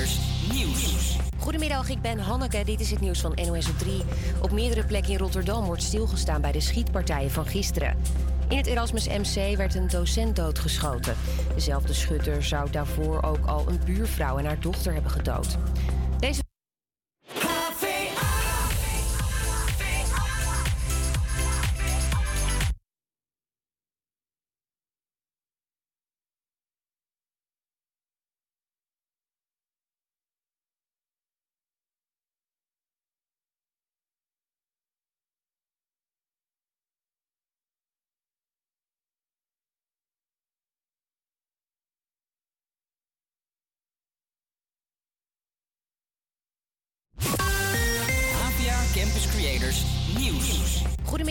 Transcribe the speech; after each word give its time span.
Nieuws. 0.00 1.16
Goedemiddag, 1.38 1.88
ik 1.88 2.00
ben 2.00 2.18
Hanneke. 2.18 2.64
Dit 2.64 2.80
is 2.80 2.90
het 2.90 3.00
nieuws 3.00 3.20
van 3.20 3.38
NOS 3.46 3.68
op 3.68 3.78
3. 3.78 4.02
Op 4.42 4.50
meerdere 4.50 4.84
plekken 4.86 5.12
in 5.12 5.18
Rotterdam 5.18 5.64
wordt 5.64 5.82
stilgestaan 5.82 6.40
bij 6.40 6.52
de 6.52 6.60
schietpartijen 6.60 7.30
van 7.30 7.46
gisteren. 7.46 7.96
In 8.48 8.56
het 8.56 8.66
Erasmus 8.66 9.08
MC 9.08 9.56
werd 9.56 9.74
een 9.74 9.88
docent 9.88 10.36
doodgeschoten. 10.36 11.14
Dezelfde 11.54 11.92
schutter 11.92 12.42
zou 12.42 12.70
daarvoor 12.70 13.22
ook 13.22 13.46
al 13.46 13.68
een 13.68 13.80
buurvrouw 13.84 14.38
en 14.38 14.44
haar 14.44 14.60
dochter 14.60 14.92
hebben 14.92 15.10
gedood. 15.10 15.56
Deze 16.18 16.42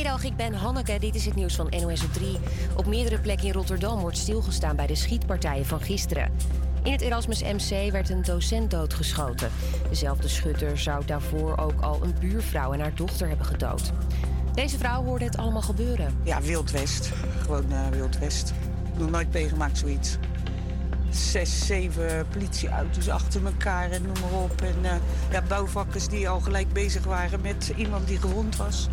Goedemiddag, 0.09 0.48
ik 0.48 0.52
ben 0.52 0.59
Hanneke. 0.59 0.99
Dit 0.99 1.16
is 1.16 1.26
het 1.26 1.36
nieuws 1.36 1.55
van 1.55 1.73
NOS 1.81 2.04
op 2.04 2.13
3. 2.13 2.38
Op 2.76 2.86
meerdere 2.86 3.20
plekken 3.20 3.48
in 3.48 3.54
Rotterdam 3.54 3.99
wordt 3.99 4.18
stilgestaan 4.18 4.76
bij 4.76 4.88
de 4.88 4.95
schietpartijen 4.95 5.66
van 5.66 5.82
gisteren. 5.82 6.32
In 6.84 6.91
het 6.91 7.02
Erasmus 7.02 7.41
MC 7.41 7.91
werd 7.91 8.10
een 8.10 8.21
docent 8.21 8.71
doodgeschoten. 8.71 9.49
Dezelfde 9.90 10.27
schutter 10.27 10.77
zou 10.77 11.05
daarvoor 11.05 11.57
ook 11.57 11.82
al 11.82 11.99
een 12.04 12.15
buurvrouw 12.20 12.74
en 12.74 12.80
haar 12.80 12.96
dochter 12.96 13.27
hebben 13.27 13.46
gedood. 13.46 13.91
Deze 14.54 14.77
vrouw 14.77 15.04
hoorde 15.04 15.26
het 15.26 15.37
allemaal 15.37 15.62
gebeuren. 15.62 16.20
Ja, 16.24 16.41
Wild 16.41 16.71
West. 16.71 17.12
Gewoon 17.41 17.71
eh 17.71 17.87
Wild 17.87 18.18
West. 18.20 18.54
Nog 18.98 19.10
nooit 19.10 19.34
meegemaakt 19.34 19.77
zoiets. 19.77 20.18
Zes, 21.10 21.65
zeven 21.65 22.27
politieauto's 22.32 23.10
achter 23.10 23.46
elkaar 23.46 23.91
en 23.91 24.02
noem 24.02 24.20
maar 24.21 24.41
op. 24.41 24.62
En 24.62 24.76
eh, 24.82 24.96
ja, 25.32 25.41
bouwvakkers 25.41 26.07
die 26.07 26.30
al 26.30 26.40
gelijk 26.40 26.74
bezig 26.74 27.04
waren 27.04 27.41
met 27.41 27.74
iemand 27.76 28.07
die 28.07 28.18
gewond 28.18 28.55
was. 28.55 28.90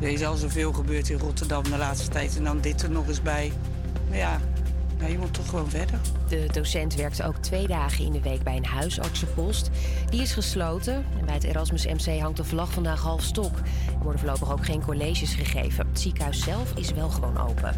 Er 0.00 0.08
is 0.08 0.24
al 0.24 0.36
zoveel 0.36 0.72
gebeurd 0.72 1.08
in 1.08 1.18
Rotterdam 1.18 1.62
de 1.62 1.76
laatste 1.76 2.08
tijd. 2.08 2.36
En 2.36 2.44
dan 2.44 2.60
dit 2.60 2.82
er 2.82 2.90
nog 2.90 3.08
eens 3.08 3.22
bij. 3.22 3.52
Maar 4.08 4.18
ja, 4.18 4.40
je 5.08 5.18
moet 5.18 5.34
toch 5.34 5.48
gewoon 5.48 5.70
verder. 5.70 5.98
De 6.28 6.48
docent 6.52 6.94
werkte 6.94 7.24
ook 7.24 7.36
twee 7.36 7.66
dagen 7.66 8.04
in 8.04 8.12
de 8.12 8.20
week 8.20 8.42
bij 8.42 8.56
een 8.56 8.64
huisartsenpost. 8.64 9.70
Die 10.10 10.20
is 10.20 10.32
gesloten. 10.32 11.04
En 11.18 11.24
bij 11.24 11.34
het 11.34 11.44
Erasmus 11.44 11.86
MC 11.86 12.20
hangt 12.20 12.36
de 12.36 12.44
vlag 12.44 12.72
vandaag 12.72 13.00
half 13.00 13.22
stok. 13.22 13.56
Er 13.58 14.02
worden 14.02 14.20
voorlopig 14.20 14.52
ook 14.52 14.64
geen 14.64 14.84
colleges 14.84 15.34
gegeven. 15.34 15.86
Het 15.88 16.00
ziekenhuis 16.00 16.40
zelf 16.40 16.72
is 16.74 16.92
wel 16.92 17.08
gewoon 17.08 17.38
open. 17.38 17.74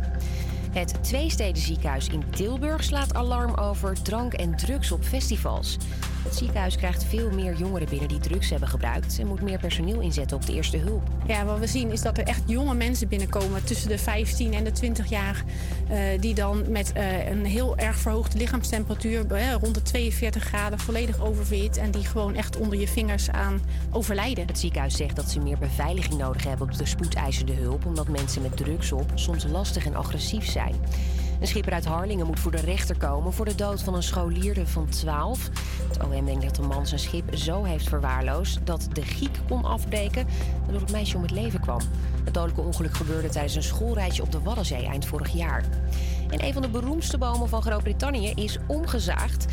Het 0.72 0.94
Tweesteden 1.02 1.62
ziekenhuis 1.62 2.08
in 2.08 2.24
Tilburg 2.30 2.84
slaat 2.84 3.14
alarm 3.14 3.54
over 3.54 4.02
drank 4.02 4.32
en 4.32 4.56
drugs 4.56 4.92
op 4.92 5.04
festivals. 5.04 5.78
Het 6.22 6.34
ziekenhuis 6.34 6.76
krijgt 6.76 7.04
veel 7.04 7.30
meer 7.30 7.56
jongeren 7.56 7.88
binnen 7.88 8.08
die 8.08 8.18
drugs 8.18 8.50
hebben 8.50 8.68
gebruikt 8.68 9.18
en 9.18 9.26
moet 9.26 9.42
meer 9.42 9.58
personeel 9.58 10.00
inzetten 10.00 10.36
op 10.36 10.46
de 10.46 10.52
eerste 10.52 10.76
hulp. 10.76 11.02
Ja, 11.26 11.44
wat 11.44 11.58
we 11.58 11.66
zien 11.66 11.90
is 11.90 12.02
dat 12.02 12.18
er 12.18 12.24
echt 12.24 12.42
jonge 12.46 12.74
mensen 12.74 13.08
binnenkomen 13.08 13.64
tussen 13.64 13.88
de 13.88 13.98
15 13.98 14.52
en 14.52 14.64
de 14.64 14.72
20 14.72 15.08
jaar. 15.08 15.44
eh, 15.88 16.20
die 16.20 16.34
dan 16.34 16.64
met 16.70 16.92
eh, 16.92 17.28
een 17.30 17.44
heel 17.44 17.76
erg 17.76 17.96
verhoogde 17.96 18.38
lichaamstemperatuur, 18.38 19.26
eh, 19.32 19.52
rond 19.60 19.74
de 19.74 19.82
42 19.82 20.44
graden, 20.44 20.78
volledig 20.78 21.20
oververhit. 21.20 21.76
En 21.76 21.90
die 21.90 22.04
gewoon 22.04 22.34
echt 22.34 22.56
onder 22.56 22.78
je 22.78 22.88
vingers 22.88 23.30
aan 23.30 23.60
overlijden. 23.90 24.46
Het 24.46 24.58
ziekenhuis 24.58 24.96
zegt 24.96 25.16
dat 25.16 25.30
ze 25.30 25.40
meer 25.40 25.58
beveiliging 25.58 26.18
nodig 26.18 26.44
hebben 26.44 26.70
op 26.70 26.78
de 26.78 26.86
spoedeisende 26.86 27.52
hulp, 27.52 27.86
omdat 27.86 28.08
mensen 28.08 28.42
met 28.42 28.56
drugs 28.56 28.92
op 28.92 29.10
soms 29.14 29.44
lastig 29.44 29.86
en 29.86 29.94
agressief 29.94 30.50
zijn. 30.50 30.74
Een 31.42 31.48
schipper 31.48 31.72
uit 31.72 31.84
Harlingen 31.84 32.26
moet 32.26 32.40
voor 32.40 32.50
de 32.50 32.60
rechter 32.60 32.96
komen 32.96 33.32
voor 33.32 33.44
de 33.44 33.54
dood 33.54 33.82
van 33.82 33.94
een 33.94 34.02
scholierde 34.02 34.66
van 34.66 34.88
12. 34.88 35.48
Het 35.88 36.02
OM 36.02 36.24
denkt 36.24 36.42
dat 36.42 36.54
de 36.54 36.62
man 36.62 36.86
zijn 36.86 37.00
schip 37.00 37.36
zo 37.36 37.62
heeft 37.62 37.88
verwaarloosd 37.88 38.66
dat 38.66 38.88
de 38.92 39.02
giek 39.02 39.38
kon 39.48 39.64
afbreken, 39.64 40.26
waardoor 40.62 40.80
het 40.80 40.92
meisje 40.92 41.16
om 41.16 41.22
het 41.22 41.30
leven 41.30 41.60
kwam. 41.60 41.80
Het 42.24 42.34
dodelijke 42.34 42.60
ongeluk 42.60 42.94
gebeurde 42.94 43.28
tijdens 43.28 43.54
een 43.54 43.62
schoolreisje 43.62 44.22
op 44.22 44.32
de 44.32 44.40
Waddenzee 44.40 44.86
eind 44.86 45.06
vorig 45.06 45.32
jaar. 45.32 45.64
En 46.30 46.44
een 46.44 46.52
van 46.52 46.62
de 46.62 46.68
beroemdste 46.68 47.18
bomen 47.18 47.48
van 47.48 47.62
Groot-Brittannië 47.62 48.32
is 48.34 48.58
omgezaagd. 48.66 49.46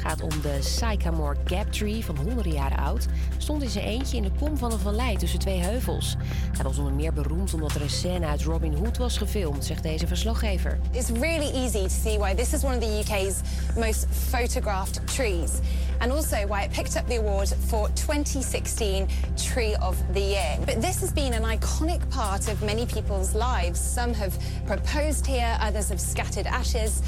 Het 0.00 0.08
gaat 0.08 0.22
om 0.22 0.40
de 0.42 0.58
Sycamore 0.60 1.36
Gap 1.44 1.72
Tree 1.72 2.04
van 2.04 2.16
honderden 2.16 2.52
jaren 2.52 2.78
oud. 2.78 3.06
Stond 3.38 3.62
in 3.62 3.68
zijn 3.68 3.84
eentje 3.84 4.16
in 4.16 4.22
de 4.22 4.30
kom 4.38 4.56
van 4.56 4.72
een 4.72 4.78
vallei 4.78 5.16
tussen 5.16 5.38
twee 5.38 5.58
heuvels. 5.58 6.16
Hij 6.52 6.64
was 6.64 6.78
onder 6.78 6.92
meer 6.92 7.12
beroemd 7.12 7.54
omdat 7.54 7.74
er 7.74 7.82
een 7.82 7.90
scène 7.90 8.26
uit 8.26 8.42
Robin 8.42 8.74
Hood 8.74 8.96
was 8.96 9.18
gefilmd, 9.18 9.64
zegt 9.64 9.82
deze 9.82 10.06
verslaggever. 10.06 10.78
It's 10.90 11.10
really 11.10 11.50
easy 11.54 11.82
to 11.82 11.88
see 11.88 12.18
why 12.18 12.34
this 12.34 12.52
is 12.52 12.64
one 12.64 12.76
of 12.76 12.82
the 12.82 12.98
UK's 13.00 13.40
most 13.76 14.06
photographed 14.28 15.06
trees, 15.14 15.50
and 15.98 16.12
also 16.12 16.36
why 16.46 16.62
it 16.62 16.70
picked 16.70 16.96
up 16.96 17.08
the 17.08 17.18
award 17.18 17.54
for 17.66 17.88
2016 17.94 19.06
Tree 19.52 19.76
of 19.80 19.96
the 20.12 20.20
Year. 20.20 20.58
But 20.64 20.80
this 20.80 21.00
has 21.00 21.12
been 21.12 21.32
an 21.34 21.58
iconic 21.58 22.00
part 22.10 22.48
of 22.48 22.62
many 22.62 22.86
people's 22.86 23.34
lives. 23.34 23.94
Some 23.94 24.14
have 24.14 24.32
proposed 24.66 25.26
here, 25.26 25.58
others 25.60 25.88
have 25.88 26.00
scattered 26.00 26.46
ashes. 26.46 27.02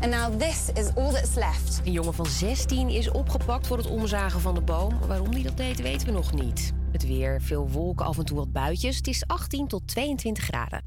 And 0.00 0.10
now 0.10 0.38
this 0.38 0.68
is 0.74 0.94
all 0.94 1.12
that's 1.12 1.34
left. 1.34 1.80
Een 1.84 1.92
jongen 1.92 2.14
van 2.14 2.26
16 2.26 2.88
is 2.88 3.10
opgepakt 3.10 3.66
voor 3.66 3.76
het 3.76 3.86
omzagen 3.86 4.40
van 4.40 4.54
de 4.54 4.60
boom. 4.60 4.98
Waarom 5.06 5.32
hij 5.32 5.42
dat 5.42 5.56
deed, 5.56 5.80
weten 5.80 6.06
we 6.06 6.12
nog 6.12 6.32
niet. 6.32 6.72
Het 6.92 7.06
weer, 7.06 7.42
veel 7.42 7.68
wolken, 7.68 8.06
af 8.06 8.18
en 8.18 8.24
toe 8.24 8.36
wat 8.36 8.52
buitjes. 8.52 8.96
Het 8.96 9.06
is 9.06 9.26
18 9.26 9.66
tot 9.66 9.86
22 9.86 10.44
graden. 10.44 10.82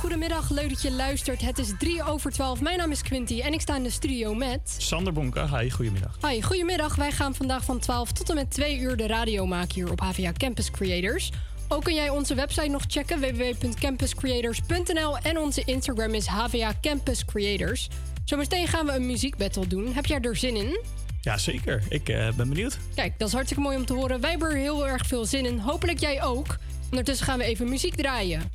Goedemiddag, 0.00 0.50
leuk 0.50 0.68
dat 0.68 0.82
je 0.82 0.92
luistert. 0.92 1.40
Het 1.40 1.58
is 1.58 1.72
3 1.78 2.02
over 2.04 2.32
12. 2.32 2.60
Mijn 2.60 2.78
naam 2.78 2.90
is 2.90 3.02
Quinty 3.02 3.40
en 3.40 3.52
ik 3.52 3.60
sta 3.60 3.76
in 3.76 3.82
de 3.82 3.90
studio 3.90 4.34
met... 4.34 4.74
Sander 4.78 5.12
Bonke, 5.12 5.58
hi, 5.58 5.70
goedemiddag. 5.70 6.16
Hoi, 6.20 6.42
goedemiddag. 6.42 6.96
Wij 6.96 7.12
gaan 7.12 7.34
vandaag 7.34 7.64
van 7.64 7.78
12 7.78 8.12
tot 8.12 8.28
en 8.28 8.34
met 8.34 8.50
2 8.50 8.78
uur 8.78 8.96
de 8.96 9.06
radio 9.06 9.46
maken 9.46 9.74
hier 9.74 9.90
op 9.90 10.00
HVA 10.00 10.32
Campus 10.32 10.70
Creators. 10.70 11.32
Ook 11.68 11.84
kun 11.84 11.94
jij 11.94 12.08
onze 12.08 12.34
website 12.34 12.68
nog 12.68 12.82
checken, 12.86 13.20
www.campuscreators.nl. 13.20 15.18
En 15.18 15.38
onze 15.38 15.62
Instagram 15.64 16.14
is 16.14 16.26
HVA 16.26 16.72
Campus 16.80 17.24
Creators. 17.24 17.88
Zometeen 18.24 18.66
gaan 18.66 18.86
we 18.86 18.92
een 18.92 19.06
muziekbattle 19.06 19.66
doen. 19.66 19.92
Heb 19.92 20.06
jij 20.06 20.20
er 20.20 20.36
zin 20.36 20.56
in? 20.56 20.80
Ja, 21.20 21.38
zeker. 21.38 21.82
Ik 21.88 22.08
eh, 22.08 22.32
ben 22.32 22.48
benieuwd. 22.48 22.78
Kijk, 22.94 23.18
dat 23.18 23.28
is 23.28 23.34
hartstikke 23.34 23.62
mooi 23.62 23.76
om 23.76 23.84
te 23.86 23.92
horen. 23.92 24.20
Wij 24.20 24.30
hebben 24.30 24.48
er 24.48 24.56
heel 24.56 24.86
erg 24.86 25.06
veel 25.06 25.24
zin 25.24 25.46
in. 25.46 25.58
Hopelijk 25.58 26.00
jij 26.00 26.22
ook. 26.22 26.56
Ondertussen 26.90 27.26
gaan 27.26 27.38
we 27.38 27.44
even 27.44 27.68
muziek 27.68 27.94
draaien. 27.94 28.50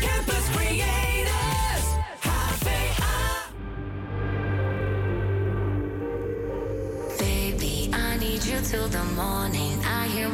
Campus 0.00 0.44
Creators. 0.54 1.84
HVA. 2.20 3.46
Baby, 7.18 7.88
I 7.92 8.18
need 8.18 8.44
you 8.44 8.62
till 8.62 8.88
the 8.88 9.12
morning. 9.14 9.69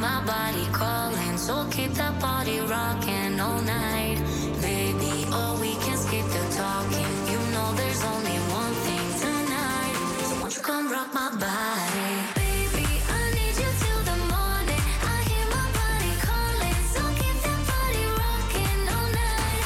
I 0.07 0.09
hear 0.09 0.21
my 0.21 0.27
body 0.27 0.67
calling, 0.73 1.37
so 1.39 1.67
keep 1.71 1.93
that 1.95 2.21
body 2.21 2.61
rocking 2.61 3.41
all 3.41 3.61
night. 3.61 4.19
Baby, 4.63 5.27
oh, 5.33 5.59
we 5.61 5.75
can 5.85 5.97
skip 5.99 6.25
the 6.27 6.45
talking. 6.55 7.13
You 7.33 7.39
know 7.55 7.73
there's 7.75 8.05
only 8.05 8.39
one 8.55 8.75
thing 8.87 9.07
tonight. 9.25 9.95
So 10.29 10.35
won't 10.41 10.55
you 10.57 10.63
come 10.63 10.93
rock 10.93 11.13
my 11.13 11.31
body? 11.31 12.11
Baby, 12.39 12.87
I 13.19 13.23
need 13.39 13.57
you 13.63 13.71
till 13.83 14.03
the 14.11 14.19
morning. 14.35 14.83
I 15.15 15.17
hear 15.31 15.47
my 15.59 15.67
body 15.81 16.13
calling, 16.29 16.81
so 16.95 17.03
keep 17.21 17.37
that 17.47 17.61
body 17.73 18.05
rocking 18.23 18.81
all 18.95 19.11
night. 19.11 19.63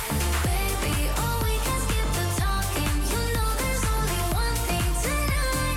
Baby, 0.48 0.94
oh, 1.20 1.36
we 1.44 1.54
can 1.66 1.78
skip 1.84 2.08
the 2.18 2.26
talking. 2.40 2.94
You 3.12 3.22
know 3.36 3.50
there's 3.60 3.84
only 3.96 4.20
one 4.42 4.58
thing 4.68 4.88
tonight. 5.04 5.76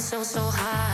So 0.00 0.22
won't 0.38 0.93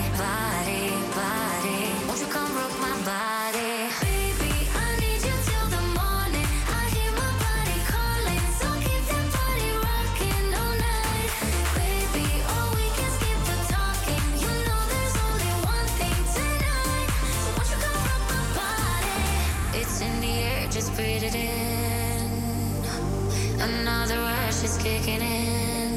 kicking 25.01 25.21
in. 25.21 25.91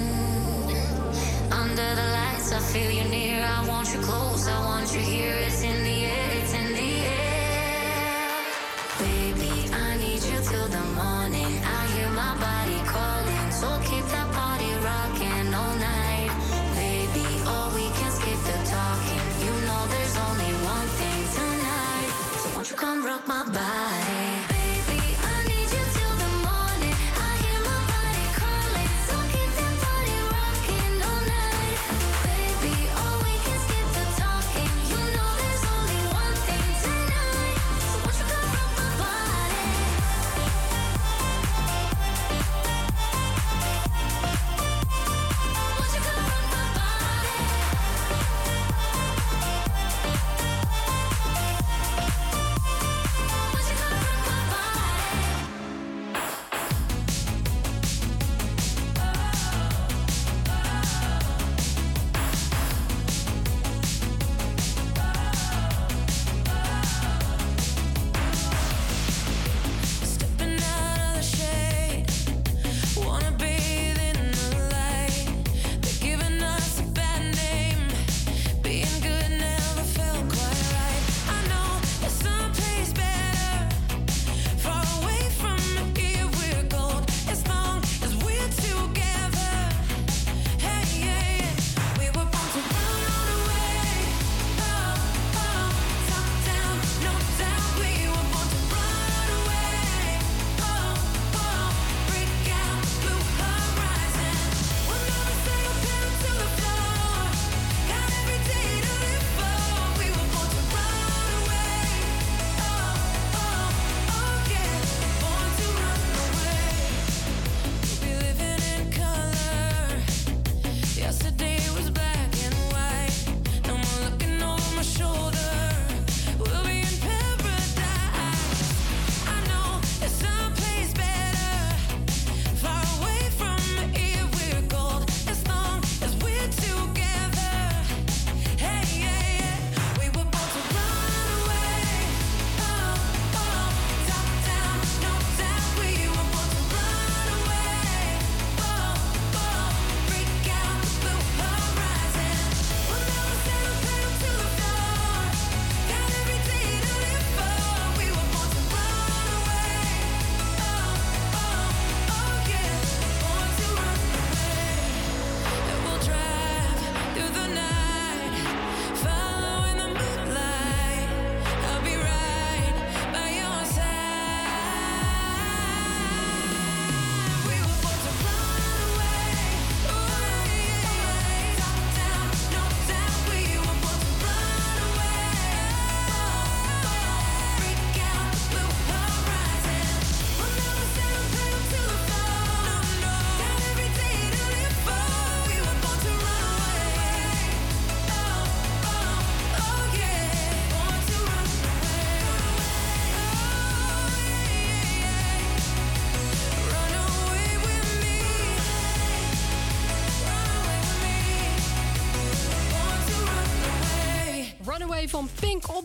Under 1.53 1.95
the 1.95 2.07
lights, 2.19 2.53
I 2.53 2.61
feel 2.73 2.91
you 2.91 3.05
near. 3.05 3.45
I 3.45 3.67
want 3.69 3.93
you 3.93 4.01
close, 4.01 4.49
I 4.49 4.59
want 4.65 4.93
you 4.95 5.01
here. 5.01 5.37
It's 5.47 5.63
in 5.63 5.83
the 5.85 6.05
air, 6.05 6.29
it's 6.39 6.55
in 6.55 6.73
the 6.73 6.93
air. 7.05 8.31
Baby, 8.99 9.53
I 9.73 9.97
need 9.99 10.23
you 10.31 10.39
till 10.51 10.69
the 10.69 10.85
morning. 11.01 11.53
I 11.79 11.81
hear 11.95 12.11
my 12.11 12.35
body 12.47 12.81
calling, 12.95 13.51
so 13.61 13.69
keep 13.89 14.07
that 14.15 14.29
body 14.33 14.73
rocking 14.89 15.49
all 15.55 15.77
night. 15.77 16.31
Baby, 16.75 17.27
oh, 17.53 17.67
we 17.77 17.87
can 17.99 18.11
skip 18.19 18.41
the 18.49 18.59
talking. 18.75 19.27
You 19.45 19.53
know 19.67 19.83
there's 19.93 20.17
only 20.29 20.53
one 20.75 20.89
thing 21.01 21.21
tonight. 21.39 22.11
So 22.41 22.49
won't 22.55 22.71
you 22.71 22.77
come 22.77 23.05
rock 23.05 23.27
my 23.29 23.45
body? 23.45 23.94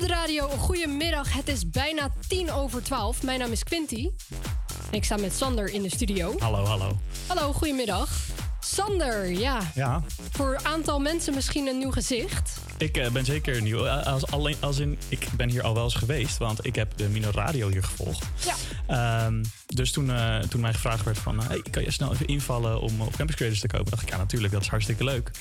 Op 0.02 0.08
de 0.08 0.14
radio. 0.14 0.48
Goedemiddag, 0.48 1.34
het 1.34 1.48
is 1.48 1.70
bijna 1.70 2.10
tien 2.28 2.52
over 2.52 2.84
twaalf. 2.84 3.24
Mijn 3.24 3.40
naam 3.40 3.52
is 3.52 3.64
Quinty. 3.64 4.10
En 4.92 4.94
ik 4.98 5.04
sta 5.04 5.18
met 5.18 5.34
Sander 5.34 5.74
in 5.74 5.82
de 5.82 5.90
studio. 5.90 6.36
Hallo, 6.38 6.66
hallo. 6.66 7.00
Hallo, 7.28 7.54
goedemiddag. 7.54 8.10
Sander, 8.60 9.32
ja, 9.32 9.60
Ja, 9.76 10.04
voor 10.32 10.54
een 10.60 10.66
aantal 10.66 11.00
mensen 11.00 11.34
misschien 11.34 11.68
een 11.68 11.78
nieuw 11.78 11.92
gezicht. 11.92 12.58
ik 12.78 12.98
eh, 12.98 13.12
ben 13.12 13.26
zeker 13.26 13.62
nieuw. 13.62 13.86
Eh, 13.86 14.06
Als, 14.06 14.32
alleen, 14.32 14.56
als 14.60 14.78
in, 14.80 14.98
ik 15.08 15.28
ben 15.38 15.50
hier 15.50 15.64
al 15.64 15.74
wel 15.74 15.84
eens 15.84 15.96
geweest, 15.96 16.38
want 16.38 16.66
ik 16.66 16.76
heb 16.76 16.98
de 16.98 17.08
Mino 17.10 17.30
Radio 17.34 17.70
hier 17.70 17.84
gevolgd. 17.84 18.26
Ja. 18.46 18.56
Ehm, 18.88 19.44
dus 19.76 19.92
toen, 19.92 20.12
eh, 20.12 20.40
toen 20.40 20.62
mij 20.62 20.74
gevraagd 20.74 21.04
werd 21.04 21.18
van, 21.18 21.44
hey, 21.44 21.62
kan 21.72 21.84
je 21.84 21.92
snel 21.92 22.14
even 22.14 22.28
invallen 22.28 22.82
om 22.82 23.02
op 23.02 23.16
Campus 23.16 23.36
Creators 23.36 23.62
te 23.62 23.68
kopen? 23.68 23.90
dacht 23.90 24.02
ik, 24.02 24.10
ja 24.10 24.18
natuurlijk, 24.18 24.54
dat 24.54 24.62
is 24.62 24.68
hartstikke 24.68 25.04
leuk. 25.04 25.32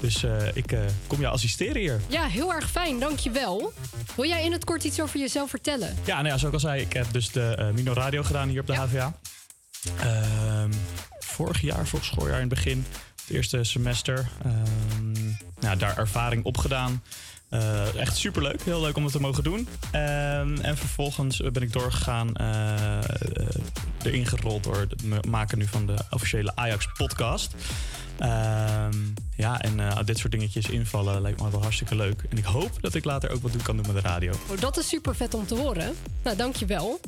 Dus 0.00 0.22
eh, 0.22 0.46
ik 0.54 0.72
eh, 0.72 0.80
kom 1.06 1.20
jou 1.20 1.34
assisteren 1.34 1.80
hier. 1.80 2.00
Ja, 2.08 2.26
heel 2.26 2.54
erg 2.54 2.70
fijn, 2.70 2.98
dankjewel. 2.98 3.72
Wil 4.14 4.24
jij 4.24 4.44
in 4.44 4.52
het 4.52 4.64
kort 4.64 4.84
iets 4.84 5.00
over 5.00 5.18
jezelf 5.18 5.50
vertellen? 5.50 5.96
Ja, 6.04 6.14
nou 6.14 6.26
ja, 6.26 6.38
zoals 6.38 6.42
ik 6.42 6.52
al 6.52 6.60
zei, 6.60 6.80
ik 6.80 6.92
heb 6.92 7.12
dus 7.12 7.30
de 7.30 7.54
eh, 7.54 7.70
Mino 7.70 7.92
Radio 7.92 8.22
gedaan 8.22 8.48
hier 8.48 8.60
op 8.60 8.66
de 8.66 8.72
Ja. 8.72 8.86
HVA. 8.86 9.18
Ehm, 10.00 10.72
vorig 11.18 11.60
jaar, 11.60 11.86
vorig 11.86 12.04
schooljaar 12.04 12.40
in 12.40 12.48
het 12.48 12.54
begin, 12.54 12.84
het 13.26 13.36
eerste 13.36 13.64
semester. 13.64 14.28
Ehm, 14.44 15.12
nou, 15.60 15.76
daar 15.76 15.98
ervaring 15.98 16.44
opgedaan. 16.44 17.02
Eh 17.50 17.94
echt 17.94 18.16
superleuk, 18.16 18.62
heel 18.62 18.80
leuk 18.80 18.96
om 18.96 19.02
het 19.02 19.12
te 19.12 19.20
mogen 19.20 19.42
doen. 19.44 19.68
Ehm, 19.90 20.56
en 20.60 20.76
vervolgens 20.76 21.36
ben 21.52 21.62
ik 21.62 21.72
doorgegaan, 21.72 22.34
eh, 22.36 22.98
eh, 22.98 23.02
erin 24.02 24.26
gerold 24.26 24.64
door 24.64 24.76
het 24.88 25.02
ma- 25.04 25.20
maken 25.28 25.58
nu 25.58 25.66
van 25.66 25.86
de 25.86 25.94
officiële 26.10 26.52
Ajax 26.54 26.88
podcast. 26.96 27.54
Ehm, 28.18 28.94
ja, 29.36 29.60
en 29.60 29.80
eh, 29.80 29.98
dit 30.04 30.18
soort 30.18 30.32
dingetjes 30.32 30.68
invallen 30.68 31.20
lijkt 31.22 31.40
me 31.42 31.50
wel 31.50 31.62
hartstikke 31.62 31.96
leuk. 31.96 32.22
En 32.30 32.38
ik 32.38 32.44
hoop 32.44 32.70
dat 32.80 32.94
ik 32.94 33.04
later 33.04 33.30
ook 33.30 33.42
wat 33.42 33.52
doen 33.52 33.62
kan 33.62 33.76
doen 33.76 33.86
met 33.92 34.02
de 34.02 34.08
radio. 34.08 34.32
Oh, 34.50 34.60
dat 34.60 34.78
is 34.78 34.88
super 34.88 35.16
vet 35.16 35.34
om 35.34 35.46
te 35.46 35.54
horen. 35.54 35.94
Nou, 36.24 36.36
dankjewel. 36.36 37.00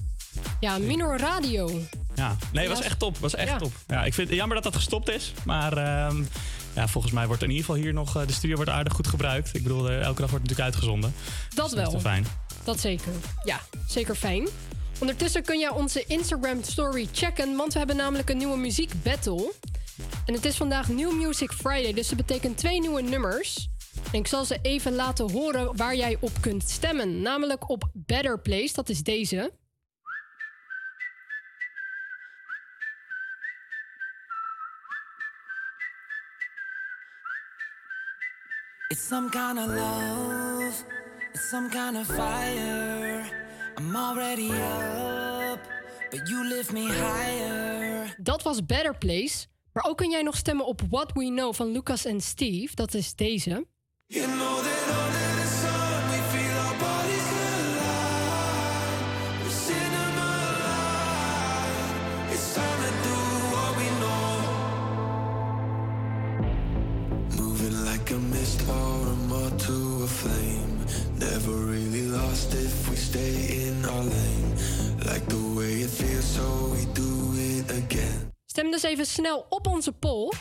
Ja, 0.60 0.78
Minor 0.78 1.18
Radio. 1.18 1.80
Ja, 2.14 2.36
nee, 2.52 2.68
was 2.68 2.82
echt 2.82 2.98
top. 2.98 3.18
was 3.18 3.34
echt 3.34 3.48
Ja. 3.48 3.56
top. 3.58 3.72
Ja, 3.86 4.04
ik 4.04 4.14
vind 4.14 4.28
het 4.28 4.36
jammer 4.36 4.56
dat 4.56 4.64
dat 4.64 4.76
gestopt 4.76 5.08
is. 5.10 5.32
Maar 5.44 5.76
ehm, 5.76 6.22
ja, 6.74 6.88
volgens 6.88 7.12
mij 7.12 7.26
wordt 7.26 7.42
in 7.42 7.48
ieder 7.50 7.64
geval 7.64 7.80
hier 7.80 7.92
nog... 7.92 8.16
eh, 8.16 8.26
de 8.26 8.32
studio 8.32 8.56
wordt 8.56 8.70
aardig 8.70 8.92
goed 8.92 9.06
gebruikt. 9.06 9.54
Ik 9.54 9.62
bedoel, 9.62 9.88
eh, 9.88 9.94
elke 10.02 10.20
dag 10.20 10.30
wordt 10.30 10.44
natuurlijk 10.48 10.60
uitgezonden. 10.60 11.14
Dat 11.54 11.70
Dus 11.70 11.78
dat 11.78 11.86
is 11.86 11.92
wel. 11.92 12.00
fijn. 12.00 12.26
Dat 12.64 12.80
zeker. 12.80 13.12
Ja, 13.44 13.60
zeker 13.88 14.14
fijn. 14.14 14.48
Ondertussen 15.00 15.42
kun 15.42 15.58
je 15.58 15.72
onze 15.74 16.04
Instagram 16.06 16.62
story 16.62 17.08
checken, 17.12 17.56
want 17.56 17.72
we 17.72 17.78
hebben 17.78 17.96
namelijk 17.96 18.30
een 18.30 18.36
nieuwe 18.36 18.56
muziek 18.56 18.92
battle. 19.02 19.52
En 20.26 20.34
het 20.34 20.44
is 20.44 20.56
vandaag 20.56 20.88
New 20.88 21.12
Music 21.12 21.52
Friday, 21.52 21.92
dus 21.92 22.08
dat 22.08 22.16
betekent 22.16 22.56
twee 22.58 22.80
nieuwe 22.80 23.02
nummers. 23.02 23.68
En 24.12 24.18
ik 24.18 24.26
zal 24.26 24.44
ze 24.44 24.58
even 24.62 24.94
laten 24.94 25.30
horen 25.30 25.76
waar 25.76 25.96
jij 25.96 26.16
op 26.20 26.30
kunt 26.40 26.68
stemmen. 26.70 27.22
Namelijk 27.22 27.68
op 27.68 27.88
Better 27.92 28.40
Place, 28.40 28.70
dat 28.74 28.88
is 28.88 29.02
deze. 29.02 29.52
It's 38.90 39.06
some 39.08 39.28
kind 39.28 39.58
of 39.58 39.66
love, 39.66 40.84
it's 41.34 41.48
some 41.50 41.68
kind 41.70 41.96
of 41.96 42.06
fire. 42.06 43.22
I'm 43.76 43.94
already 43.94 44.50
up, 44.50 45.60
but 46.10 46.28
you 46.28 46.48
lift 46.48 46.72
me 46.72 46.86
higher. 46.86 48.14
Dat 48.18 48.42
was 48.42 48.66
Better 48.66 48.98
Place. 48.98 49.46
Maar 49.72 49.84
ook 49.84 49.96
kun 49.96 50.10
jij 50.10 50.22
nog 50.22 50.36
stemmen 50.36 50.66
op 50.66 50.80
What 50.90 51.12
We 51.12 51.24
Know 51.24 51.54
van 51.54 51.72
Lucas 51.72 52.04
en 52.04 52.20
Steve, 52.20 52.74
dat 52.74 52.94
is 52.94 53.14
deze. 53.14 53.66
You 54.06 54.26
know 54.26 55.07
to 69.66 70.02
a 70.02 70.06
flame. 70.06 70.76
Never 71.18 71.66
really 71.70 72.06
lost 72.06 72.54
if 72.54 72.88
we 72.88 72.96
stay 72.96 73.66
in 73.66 73.84
our 73.84 74.02
lane. 74.04 74.54
Like 74.98 75.26
the 75.26 75.52
way 75.56 75.80
it 75.82 75.90
feels, 75.90 76.34
so 76.34 76.70
we 76.70 76.86
do 76.92 77.32
it 77.34 77.70
again. 77.70 78.32
Stem 78.46 78.70
dus 78.70 78.82
even 78.82 79.06
snel 79.06 79.46
op 79.48 79.66
onze 79.66 79.92
poll 79.92 80.32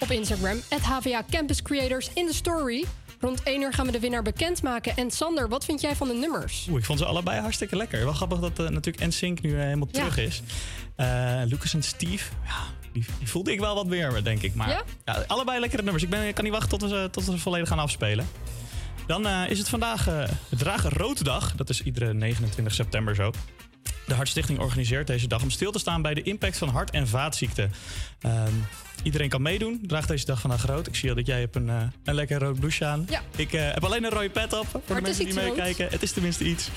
op 0.00 0.10
Instagram, 0.10 0.60
HVA 0.82 1.24
Campus 1.30 1.62
Creators 1.62 2.10
in 2.14 2.26
de 2.26 2.34
story. 2.34 2.84
Rond 3.20 3.42
1 3.42 3.60
uur 3.62 3.72
gaan 3.72 3.86
we 3.86 3.92
de 3.92 4.00
winnaar 4.00 4.22
bekendmaken. 4.22 4.96
En 4.96 5.10
Sander, 5.10 5.48
wat 5.48 5.64
vind 5.64 5.80
jij 5.80 5.96
van 5.96 6.08
de 6.08 6.14
nummers? 6.14 6.66
Oeh, 6.70 6.78
ik 6.78 6.84
vond 6.84 6.98
ze 6.98 7.04
allebei 7.04 7.40
hartstikke 7.40 7.76
lekker. 7.76 8.04
Wel 8.04 8.12
grappig 8.12 8.38
dat 8.38 8.58
eh, 8.58 8.68
natuurlijk 8.68 9.06
NSYNC 9.06 9.40
nu 9.42 9.52
eh, 9.54 9.60
helemaal 9.62 9.88
Ja. 9.90 9.98
terug 9.98 10.18
is. 10.18 10.42
Eh, 10.96 11.40
Lucas 11.44 11.74
en 11.74 11.82
Steve, 11.82 12.24
ja, 12.46 12.79
die, 12.92 13.04
voelde 13.24 13.52
ik 13.52 13.60
wel 13.60 13.74
wat 13.74 13.86
meer, 13.86 14.22
denk 14.22 14.42
ik. 14.42 14.54
Maar 14.54 14.68
Ja? 14.68 14.82
ja? 15.04 15.24
allebei 15.26 15.60
lekkere 15.60 15.82
nummers. 15.82 16.04
Ik, 16.04 16.10
ben, 16.10 16.26
ik 16.28 16.34
kan 16.34 16.44
niet 16.44 16.52
wachten 16.52 16.78
tot 16.78 16.82
we 16.82 16.88
ze, 16.88 17.08
tot 17.10 17.24
we 17.24 17.32
ze 17.32 17.38
volledig 17.38 17.68
gaan 17.68 17.78
afspelen. 17.78 18.28
Dan 19.06 19.26
eh, 19.26 19.50
is 19.50 19.58
het 19.58 19.68
vandaag 19.68 20.08
uh, 20.08 20.22
Dragen 20.48 20.90
Rooddag. 20.90 21.54
Dat 21.54 21.68
is 21.70 21.82
iedere 21.82 22.14
29 22.14 22.74
september 22.74 23.14
zo. 23.14 23.32
De 24.06 24.14
Hartstichting 24.14 24.58
organiseert 24.58 25.06
deze 25.06 25.26
dag 25.26 25.42
om 25.42 25.50
stil 25.50 25.72
te 25.72 25.78
staan 25.78 26.02
bij 26.02 26.14
de 26.14 26.22
impact 26.22 26.58
van 26.58 26.68
hart- 26.68 26.90
en 26.90 27.08
vaatziekten. 27.08 27.72
Ehm, 28.20 28.52
iedereen 29.02 29.28
kan 29.28 29.42
meedoen. 29.42 29.80
Draag 29.86 30.06
deze 30.06 30.24
dag 30.24 30.40
vandaag 30.40 30.66
rood. 30.66 30.86
Ik 30.86 30.94
zie 30.94 31.08
al 31.08 31.14
dat 31.14 31.26
jij 31.26 31.40
hebt 31.40 31.56
een, 31.56 31.68
eh, 31.68 31.82
een 32.04 32.14
lekker 32.14 32.38
rood 32.38 32.58
blouseje 32.58 32.90
aan. 32.90 33.06
Ja. 33.08 33.22
Ik 33.36 33.52
eh, 33.52 33.72
heb 33.72 33.84
alleen 33.84 34.04
een 34.04 34.10
rode 34.10 34.30
pet 34.30 34.52
op. 34.52 34.66
Voor 34.84 34.96
de 34.96 35.02
mensen 35.02 35.24
die 35.24 35.34
meekijken. 35.34 35.88
Het 35.90 36.02
is 36.02 36.12
tenminste 36.12 36.44
iets. 36.44 36.68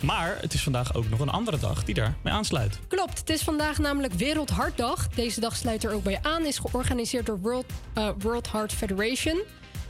Maar 0.00 0.38
het 0.40 0.54
is 0.54 0.62
vandaag 0.62 0.94
ook 0.94 1.08
nog 1.08 1.20
een 1.20 1.28
andere 1.28 1.58
dag 1.58 1.84
die 1.84 1.94
daarmee 1.94 2.32
aansluit. 2.32 2.78
Klopt, 2.88 3.18
het 3.18 3.30
is 3.30 3.42
vandaag 3.42 3.78
namelijk 3.78 4.12
Wereldhartdag. 4.12 5.08
Deze 5.08 5.40
dag 5.40 5.56
sluit 5.56 5.84
er 5.84 5.92
ook 5.92 6.02
bij 6.02 6.18
aan, 6.22 6.44
is 6.46 6.58
georganiseerd 6.58 7.26
door 7.26 7.40
World, 7.40 7.66
eh, 7.94 8.08
World 8.18 8.52
Heart 8.52 8.72
Federation. 8.72 9.42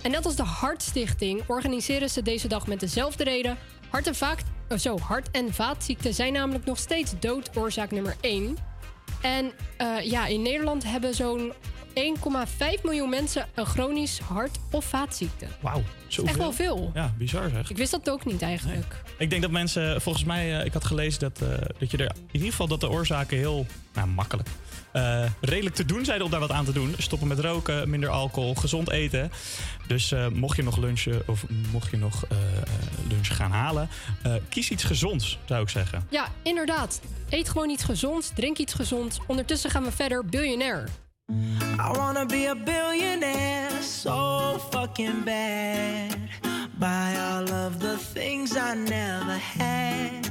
En 0.02 0.11
net 0.11 0.25
als 0.25 0.37
de 0.37 0.43
Hartstichting 0.43 1.43
organiseren 1.47 2.11
ze 2.11 2.23
deze 2.23 2.49
dag 2.49 2.67
met 2.67 2.81
dezelfde 2.81 3.25
reden. 3.25 3.57
Hart- 3.88 4.07
en, 4.07 4.14
oh, 4.73 4.79
zo, 4.79 4.99
hart- 4.99 5.31
en 5.31 5.55
vaatziekten 5.55 6.14
zijn 6.14 6.33
namelijk 6.33 6.64
nog 6.64 6.79
steeds 6.79 7.12
doodoorzaak 7.19 7.91
nummer 7.91 8.17
1. 8.21 8.57
En 9.21 9.52
eh, 9.76 9.87
ja, 10.11 10.26
in 10.26 10.43
Nederland 10.43 10.85
hebben 10.85 11.14
zo'n 11.14 11.52
1,5 11.95 12.83
miljoen 12.83 13.09
mensen 13.09 13.47
een 13.55 13.67
chronisch 13.67 14.19
hart- 14.19 14.59
of 14.71 14.85
vaatziekte. 14.85 15.47
Wauw, 15.61 15.83
zoveel. 16.07 16.31
Echt 16.31 16.38
wel 16.38 16.52
veel. 16.52 16.91
Ja, 16.95 17.12
bizar 17.19 17.50
zeg. 17.50 17.71
Ik 17.71 17.76
wist 17.76 17.91
dat 17.91 18.11
ook 18.11 18.25
niet 18.25 18.43
eigenlijk. 18.43 19.02
Ik 19.17 19.31
denk 19.31 19.43
dat 19.43 19.50
mensen, 19.50 20.00
volgens 20.00 20.25
mij, 20.25 20.59
eh, 20.59 20.64
ik 20.64 20.73
had 20.73 20.85
gelezen 20.85 21.21
dat, 21.21 21.41
eh, 21.43 21.49
dat 21.79 21.91
je 21.91 21.97
er 21.97 22.05
in 22.11 22.26
ieder 22.33 22.50
geval 22.50 22.67
dat 22.67 22.81
de 22.81 22.91
oorzaken 22.91 23.37
heel 23.37 23.67
nou, 23.95 24.09
makkelijk. 24.09 24.49
Eh, 24.92 25.25
redelijk 25.40 25.75
te 25.75 25.84
doen 25.84 26.04
zijn 26.04 26.22
om 26.22 26.30
daar 26.30 26.40
wat 26.40 26.50
aan 26.50 26.64
te 26.64 26.72
doen. 26.72 26.94
Stoppen 26.99 27.28
met 27.28 27.38
roken, 27.38 27.90
minder 27.90 28.08
alcohol, 28.08 28.54
gezond 28.54 28.90
eten. 28.90 29.30
Dus 29.87 30.12
eh, 30.12 30.28
mocht 30.28 30.56
je 30.56 30.62
nog 30.62 30.76
lunchen 30.76 31.22
of 31.26 31.44
mocht 31.72 31.90
je 31.90 31.96
nog 31.96 32.25
eh, 32.28 32.37
eh, 32.38 32.62
lunch 33.08 33.37
gaan 33.37 33.50
halen, 33.50 33.88
eh, 34.22 34.34
kies 34.49 34.70
iets 34.70 34.84
gezonds, 34.84 35.38
zou 35.44 35.62
ik 35.62 35.68
zeggen. 35.68 36.06
Ja, 36.11 36.28
inderdaad. 36.42 37.00
Eet 37.28 37.49
gewoon 37.49 37.70
iets 37.70 37.84
gezonds, 37.84 38.30
drink 38.34 38.58
iets 38.58 38.75
gezonds. 38.75 39.18
Ondertussen 39.26 39.70
gaan 39.70 39.84
we 39.84 39.92
verder, 39.92 40.25
biljonair. 40.25 40.88
I 41.78 41.92
wanna 41.92 42.26
be 42.26 42.49
a 42.49 42.54
billionaire 42.64 43.82
so 43.82 44.58
fucking 44.70 45.25
bad. 45.25 46.16
Buy 46.78 47.16
all 47.18 47.42
of 47.66 47.78
the 47.78 47.96
things 48.14 48.50
I 48.50 48.75
never 48.75 49.38
had. 49.58 50.30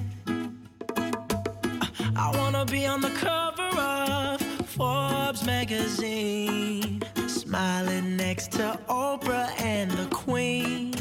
I 2.16 2.38
wanna 2.38 2.64
be 2.64 2.88
on 2.94 3.02
the 3.02 3.12
cover 3.20 3.82
of 3.82 4.41
Forbes 4.82 5.46
magazine, 5.46 7.04
smiling 7.28 8.18
next 8.18 8.54
to 8.54 8.80
Oprah 8.90 9.52
and 9.62 9.92
the 9.92 10.08
Queen. 10.08 10.96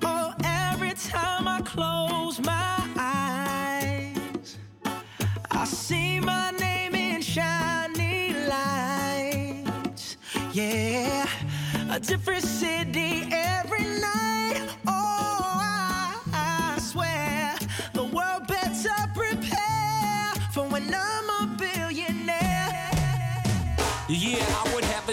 Oh, 0.00 0.32
every 0.44 0.92
time 0.92 1.48
I 1.48 1.60
close 1.62 2.38
my 2.38 2.88
eyes, 2.96 4.58
I 5.50 5.64
see 5.64 6.20
my 6.20 6.52
name 6.52 6.94
in 6.94 7.20
shiny 7.20 8.32
lights. 8.46 10.16
Yeah, 10.52 11.26
a 11.90 11.98
different 11.98 12.44
city 12.44 13.26
every 13.32 13.82
night. 14.00 14.33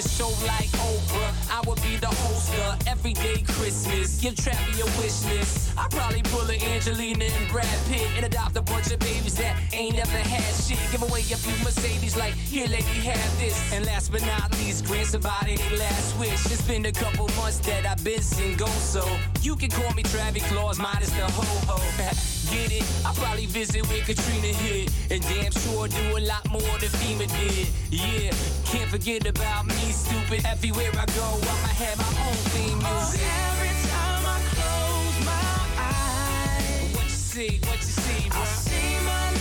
A 0.05 0.10
show 0.10 0.29
like 0.48 0.70
Oprah. 0.70 1.34
I 1.51 1.62
would 1.67 1.81
be 1.81 1.96
the 1.98 2.08
host 2.08 2.53
of 2.65 2.88
Everyday 2.88 3.43
Christmas. 3.43 4.20
Give 4.20 4.36
Travis 4.36 4.81
a 4.81 4.86
wish 5.01 5.24
list. 5.25 5.61
I'd 5.77 5.91
probably 5.91 6.21
pull 6.23 6.49
a 6.49 6.57
Angelina 6.73 7.25
and 7.25 7.51
Brad 7.51 7.79
Pitt 7.87 8.07
and 8.15 8.25
adopt 8.25 8.55
a 8.57 8.61
bunch 8.61 8.91
of 8.91 8.99
babies 8.99 9.35
that 9.37 9.55
ain't 9.73 9.95
never 9.95 10.17
had 10.17 10.53
shit. 10.55 10.79
Give 10.91 11.01
away 11.01 11.21
a 11.21 11.37
few 11.37 11.55
Mercedes, 11.63 12.15
like, 12.17 12.33
here, 12.33 12.67
lady, 12.67 12.83
have 12.83 13.39
this. 13.39 13.55
And 13.73 13.85
last 13.85 14.11
but 14.11 14.21
not 14.25 14.51
least, 14.59 14.85
grant 14.85 15.07
somebody 15.07 15.57
their 15.57 15.77
last 15.77 16.17
wish. 16.19 16.45
It's 16.47 16.61
been 16.67 16.85
a 16.85 16.91
couple 16.91 17.27
months 17.35 17.59
that 17.59 17.85
I've 17.85 18.03
been 18.03 18.21
single, 18.21 18.67
so 18.67 19.05
you 19.41 19.55
can 19.55 19.69
call 19.69 19.91
me 19.93 20.03
Travis 20.03 20.45
Claus, 20.51 20.79
minus 20.79 21.11
the 21.11 21.23
ho 21.23 21.43
ho. 21.67 21.77
Get 22.51 22.71
it? 22.71 22.83
I'll 23.05 23.13
probably 23.13 23.45
visit 23.45 23.87
where 23.87 24.03
Katrina 24.03 24.47
hit. 24.47 24.91
And 25.09 25.21
damn 25.23 25.51
sure 25.51 25.87
do 25.87 26.17
a 26.17 26.21
lot 26.21 26.49
more 26.51 26.75
than 26.79 26.89
FEMA 26.99 27.27
did. 27.39 27.67
Yeah, 27.89 28.31
can't 28.65 28.89
forget 28.89 29.25
about 29.25 29.67
me, 29.67 29.91
stupid. 29.91 30.45
Everywhere 30.45 30.91
I 30.93 31.05
go, 31.15 31.27
I'ma 31.41 31.71
have 31.79 31.97
my 31.97 32.11
own 32.27 32.35
theme 32.51 32.77
music. 32.77 33.21
Oh, 33.23 33.80
see, 37.31 37.61
what 37.63 37.77
you 37.77 37.83
see, 37.83 38.29
bro? 38.29 38.41
I 38.41 38.43
see 38.43 39.05
my 39.05 39.40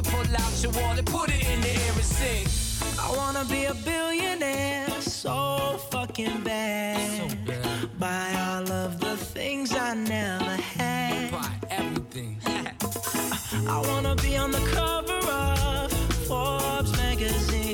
pull 0.03 0.35
out 0.35 0.63
your 0.63 0.71
wallet, 0.73 1.05
put 1.05 1.29
it 1.29 1.43
in 1.47 1.61
the 1.61 1.69
air 1.69 1.93
and 1.93 2.03
sing. 2.03 2.45
I 2.99 3.15
wanna 3.17 3.45
be 3.45 3.65
a 3.65 3.73
billionaire 3.73 5.01
so 5.01 5.77
fucking 5.91 6.41
bad. 6.43 7.29
So 7.29 7.35
bad. 7.45 7.99
Buy 7.99 8.27
all 8.47 8.71
of 8.71 8.99
the 8.99 9.15
things 9.17 9.75
I 9.75 9.93
never 9.93 10.55
had. 10.77 11.31
Buy 11.31 11.51
everything. 11.69 12.39
I 13.67 13.77
wanna 13.87 14.15
be 14.15 14.37
on 14.37 14.51
the 14.51 14.63
cover 14.73 15.21
of 15.31 15.91
Forbes 16.27 16.91
magazine, 16.97 17.70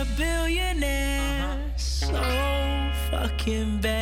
a 0.00 0.04
billionaire 0.16 1.20
uh-huh. 1.42 1.76
so 1.76 2.08
fucking 3.10 3.80
bad. 3.82 3.99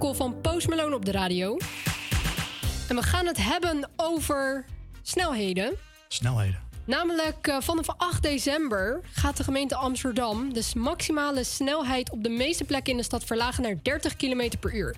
Van 0.00 0.40
Post 0.40 0.68
Malone 0.68 0.94
op 0.94 1.04
de 1.04 1.12
radio. 1.12 1.56
En 2.88 2.96
we 2.96 3.02
gaan 3.02 3.26
het 3.26 3.36
hebben 3.36 3.90
over 3.96 4.64
snelheden. 5.02 5.74
Snelheden. 6.08 6.58
Namelijk 6.84 7.46
eh, 7.46 7.56
vanaf 7.60 7.86
8 7.96 8.22
december 8.22 9.00
gaat 9.12 9.36
de 9.36 9.44
gemeente 9.44 9.74
Amsterdam 9.74 10.52
de 10.52 10.70
maximale 10.76 11.44
snelheid 11.44 12.10
op 12.10 12.22
de 12.22 12.28
meeste 12.28 12.64
plekken 12.64 12.92
in 12.92 12.98
de 12.98 13.04
stad 13.04 13.24
verlagen 13.24 13.62
naar 13.62 13.82
30 13.82 14.16
km 14.16 14.50
per 14.60 14.74
uur. 14.74 14.96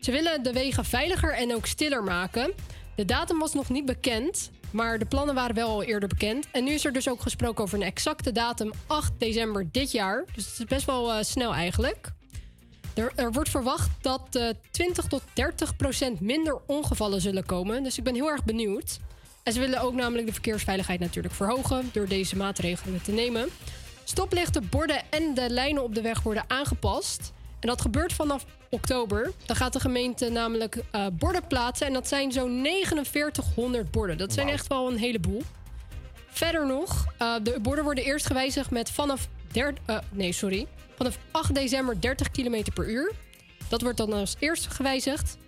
Ze 0.00 0.10
willen 0.10 0.42
de 0.42 0.52
wegen 0.52 0.84
veiliger 0.84 1.34
en 1.34 1.54
ook 1.54 1.66
stiller 1.66 2.02
maken. 2.02 2.52
De 2.96 3.04
datum 3.04 3.38
was 3.38 3.54
nog 3.54 3.68
niet 3.68 3.84
bekend, 3.84 4.50
maar 4.70 4.98
de 4.98 5.06
plannen 5.06 5.34
waren 5.34 5.54
wel 5.54 5.68
al 5.68 5.82
eerder 5.82 6.08
bekend. 6.08 6.46
En 6.50 6.64
nu 6.64 6.70
is 6.70 6.84
er 6.84 6.92
dus 6.92 7.08
ook 7.08 7.20
gesproken 7.20 7.64
over 7.64 7.78
een 7.78 7.86
exacte 7.86 8.32
datum 8.32 8.72
8 8.86 9.12
december 9.18 9.68
dit 9.72 9.92
jaar. 9.92 10.24
Dus 10.34 10.46
het 10.46 10.58
is 10.58 10.64
best 10.64 10.86
wel 10.86 11.12
eh, 11.12 11.22
snel 11.22 11.54
eigenlijk. 11.54 12.12
Er, 12.94 13.12
er 13.14 13.32
wordt 13.32 13.48
verwacht 13.48 13.90
dat 14.00 14.20
eh 14.30 14.48
20 14.70 15.04
tot 15.06 15.22
30 15.32 15.76
procent 15.76 16.20
minder 16.20 16.58
ongevallen 16.66 17.20
zullen 17.20 17.46
komen. 17.46 17.82
Dus 17.82 17.98
ik 17.98 18.04
ben 18.04 18.14
heel 18.14 18.30
erg 18.30 18.44
benieuwd. 18.44 18.98
En 19.42 19.52
ze 19.52 19.60
willen 19.60 19.80
ook 19.80 19.94
namelijk 19.94 20.26
de 20.26 20.32
verkeersveiligheid 20.32 21.00
natuurlijk 21.00 21.34
verhogen 21.34 21.90
door 21.92 22.08
deze 22.08 22.36
maatregelen 22.36 23.02
te 23.02 23.12
nemen. 23.12 23.48
Stoplichten, 24.04 24.68
borden 24.68 25.02
en 25.10 25.34
de 25.34 25.50
lijnen 25.50 25.82
op 25.82 25.94
de 25.94 26.00
weg 26.00 26.22
worden 26.22 26.44
aangepast. 26.46 27.32
En 27.60 27.68
dat 27.68 27.80
gebeurt 27.80 28.12
vanaf 28.12 28.46
oktober. 28.68 29.32
Dan 29.46 29.56
gaat 29.56 29.72
de 29.72 29.80
gemeente 29.80 30.28
namelijk 30.28 30.82
eh, 30.90 31.06
borden 31.12 31.46
plaatsen. 31.46 31.86
En 31.86 31.92
dat 31.92 32.08
zijn 32.08 32.32
zo'n 32.32 32.66
4900 33.02 33.90
borden. 33.90 34.18
Dat 34.18 34.32
zijn 34.32 34.48
echt 34.48 34.66
wel 34.66 34.90
een 34.90 34.98
heleboel. 34.98 35.42
Verder 36.28 36.66
nog, 36.66 37.06
eh, 37.18 37.34
de 37.42 37.58
borden 37.62 37.84
worden 37.84 38.04
eerst 38.04 38.26
gewijzigd 38.26 38.70
met 38.70 38.90
vanaf 38.90 39.28
der, 39.52 39.74
eh, 39.84 39.98
nee, 40.10 40.32
sorry. 40.32 40.66
Vanaf 41.04 41.18
8 41.30 41.54
december 41.54 42.00
30 42.00 42.30
km 42.30 42.62
per 42.74 42.88
uur. 42.88 43.12
Dat 43.68 43.82
wordt 43.82 43.96
dan 43.96 44.12
als 44.12 44.36
eerste 44.38 44.70
gewijzigd. 44.70 45.38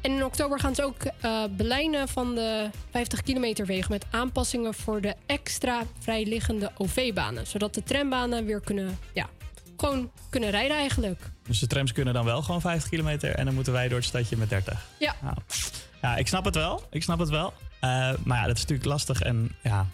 En 0.00 0.10
in 0.10 0.24
oktober 0.24 0.60
gaan 0.60 0.74
ze 0.74 0.84
ook 0.84 1.02
eh, 1.02 1.44
belijnen 1.50 2.08
van 2.08 2.34
de 2.34 2.70
50 2.90 3.22
kilometer 3.22 3.66
wegen 3.66 3.90
met 3.90 4.04
aanpassingen 4.10 4.74
voor 4.74 5.00
de 5.00 5.14
extra 5.26 5.82
vrijliggende 5.98 6.70
OV-banen. 6.76 7.46
Zodat 7.46 7.74
de 7.74 7.82
trambanen 7.82 8.44
weer 8.44 8.60
kunnen, 8.60 8.98
ja, 9.12 9.28
gewoon 9.76 10.10
kunnen 10.30 10.50
rijden 10.50 10.76
eigenlijk. 10.76 11.20
Dus 11.46 11.58
de 11.58 11.66
trams 11.66 11.92
kunnen 11.92 12.14
dan 12.14 12.24
wel 12.24 12.42
gewoon 12.42 12.60
50 12.60 12.90
kilometer 12.90 13.34
en 13.34 13.44
dan 13.44 13.54
moeten 13.54 13.72
wij 13.72 13.88
door 13.88 13.98
het 13.98 14.06
stadje 14.06 14.36
met 14.36 14.48
30. 14.48 14.86
Ja. 14.98 15.16
Nou, 15.22 15.36
ja, 16.02 16.16
ik 16.16 16.26
snap 16.26 16.44
het 16.44 16.54
wel. 16.54 16.86
Ik 16.90 17.02
snap 17.02 17.18
het 17.18 17.28
wel. 17.28 17.52
Eh, 17.80 17.90
maar 18.24 18.38
ja, 18.38 18.46
dat 18.46 18.56
is 18.56 18.60
natuurlijk 18.60 18.88
lastig 18.88 19.20
en 19.20 19.52
ja, 19.62 19.86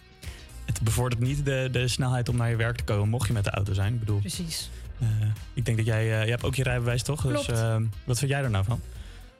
het 0.64 0.80
bevordert 0.80 1.22
niet 1.22 1.44
de, 1.44 1.68
de 1.72 1.88
snelheid 1.88 2.28
om 2.28 2.36
naar 2.36 2.50
je 2.50 2.56
werk 2.56 2.76
te 2.76 2.84
komen, 2.84 3.08
mocht 3.08 3.26
je 3.26 3.32
met 3.32 3.44
de 3.44 3.50
auto 3.50 3.72
zijn. 3.72 3.92
Ik 3.94 4.00
bedoel, 4.00 4.18
Precies. 4.18 4.70
Eh, 5.00 5.06
ik 5.54 5.64
denk 5.64 5.76
dat 5.76 5.86
jij, 5.86 6.18
eh, 6.18 6.24
je 6.24 6.30
hebt 6.30 6.44
ook 6.44 6.54
je 6.54 6.62
rijbewijs 6.62 7.02
toch? 7.02 7.20
Klopt. 7.20 7.46
Dus 7.46 7.58
eh, 7.58 7.76
wat 8.04 8.18
vind 8.18 8.30
jij 8.30 8.42
er 8.42 8.50
nou 8.50 8.64
van? 8.64 8.80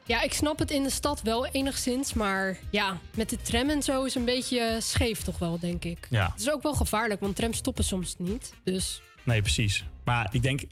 Ja, 0.06 0.22
ik 0.22 0.32
snap 0.32 0.58
het 0.58 0.70
in 0.70 0.82
de 0.82 0.90
stad 0.90 1.22
wel 1.22 1.46
enigszins, 1.46 2.12
maar 2.12 2.58
ja, 2.70 2.98
met 3.14 3.30
de 3.30 3.36
tram 3.36 3.70
en 3.70 3.82
zo 3.82 4.04
is 4.04 4.14
een 4.14 4.24
beetje 4.24 4.76
scheef 4.80 5.22
toch 5.22 5.38
wel, 5.38 5.58
denk 5.58 5.84
ik. 5.84 6.06
Ja. 6.10 6.30
Het 6.32 6.40
is 6.40 6.50
ook 6.50 6.62
wel 6.62 6.74
gevaarlijk, 6.74 7.20
want 7.20 7.36
trams 7.36 7.56
stoppen 7.56 7.84
soms 7.84 8.14
niet. 8.18 8.54
Dus 8.64 9.02
Nee, 9.22 9.42
precies. 9.42 9.84
Maar 10.04 10.28
ik 10.32 10.42
denk, 10.42 10.62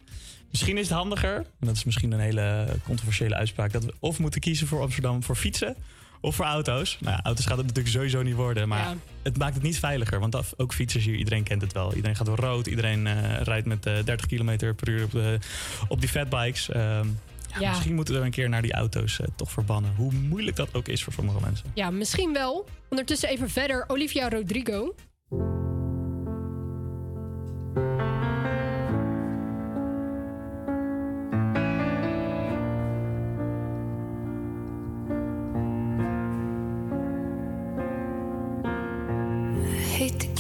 misschien 0.51 0.79
is 0.79 0.89
het 0.89 0.99
handiger, 0.99 1.37
en 1.37 1.67
dat 1.67 1.77
is 1.77 1.85
misschien 1.85 2.13
een 2.13 2.21
hele 2.21 2.67
controversiële 2.85 3.35
uitspraak, 3.35 3.73
dat 3.73 3.85
we 3.85 3.95
of 3.99 4.19
moeten 4.19 4.41
kiezen 4.41 4.67
voor 4.67 4.81
Amsterdam 4.81 5.23
voor 5.23 5.37
fietsen 5.37 5.77
of 6.21 6.35
voor 6.35 6.45
auto's. 6.45 6.97
Nou, 7.01 7.17
ja, 7.17 7.23
auto's 7.23 7.47
gaat 7.47 7.57
het 7.57 7.67
natuurlijk 7.67 7.95
sowieso 7.95 8.23
niet 8.23 8.35
worden, 8.35 8.69
maar 8.69 8.79
Ja. 8.79 8.95
het 9.23 9.39
maakt 9.39 9.55
het 9.55 9.63
niet 9.63 9.79
veiliger. 9.79 10.21
Want 10.21 10.35
af- 10.35 10.55
ook 10.57 10.73
fietsers 10.75 11.05
hier, 11.05 11.15
iedereen 11.15 11.43
kent 11.43 11.63
het 11.63 11.73
wel. 11.73 11.95
Iedereen 11.95 12.17
gaat 12.17 12.27
door 12.27 12.37
rood, 12.39 12.67
iedereen 12.67 13.07
eh, 13.07 13.41
rijdt 13.41 13.67
met 13.67 13.87
eh, 13.87 13.95
30 14.05 14.27
km 14.27 14.57
per 14.75 14.89
uur 14.89 15.05
op, 15.05 15.11
de, 15.11 15.39
op 15.89 16.01
die 16.01 16.09
fatbikes. 16.09 16.67
Ja, 16.73 17.03
Ja. 17.61 17.69
Misschien 17.69 17.95
moeten 17.95 18.15
we 18.15 18.21
een 18.21 18.31
keer 18.31 18.49
naar 18.49 18.63
die 18.63 18.73
auto's 18.73 19.21
eh, 19.21 19.27
toch 19.37 19.51
verbannen. 19.51 19.93
Hoe 19.97 20.13
moeilijk 20.13 20.57
dat 20.57 20.69
ook 20.73 20.89
is 20.89 21.05
voor 21.05 21.13
sommige 21.13 21.41
mensen. 21.41 21.67
ja, 21.75 21.91
misschien 21.91 22.33
wel. 22.33 22.69
Ondertussen 22.91 23.29
even 23.29 23.51
verder, 23.51 23.85
Olivia 23.89 24.29
Rodrigo. 24.29 24.95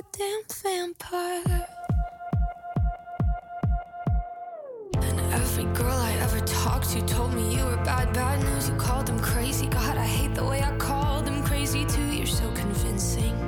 goddamn 0.00 0.42
vampire. 0.62 1.66
And 4.94 5.20
every 5.32 5.64
girl 5.74 5.96
I 5.96 6.12
ever 6.20 6.40
talked 6.40 6.90
to 6.90 7.02
told 7.06 7.34
me 7.34 7.56
you 7.56 7.64
were 7.64 7.76
bad, 7.78 8.12
bad 8.12 8.42
news. 8.42 8.68
You 8.68 8.76
called 8.76 9.06
them 9.06 9.18
crazy. 9.20 9.66
God, 9.66 9.96
I 9.96 10.04
hate 10.04 10.34
the 10.34 10.44
way 10.44 10.62
I 10.62 10.76
called 10.76 11.26
them 11.26 11.42
crazy 11.44 11.84
too. 11.84 12.06
You're 12.12 12.26
so 12.26 12.50
convincing. 12.52 13.39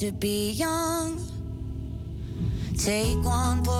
to 0.00 0.10
be 0.12 0.52
young. 0.52 1.20
Take 2.78 3.22
one 3.22 3.62
for 3.62 3.79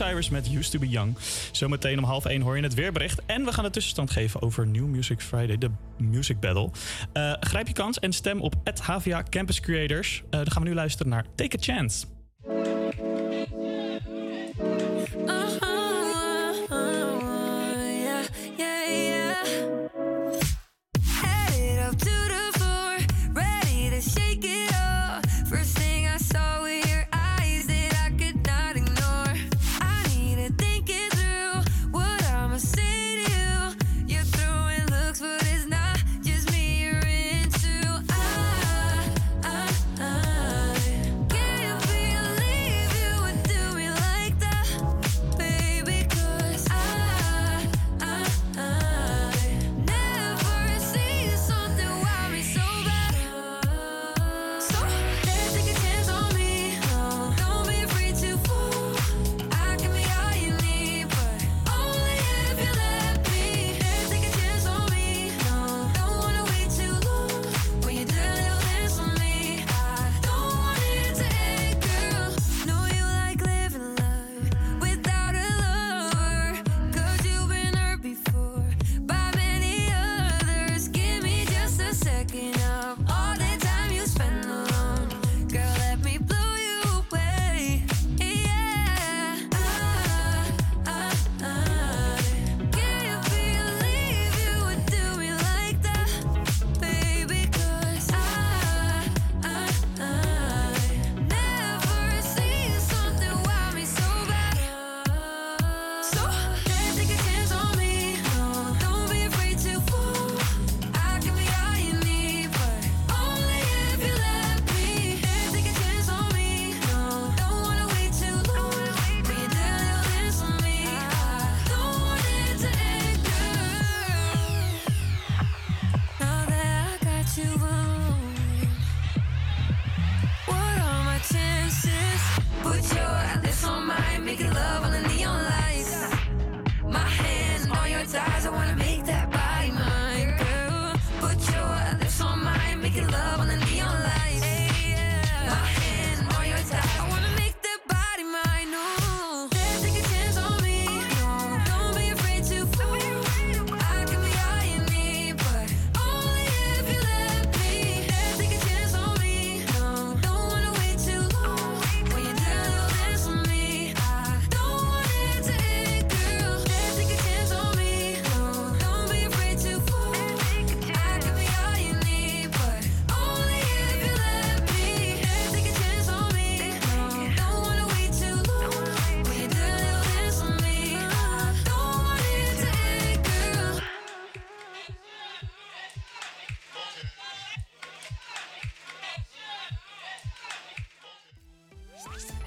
Cyrus 0.00 0.30
met 0.30 0.52
Used 0.52 0.70
to 0.70 0.78
Be 0.78 0.88
Young. 0.88 1.16
Zometeen 1.52 1.98
om 1.98 2.04
half 2.04 2.24
één 2.24 2.40
hoor 2.40 2.56
je 2.56 2.62
het 2.62 2.74
weerbericht. 2.74 3.20
En 3.26 3.44
we 3.44 3.52
gaan 3.52 3.64
de 3.64 3.70
tussenstand 3.70 4.10
geven 4.10 4.42
over 4.42 4.66
New 4.66 4.86
Music 4.86 5.20
Friday, 5.20 5.58
de 5.58 5.70
Music 5.98 6.40
Battle. 6.40 6.70
Eh, 7.12 7.32
grijp 7.40 7.66
je 7.66 7.72
kans 7.72 7.98
en 7.98 8.12
stem 8.12 8.40
op 8.40 8.54
HVA 8.80 9.22
Campus 9.22 9.60
Creators. 9.60 10.22
Uh, 10.24 10.30
dan 10.30 10.50
gaan 10.50 10.62
we 10.62 10.68
nu 10.68 10.74
luisteren 10.74 11.12
naar 11.12 11.24
Take 11.34 11.56
a 11.56 11.60
Chance. 11.60 12.06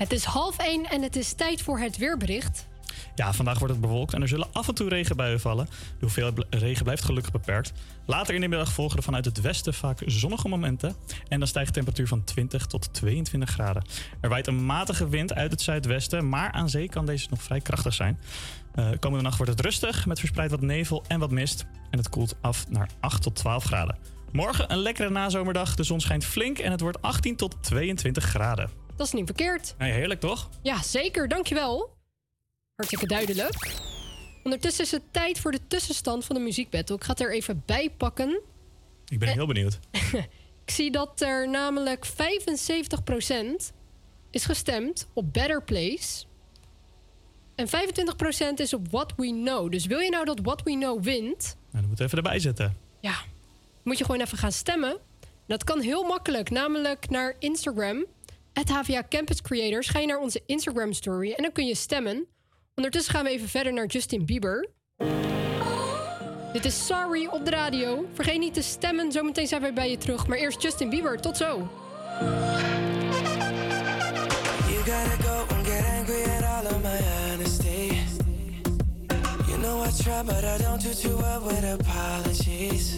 Het 0.03 0.13
is 0.13 0.23
half 0.23 0.57
één 0.57 0.85
en 0.85 1.01
het 1.01 1.15
is 1.15 1.33
tijd 1.33 1.61
voor 1.61 1.79
het 1.79 1.97
weerbericht. 1.97 2.67
Ja, 3.15 3.33
vandaag 3.33 3.59
wordt 3.59 3.73
het 3.73 3.81
bewolkt 3.81 4.13
en 4.13 4.21
er 4.21 4.27
zullen 4.27 4.47
af 4.51 4.67
en 4.67 4.73
toe 4.73 4.89
regenbuien 4.89 5.39
vallen. 5.39 5.65
De 5.65 5.99
hoeveelheid 5.99 6.45
regen 6.49 6.83
blijft 6.83 7.03
gelukkig 7.03 7.31
beperkt. 7.31 7.73
Later 8.05 8.35
in 8.35 8.41
de 8.41 8.47
middag 8.47 8.71
volgen 8.71 8.97
er 8.97 9.03
vanuit 9.03 9.25
het 9.25 9.41
westen 9.41 9.73
vaak 9.73 10.01
zonnige 10.05 10.47
momenten. 10.47 10.95
En 11.27 11.39
dan 11.39 11.47
stijgt 11.47 11.67
de 11.67 11.73
temperatuur 11.73 12.07
van 12.07 12.23
20 12.23 12.65
tot 12.65 12.93
22 12.93 13.49
graden. 13.49 13.85
Er 14.21 14.29
waait 14.29 14.47
een 14.47 14.65
matige 14.65 15.09
wind 15.09 15.33
uit 15.33 15.51
het 15.51 15.61
zuidwesten, 15.61 16.29
maar 16.29 16.51
aan 16.51 16.69
zee 16.69 16.89
kan 16.89 17.05
deze 17.05 17.27
nog 17.29 17.41
vrij 17.41 17.61
krachtig 17.61 17.93
zijn. 17.93 18.19
Eh, 18.75 18.89
komende 18.99 19.23
nacht 19.23 19.37
wordt 19.37 19.51
het 19.51 19.61
rustig, 19.61 20.05
met 20.05 20.19
verspreid 20.19 20.51
wat 20.51 20.61
nevel 20.61 21.03
en 21.07 21.19
wat 21.19 21.31
mist. 21.31 21.65
En 21.89 21.97
het 21.97 22.09
koelt 22.09 22.35
af 22.41 22.69
naar 22.69 22.89
8 22.99 23.21
tot 23.21 23.35
12 23.35 23.63
graden. 23.63 23.97
Morgen 24.31 24.71
een 24.71 24.79
lekkere 24.79 25.09
nazomerdag. 25.09 25.75
De 25.75 25.83
zon 25.83 26.01
schijnt 26.01 26.25
flink 26.25 26.57
en 26.57 26.71
het 26.71 26.81
wordt 26.81 27.01
18 27.01 27.35
tot 27.35 27.55
22 27.61 28.23
graden. 28.23 28.82
Dat 28.95 29.07
is 29.07 29.13
niet 29.13 29.25
verkeerd. 29.25 29.75
Nee, 29.77 29.91
heerlijk 29.91 30.19
toch? 30.19 30.49
Ja, 30.61 30.81
zeker. 30.83 31.27
Dankjewel. 31.27 31.95
Hartstikke 32.75 33.07
duidelijk. 33.07 33.71
Ondertussen 34.43 34.83
is 34.83 34.91
het 34.91 35.01
tijd 35.11 35.39
voor 35.39 35.51
de 35.51 35.67
tussenstand 35.67 36.25
van 36.25 36.35
de 36.35 36.41
muziekbattle. 36.41 36.95
Ik 36.95 37.03
ga 37.03 37.09
het 37.11 37.19
er 37.21 37.33
even 37.33 37.63
bij 37.65 37.89
pakken. 37.97 38.41
Ik 39.07 39.19
ben 39.19 39.29
heel 39.29 39.47
benieuwd. 39.47 39.79
Ik 40.65 40.71
zie 40.71 40.91
dat 40.91 41.21
er 41.21 41.49
namelijk 41.49 42.07
75% 42.07 42.11
is 44.29 44.45
gestemd 44.45 45.07
op 45.13 45.33
Better 45.33 45.63
Place. 45.63 46.25
En 47.55 47.67
25% 47.67 47.71
is 48.55 48.73
op 48.73 48.87
What 48.91 49.13
We 49.17 49.27
Know. 49.27 49.71
Dus 49.71 49.85
wil 49.85 49.99
je 49.99 50.09
nou 50.09 50.25
dat 50.25 50.39
What 50.41 50.61
We 50.63 50.71
Know 50.71 51.03
wint, 51.03 51.41
Nou, 51.43 51.55
dan 51.71 51.85
moeten 51.87 51.97
we 51.97 52.03
even 52.03 52.17
erbij 52.17 52.39
zetten. 52.39 52.77
ja, 52.99 53.15
moet 53.83 53.97
je 53.97 54.05
gewoon 54.05 54.21
even 54.21 54.37
gaan 54.37 54.51
stemmen. 54.51 54.97
Dat 55.47 55.63
kan 55.63 55.81
heel 55.81 56.03
makkelijk, 56.03 56.49
namelijk 56.49 57.09
naar 57.09 57.35
Instagram. 57.39 58.05
Het 58.53 58.69
HVA 58.69 59.03
Campus 59.09 59.41
Creators. 59.41 59.87
Ga 59.87 59.99
je 59.99 60.07
naar 60.07 60.19
onze 60.19 60.41
Instagram 60.45 60.93
story 60.93 61.31
en 61.31 61.43
dan 61.43 61.51
kun 61.51 61.65
je 61.65 61.75
stemmen. 61.75 62.27
Ondertussen 62.75 63.13
gaan 63.13 63.23
we 63.23 63.29
even 63.29 63.49
verder 63.49 63.73
naar 63.73 63.85
Justin 63.85 64.25
Bieber. 64.25 64.69
Dit 66.53 66.65
is 66.65 66.85
Sorry 66.85 67.25
op 67.25 67.45
de 67.45 67.51
radio. 67.51 68.05
Vergeet 68.13 68.39
niet 68.39 68.53
te 68.53 68.61
stemmen, 68.61 69.11
zometeen 69.11 69.47
zijn 69.47 69.61
wij 69.61 69.73
bij 69.73 69.89
je 69.89 69.97
terug. 69.97 70.27
Maar 70.27 70.37
eerst 70.37 70.61
Justin 70.61 70.89
Bieber, 70.89 71.21
tot 71.21 71.37
zo. 71.37 71.69
You 74.67 74.83
go 75.21 75.55
and 75.55 75.67
get 75.67 75.85
angry 75.85 76.23
at 76.23 76.43
all 76.43 76.65
of 76.65 76.81
my. 76.81 77.13
You 79.47 79.57
know 79.61 79.83
I 79.83 79.91
try, 80.03 80.23
but 80.23 80.43
I 80.43 80.57
don't 80.63 80.81
do 80.81 80.93
too 80.93 81.17
well 81.17 81.39
with 81.39 81.63
apologies. 81.63 82.97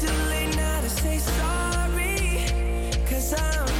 Too 0.00 0.22
late 0.30 0.56
now 0.56 0.80
to 0.80 0.88
say 0.88 1.18
sorry? 1.18 2.46
Cause 3.06 3.34
I'm 3.34 3.79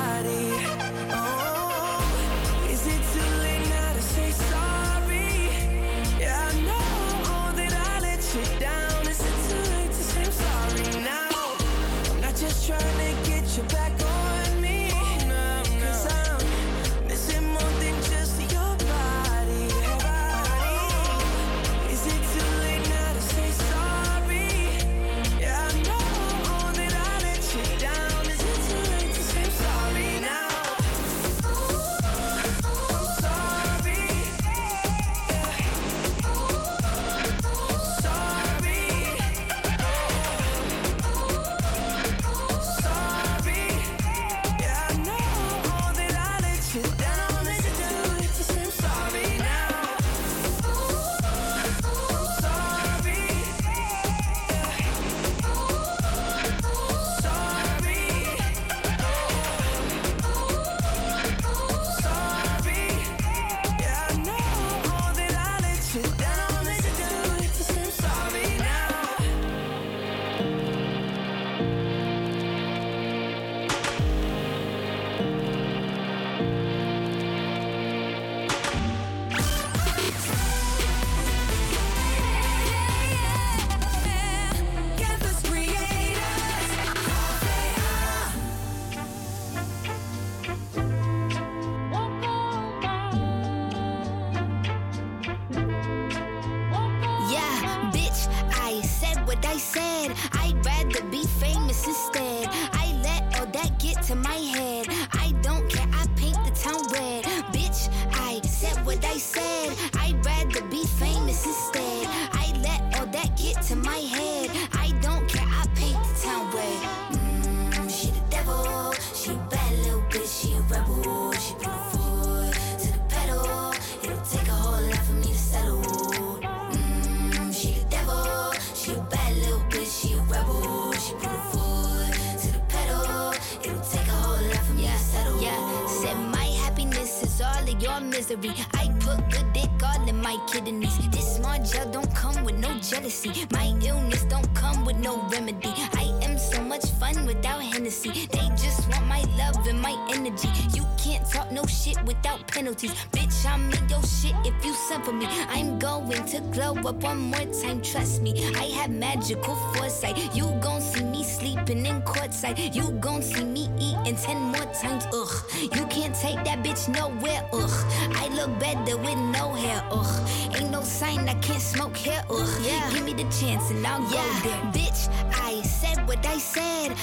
up 156.85 157.03
one 157.03 157.19
more 157.19 157.45
time, 157.61 157.81
trust 157.81 158.21
me. 158.21 158.33
I 158.55 158.65
have 158.79 158.89
magical 158.89 159.55
foresight. 159.73 160.17
You 160.35 160.45
gon' 160.61 160.81
see 160.81 161.03
me 161.03 161.23
sleeping 161.23 161.85
in 161.85 162.01
courtside. 162.01 162.73
You 162.73 162.91
gon' 162.99 163.21
see 163.21 163.43
me 163.43 163.69
eating 163.79 164.15
ten 164.15 164.37
more 164.37 164.65
times, 164.73 165.05
ugh. 165.13 165.33
You 165.61 165.85
can't 165.87 166.15
take 166.15 166.43
that 166.45 166.63
bitch 166.63 166.87
nowhere, 166.87 167.43
ugh. 167.53 167.85
I 168.15 168.27
look 168.29 168.57
better 168.59 168.97
with 168.97 169.17
no 169.17 169.53
hair, 169.53 169.83
ugh. 169.91 170.29
Ain't 170.55 170.71
no 170.71 170.81
sign 170.81 171.27
I 171.29 171.35
can't 171.35 171.61
smoke 171.61 171.97
hair, 171.97 172.23
ugh. 172.29 172.49
Yeah. 172.63 172.89
Give 172.91 173.03
me 173.03 173.13
the 173.13 173.29
chance 173.29 173.69
and 173.69 173.85
I'll 173.85 174.01
yeah. 174.11 174.41
go 174.43 174.49
there. 174.49 174.61
Bitch, 174.71 175.09
I 175.33 175.61
said 175.61 176.07
what 176.07 176.25
I 176.25 176.37
said. 176.37 176.95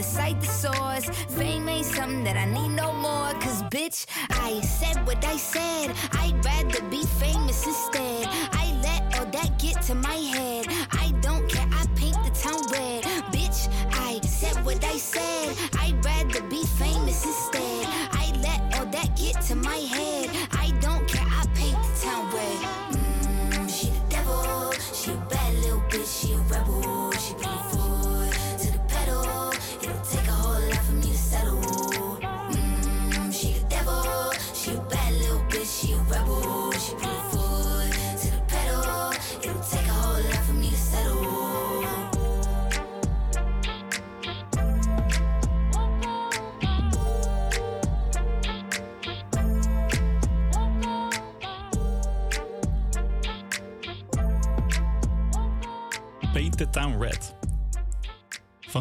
out 0.00 0.06
of 0.06 0.06
sight. 0.06 0.49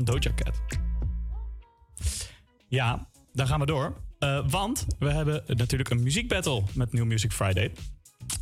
Doja 0.03 0.31
Cat. 0.35 0.61
Ja, 2.67 3.07
dan 3.33 3.47
gaan 3.47 3.59
we 3.59 3.65
door. 3.65 3.97
Eh, 4.19 4.39
want 4.49 4.85
we 4.99 5.11
hebben 5.11 5.43
natuurlijk 5.47 5.89
een 5.89 6.03
muziekbattle 6.03 6.63
met 6.73 6.93
New 6.93 7.05
Music 7.05 7.31
Friday. 7.31 7.71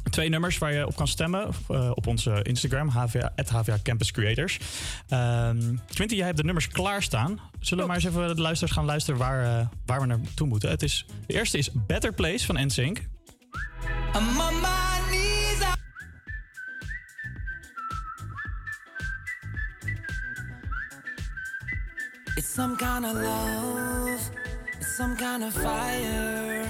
Twee 0.10 0.30
nummers 0.30 0.58
waar 0.58 0.74
je 0.74 0.88
op 0.88 0.96
kan 0.96 1.08
stemmen 1.08 1.50
eh, 1.70 1.92
op 1.94 2.08
onze 2.08 2.40
Instagram, 2.44 2.90
HVA, 2.90 3.34
HVA 3.36 3.78
Campus 3.84 4.12
Creators. 4.12 4.60
Ehm, 5.08 5.76
Quinty, 5.94 6.16
jij 6.16 6.26
hebt 6.26 6.38
de 6.38 6.44
nummers 6.44 6.68
klaarstaan. 6.68 7.40
Zullen 7.60 7.84
we 7.84 7.90
maar 7.90 8.00
eens 8.00 8.06
even 8.06 8.36
de 8.36 8.42
luisteraars 8.42 8.76
gaan 8.76 8.86
luisteren 8.86 9.20
waar, 9.20 9.60
eh, 9.60 9.68
waar 9.86 10.00
we 10.00 10.06
naartoe 10.06 10.48
moeten? 10.48 10.70
Het 10.70 10.84
is, 10.84 11.06
de 11.28 11.34
eerste 11.34 11.58
is 11.58 11.70
Better 11.88 12.14
Place 12.14 12.46
van 12.46 12.66
NSYNC. 12.66 13.08
some 22.58 22.76
kind 22.76 23.06
of 23.06 23.14
love, 23.14 24.32
some 24.98 25.16
kind 25.16 25.44
of 25.44 25.54
fire. 25.54 26.66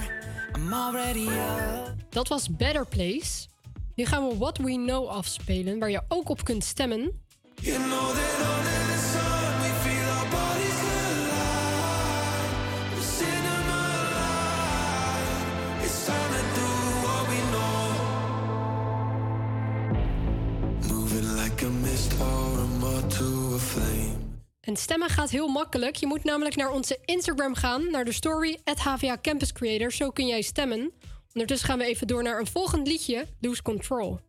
I'm 0.54 0.74
already 0.74 1.28
up. 1.28 1.94
Dat 2.10 2.28
was 2.28 2.48
Better 2.48 2.84
Place. 2.84 3.48
Nu 3.94 4.04
gaan 4.04 4.28
we 4.28 4.36
What 4.36 4.58
We 4.58 4.72
Know 4.72 5.08
afspelen, 5.08 5.78
waar 5.78 5.90
je 5.90 6.02
ook 6.08 6.28
op 6.28 6.44
kunt 6.44 6.64
stemmen. 6.64 7.12
You 7.54 7.78
know 7.78 8.57
En 24.68 24.76
stemmen 24.76 25.08
gaat 25.08 25.30
heel 25.30 25.48
makkelijk. 25.48 25.96
Je 25.96 26.06
moet 26.06 26.24
namelijk 26.24 26.56
naar 26.56 26.70
onze 26.70 26.98
Instagram 27.04 27.54
gaan, 27.54 27.90
naar 27.90 28.04
de 28.04 28.12
story 28.12 28.58
HVA 28.74 29.18
Campus 29.22 29.52
Creator. 29.52 29.92
Zo 29.92 30.10
kun 30.10 30.26
jij 30.26 30.42
stemmen. 30.42 30.92
Ondertussen 31.32 31.68
gaan 31.68 31.78
we 31.78 31.84
even 31.84 32.06
door 32.06 32.22
naar 32.22 32.38
een 32.40 32.46
volgend 32.46 32.86
liedje, 32.86 33.26
Lose 33.40 33.62
Control. 33.62 34.20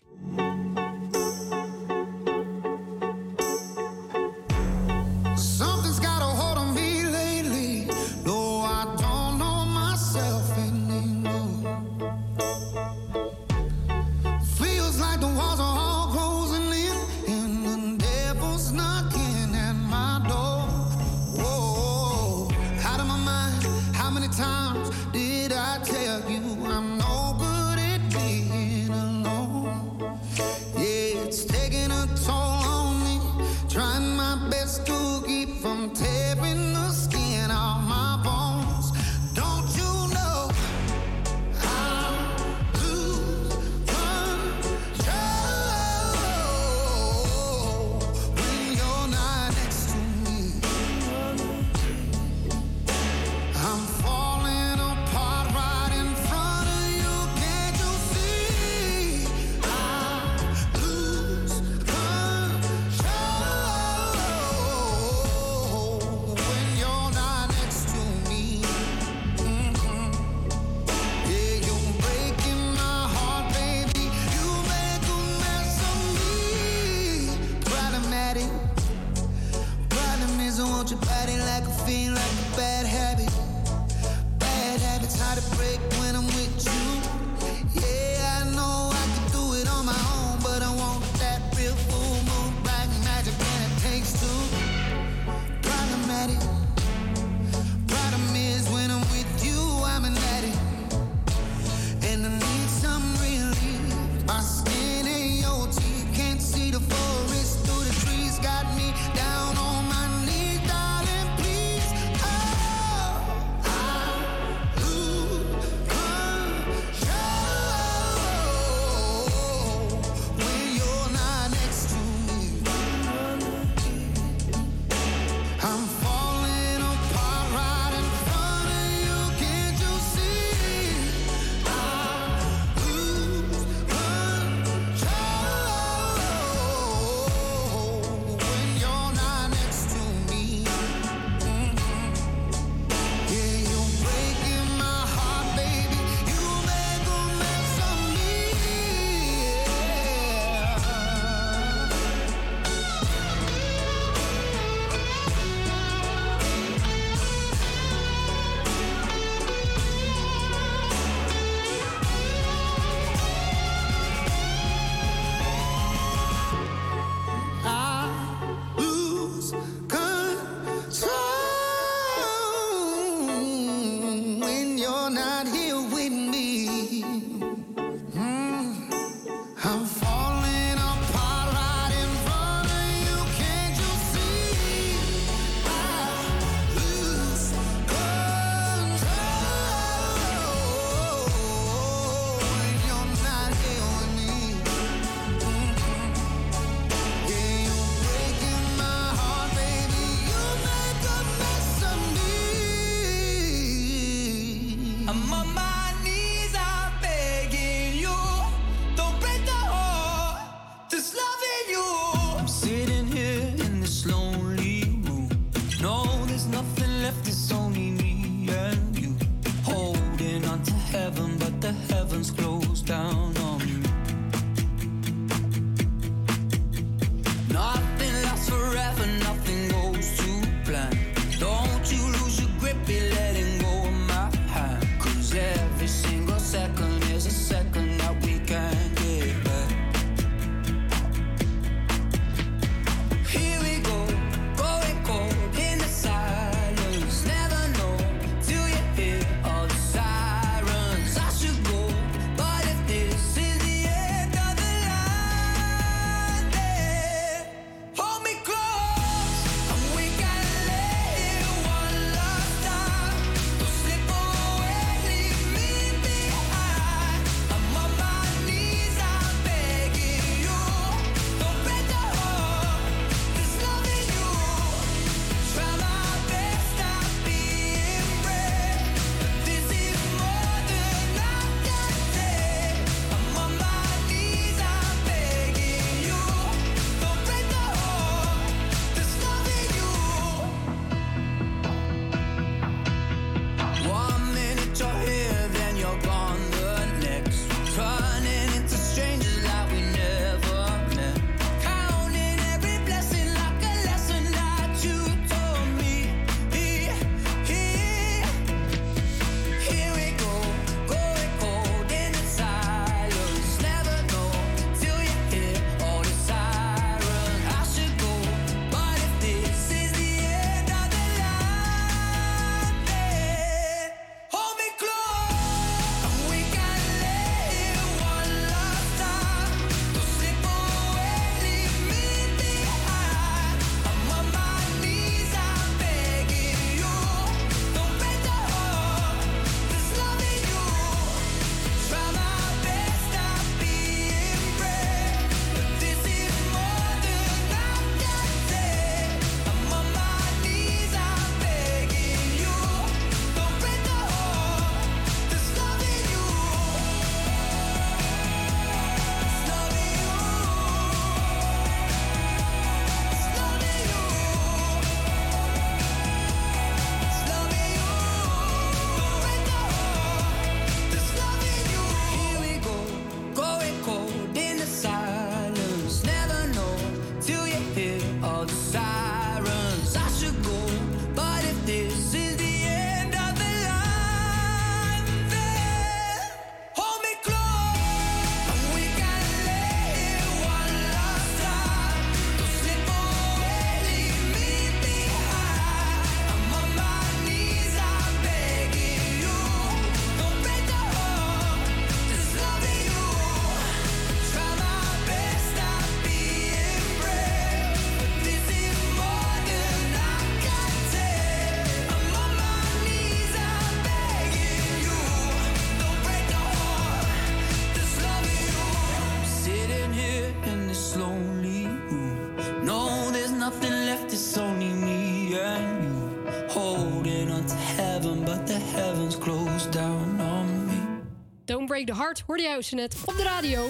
Break 431.84 431.98
the 431.98 432.04
Heart 432.04 432.24
hoorde 432.28 432.44
jij 432.44 432.62
zo 432.62 432.76
net 432.76 432.98
op 433.06 433.14
de 433.18 433.24
radio. 433.24 433.70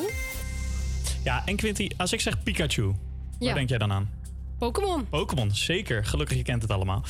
Ja, 1.24 1.46
en 1.46 1.56
Quinty, 1.56 1.90
als 1.98 2.14
ik 2.14 2.22
zeg 2.22 2.44
Pikachu, 2.44 2.86
waar 2.86 2.96
Ja. 3.40 3.54
denk 3.54 3.70
jij 3.70 3.78
dan 3.78 3.92
aan? 3.92 4.10
Pokémon. 4.58 5.10
Pokémon, 5.10 5.52
zeker. 5.52 6.06
Gelukkig, 6.06 6.38
je 6.38 6.44
kent 6.44 6.62
het 6.62 6.72
allemaal. 6.72 7.04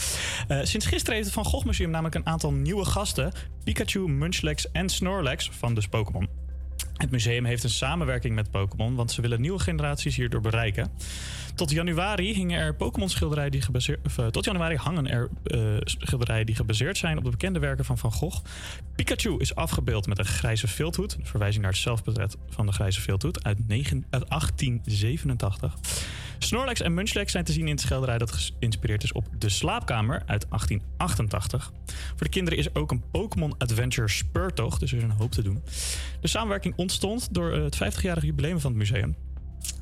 Eh, 0.47 0.60
sinds 0.64 0.86
gisteren 0.86 1.14
heeft 1.14 1.26
het 1.26 1.34
Van 1.36 1.45
Gogh 1.45 1.66
Museum 1.66 1.89
namelijk 1.89 2.16
een 2.16 2.26
aantal 2.26 2.52
nieuwe 2.52 2.86
gasten. 2.86 3.32
Pikachu, 3.64 4.00
Munchlax 4.10 4.72
en 4.72 4.89
Snorlax 4.89 5.50
van 5.54 5.74
dus 5.74 5.88
Pokémon. 5.88 6.30
Het 6.93 7.12
museum 7.12 7.45
heeft 7.45 7.64
een 7.64 7.70
samenwerking 7.70 8.36
met 8.36 8.52
Pokémon, 8.52 8.95
want 8.95 9.12
ze 9.12 9.22
willen 9.22 9.41
nieuwe 9.41 9.60
generaties 9.60 10.16
hierdoor 10.16 10.41
bereiken. 10.41 10.91
Tot 11.60 11.72
januari 11.72 12.34
hingen 12.34 12.60
er 12.60 12.76
Pokémon 12.76 13.10
schilderijen 13.10 13.51
die 13.51 13.62
gebaseerd, 13.62 13.99
eh, 14.18 14.28
tot 14.28 14.45
januari 14.45 14.76
hangen 14.76 15.07
er 15.07 15.30
eh, 15.43 15.60
schilderijen 15.84 16.45
die 16.45 16.55
gebaseerd 16.55 16.97
zijn 16.97 17.18
op 17.18 17.24
de 17.24 17.30
bekende 17.30 17.60
werken 17.60 17.86
van 17.86 17.97
Van 17.97 18.12
Gogh. 18.12 18.43
Pikachu 18.95 19.36
is 19.38 19.55
afgebeeld 19.55 20.07
met 20.07 20.20
een 20.20 20.26
grijze 20.26 20.68
vilthoed, 20.68 21.16
een 21.20 21.26
verwijzing 21.26 21.64
naar 21.64 21.72
het 21.72 21.82
zelfportret 21.82 22.38
van 22.49 22.66
de 22.66 22.72
grijze 22.72 23.01
vilthoed 23.01 23.43
uit, 23.43 23.57
uit 24.10 24.30
1887. 24.30 25.78
Snorlax 26.38 26.82
en 26.82 26.93
Munchlax 26.93 27.32
zijn 27.32 27.43
te 27.43 27.51
zien 27.51 27.66
in 27.66 27.72
het 27.72 27.82
schilderij 27.82 28.18
dat 28.18 28.32
geïnspireerd 28.32 29.03
is 29.03 29.12
op 29.12 29.26
De 29.38 29.49
Slaapkamer 29.49 30.24
uit 30.26 30.45
1888. 30.49 31.72
Voor 31.86 32.26
de 32.26 32.30
kinderen 32.30 32.60
is 32.60 32.76
ook 32.76 32.91
een 32.91 33.03
Pokémon 33.12 33.57
Adventure 33.57 34.07
speurtocht, 34.07 34.80
dus 34.80 34.91
er 34.91 34.97
is 34.97 35.03
een 35.03 35.12
hoop 35.12 35.32
te 35.32 35.41
doen. 35.41 35.64
De 36.22 36.28
samenwerking 36.28 36.74
ontstond 36.78 37.34
door 37.34 37.51
eh, 37.53 37.64
het 37.64 37.76
50-jarig 37.76 38.24
jubileum 38.24 38.60
van 38.60 38.72
het 38.72 38.80
museum. 38.80 39.16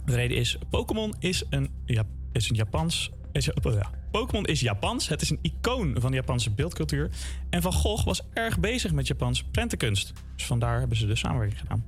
De 0.05 0.15
reden 0.15 0.38
is, 0.38 0.57
Pokémon 0.69 1.15
is 1.19 1.43
een, 1.49 1.69
ja, 1.86 2.03
is 2.32 2.49
een 2.49 2.55
Japans... 2.55 3.11
Pokémon 4.11 4.45
is 4.45 4.59
Japans. 4.59 5.07
Het 5.07 5.21
is 5.21 5.30
een 5.30 5.39
icoon 5.41 5.95
van 5.99 6.11
de 6.11 6.17
Japanse 6.17 6.51
beeldcultuur. 6.51 7.09
En 7.49 7.61
Van 7.61 7.73
Gogh 7.73 8.05
was 8.05 8.21
erg 8.34 8.59
bezig 8.59 8.91
met 8.91 9.07
Japanse 9.07 9.43
prentenkunst. 9.45 10.13
Dus 10.36 10.45
vandaar 10.45 10.80
hebben 10.80 10.97
ze 10.97 11.07
de 11.07 11.15
samenwerking 11.15 11.59
gedaan. 11.59 11.86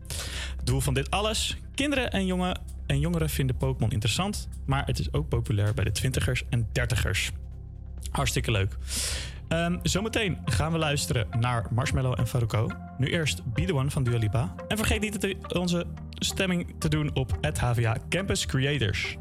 Doel 0.64 0.82
van 0.82 0.94
dit 0.94 1.12
alles? 1.12 1.58
Kinderen 1.76 2.12
en, 2.12 2.26
jongen, 2.26 2.62
en 2.86 3.00
jongeren 3.00 3.30
vinden 3.30 3.58
Pokémon 3.58 3.92
interessant. 3.92 4.48
Maar 4.66 4.86
het 4.86 5.00
is 5.00 5.14
ook 5.14 5.30
populair 5.30 5.74
bij 5.74 5.84
de 5.84 5.92
twintigers 5.92 6.44
en 6.50 6.68
dertigers. 6.72 7.32
Hartstikke 8.12 8.52
leuk. 8.52 8.78
Ehm, 9.50 9.78
zometeen 9.84 10.38
gaan 10.46 10.72
we 10.72 10.78
luisteren 10.78 11.28
naar 11.40 11.66
Marshmallow 11.72 12.20
en 12.20 12.28
Faruko. 12.28 12.70
Nu 12.98 13.08
eerst 13.08 13.54
Be 13.54 13.66
The 13.66 13.76
One 13.76 13.90
van 13.90 14.04
Dua 14.04 14.18
Lipa. 14.18 14.56
En 14.68 14.78
vergeet 14.78 15.02
niet 15.02 15.36
onze 15.54 15.86
stemming 16.12 16.76
te 16.80 16.90
doen 16.90 17.10
op 17.14 17.38
het 17.42 17.60
HVA 17.60 17.98
Campus 18.10 18.46
Creators. 18.46 19.18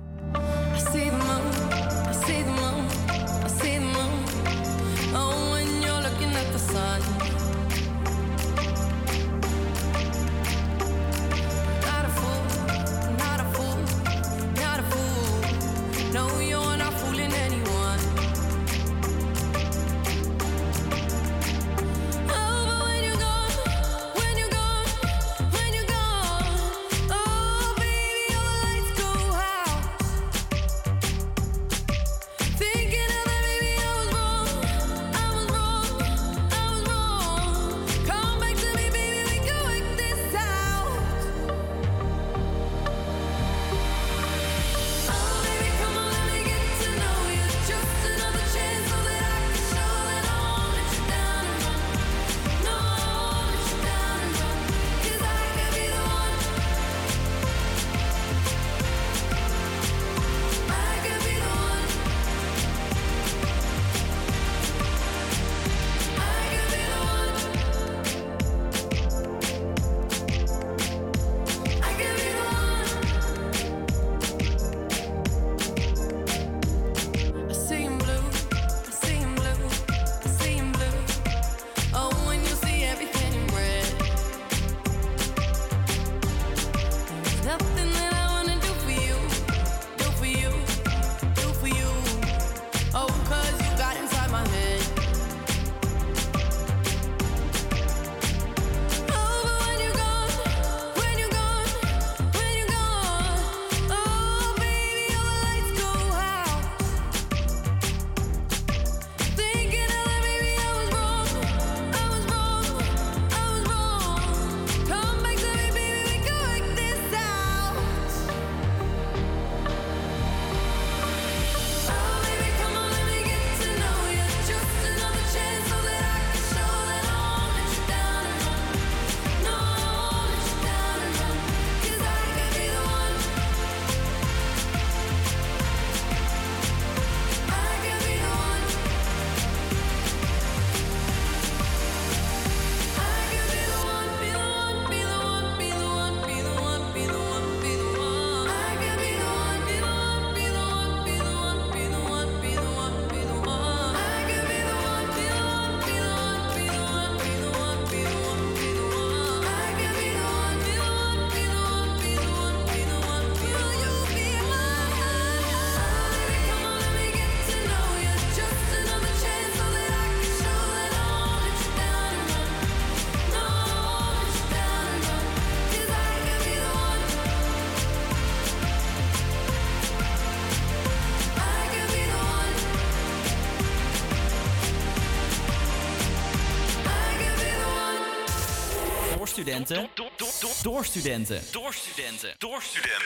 Studenten. 189.66 190.62
Door 190.62 190.84
studenten. 190.84 191.42
Door 191.50 191.74
studenten. 191.74 192.34
Door 192.38 192.62
studenten. 192.62 192.97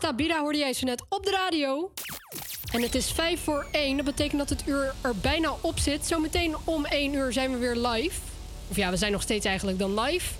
Stabira 0.00 0.40
hoorde 0.40 0.58
jij 0.58 0.72
zo 0.72 0.86
net 0.86 1.02
op 1.08 1.24
de 1.24 1.30
radio. 1.30 1.90
En 2.72 2.82
het 2.82 2.94
is 2.94 3.10
5 3.10 3.40
voor 3.40 3.66
1. 3.72 3.96
Dat 3.96 4.04
betekent 4.04 4.38
dat 4.38 4.48
het 4.48 4.66
uur 4.66 4.94
er 5.00 5.16
bijna 5.16 5.54
op 5.60 5.78
zit. 5.78 6.06
Zometeen 6.06 6.56
om 6.64 6.84
1 6.84 7.14
uur 7.14 7.32
zijn 7.32 7.52
we 7.52 7.58
weer 7.58 7.76
live. 7.76 8.20
Of 8.68 8.76
ja, 8.76 8.90
we 8.90 8.96
zijn 8.96 9.12
nog 9.12 9.22
steeds 9.22 9.46
eigenlijk 9.46 9.78
dan 9.78 10.00
live. 10.00 10.34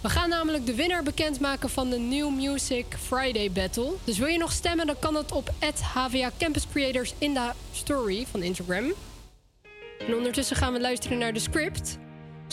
We 0.00 0.08
gaan 0.08 0.28
namelijk 0.28 0.66
de 0.66 0.74
winnaar 0.74 1.02
bekendmaken 1.02 1.70
van 1.70 1.90
de 1.90 1.98
New 1.98 2.30
Music 2.30 2.86
Friday 3.02 3.50
Battle. 3.52 3.92
Dus 4.04 4.18
wil 4.18 4.28
je 4.28 4.38
nog 4.38 4.52
stemmen, 4.52 4.86
dan 4.86 4.98
kan 4.98 5.14
dat 5.14 5.32
op 5.32 5.50
HVA 5.92 6.30
Campus 6.38 6.66
Creators 6.72 7.14
in 7.18 7.34
de 7.34 7.50
story 7.72 8.26
van 8.30 8.42
Instagram. 8.42 8.92
En 9.98 10.14
ondertussen 10.14 10.56
gaan 10.56 10.72
we 10.72 10.80
luisteren 10.80 11.18
naar 11.18 11.32
de 11.32 11.40
script. 11.40 11.98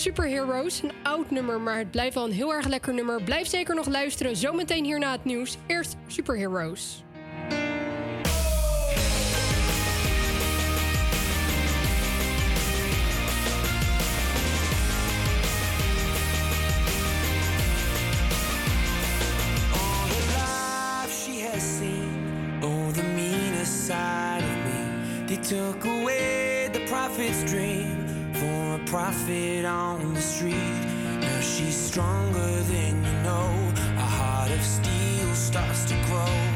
Superheroes. 0.04 0.82
Een 0.82 0.92
oud 1.04 1.32
nummer, 1.32 1.60
maar 1.60 1.78
het 1.78 1.92
blijft 1.92 2.14
wel 2.14 2.26
een 2.26 2.32
heel 2.32 2.54
erg 2.54 2.68
lekker 2.68 2.94
nummer. 2.94 3.24
Blijf 3.24 3.48
zeker 3.48 3.76
nog 3.76 3.88
luisteren, 3.88 4.36
zometeen 4.36 4.84
hierna 4.84 5.12
het 5.12 5.26
nieuws. 5.26 5.58
Eerst 5.68 5.96
Superheroes. 6.08 7.04
took 25.50 25.86
away 25.86 26.70
the 26.72 26.80
prophet's 26.88 27.44
dream 27.52 27.93
prophet 28.94 29.66
on 29.66 30.14
the 30.14 30.22
street. 30.22 30.54
Now 31.20 31.40
she's 31.40 31.76
stronger 31.76 32.62
than 32.72 33.04
you 33.04 33.14
know. 33.24 33.74
A 33.98 34.08
heart 34.18 34.52
of 34.52 34.62
steel 34.62 35.34
starts 35.34 35.86
to 35.86 35.96
grow. 36.06 36.53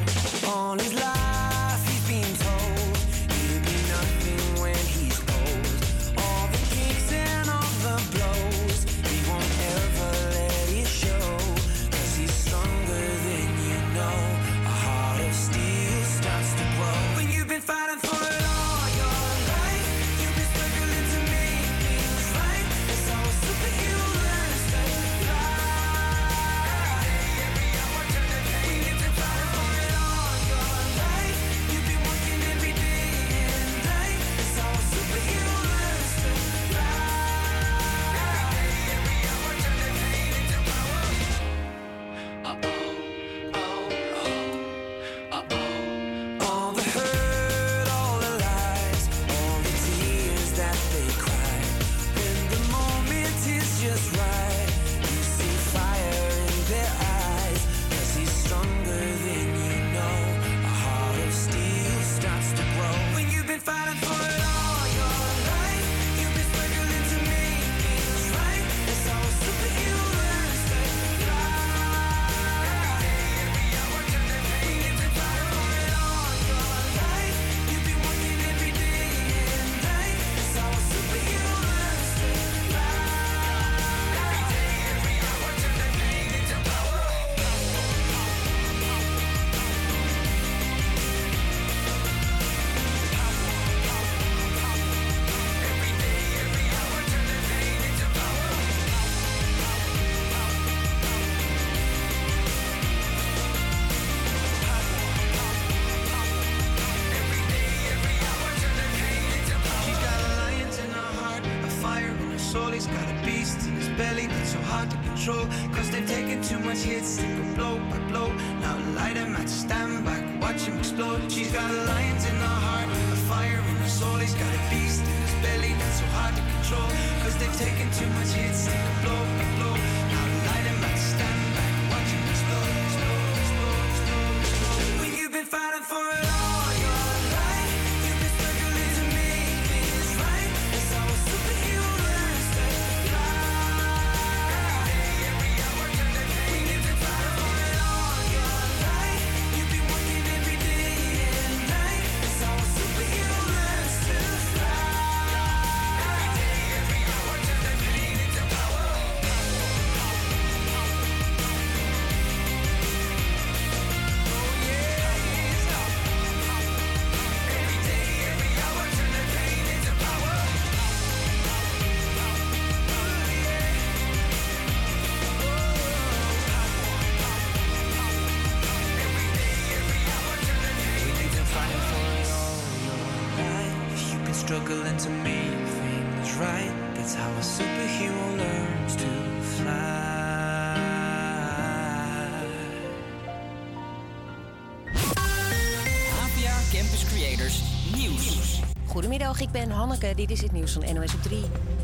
Campus 196.73 197.05
Creators 197.05 197.61
Nieuws. 197.95 198.59
Goedemiddag, 198.85 199.39
ik 199.41 199.51
ben 199.51 199.69
Hanneke. 199.69 200.13
Dit 200.15 200.29
is 200.31 200.41
het 200.41 200.51
nieuws 200.51 200.71
van 200.71 200.93
NOS 200.93 201.13
op 201.13 201.21
3. 201.21 201.43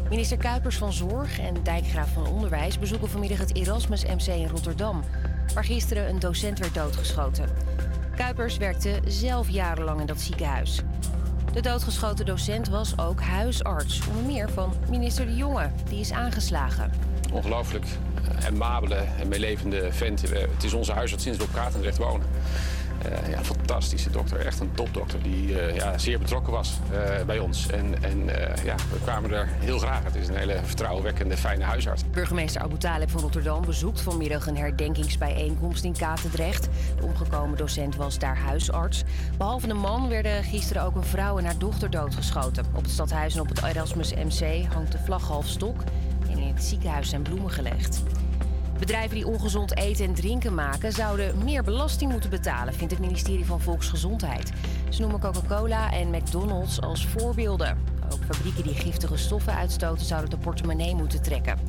Minister 0.10 0.38
Kuipers 0.38 0.78
van 0.78 0.94
Zorg 0.94 1.40
en 1.40 1.64
Dijkgraaf 1.64 2.14
van 2.14 2.28
Onderwijs 2.28 2.80
bezoeken 2.80 3.10
vanmiddag 3.10 3.38
het 3.38 3.56
Erasmus 3.56 4.06
MC 4.06 4.26
in 4.28 4.48
Rotterdam, 4.48 5.04
waar 5.54 5.64
gisteren 5.64 6.10
een 6.10 6.20
docent 6.20 6.60
werd 6.60 6.74
doodgeschoten. 6.74 7.50
Kuipers 8.16 8.58
werkte 8.58 9.00
zelf 9.06 9.50
jarenlang 9.50 10.00
in 10.00 10.06
dat 10.06 10.22
ziekenhuis. 10.22 10.80
De 11.54 11.62
doodgeschoten 11.62 12.26
docent 12.26 12.70
was 12.70 12.98
ook 13.00 13.22
huisarts, 13.22 14.08
onder 14.08 14.24
meer 14.24 14.50
van 14.50 14.74
minister 14.90 15.26
De 15.26 15.36
Jonge, 15.36 15.70
die 15.90 16.00
is 16.00 16.12
aangeslagen. 16.12 16.92
Ongelooflijk 17.32 17.86
eh, 18.40 18.46
amabele 18.48 19.04
en 19.20 19.28
meelevende 19.28 19.94
vent. 19.94 20.32
Eh, 20.32 20.42
Het 20.42 20.64
is 20.64 20.74
onze 20.74 20.92
huisarts 20.92 21.24
sinds 21.24 21.38
we 21.38 21.44
op 21.44 21.54
Katendrecht 21.54 21.98
wonen. 21.98 22.28
Eh, 23.04 23.30
ja, 23.30 23.44
fantastische 23.44 24.10
dokter, 24.10 24.40
echt 24.46 24.60
een 24.60 24.72
topdokter 24.74 25.22
die 25.22 25.60
eh, 25.60 25.76
ja, 25.76 25.98
zeer 25.98 26.20
betrokken 26.20 26.54
was 26.54 26.80
eh, 26.92 27.26
bij 27.26 27.40
ons. 27.40 27.68
En, 27.68 28.04
en 28.04 28.26
ja, 28.64 28.76
we 28.76 29.00
kwamen 29.04 29.32
er 29.32 29.50
heel 29.60 29.80
graag. 29.80 30.04
Het 30.04 30.16
is 30.16 30.28
een 30.28 30.36
hele 30.36 30.60
vertrouwenwekkende, 30.64 31.38
fijne 31.38 31.64
huisarts. 31.64 32.04
Burgemeester 32.12 32.62
Abu 32.62 32.78
Taleb 32.78 33.10
van 33.10 33.22
Rotterdam 33.22 33.66
bezoekt 33.66 34.02
vanmiddag 34.02 34.48
een 34.48 34.58
herdenkingsbijeenkomst 34.58 35.84
in 35.84 35.98
Katendrecht. 35.98 36.70
De 37.00 37.06
omgekomen 37.06 37.58
docent 37.58 37.96
was 37.96 38.20
daar 38.20 38.38
huisarts. 38.38 39.04
Behalve 39.38 39.68
de 39.68 39.74
man 39.74 40.10
werden 40.10 40.44
gisteren 40.44 40.84
ook 40.84 40.96
een 40.96 41.04
vrouw 41.04 41.38
en 41.38 41.46
haar 41.46 41.58
dochter 41.58 41.90
doodgeschoten. 41.90 42.66
Op 42.74 42.82
het 42.82 42.92
stadhuis 42.92 43.36
en 43.36 43.42
op 43.42 43.50
het 43.50 43.64
Erasmus 43.64 44.14
MC 44.14 44.66
hangt 44.74 44.92
de 44.92 45.00
vlag 45.06 45.28
half 45.28 45.48
stok. 45.48 45.82
En 46.30 46.38
in 46.38 46.54
het 46.54 46.64
ziekenhuis 46.64 47.10
zijn 47.10 47.22
bloemen 47.22 47.52
gelegd. 47.52 48.04
Bedrijven 48.80 49.16
die 49.16 49.28
ongezond 49.28 49.78
eten 49.78 50.06
en 50.06 50.14
drinken 50.14 50.54
maken 50.54 50.92
zouden 50.92 51.44
meer 51.44 51.64
belasting 51.64 52.12
moeten 52.12 52.30
betalen, 52.30 52.74
vindt 52.74 52.92
het 52.94 53.02
ministerie 53.02 53.46
van 53.46 53.62
Volksgezondheid. 53.62 54.52
Ze 54.90 55.02
noemen 55.02 55.20
Coca-Cola 55.20 55.92
en 55.92 56.10
McDonald's 56.10 56.82
als 56.82 57.08
voorbeelden. 57.08 57.78
Ook 58.14 58.20
fabrieken 58.30 58.64
die 58.64 58.74
giftige 58.74 59.18
stoffen 59.18 59.56
uitstoten 59.56 60.06
zouden 60.06 60.30
de 60.30 60.38
portemonnee 60.38 60.96
moeten 60.96 61.22
trekken. 61.22 61.60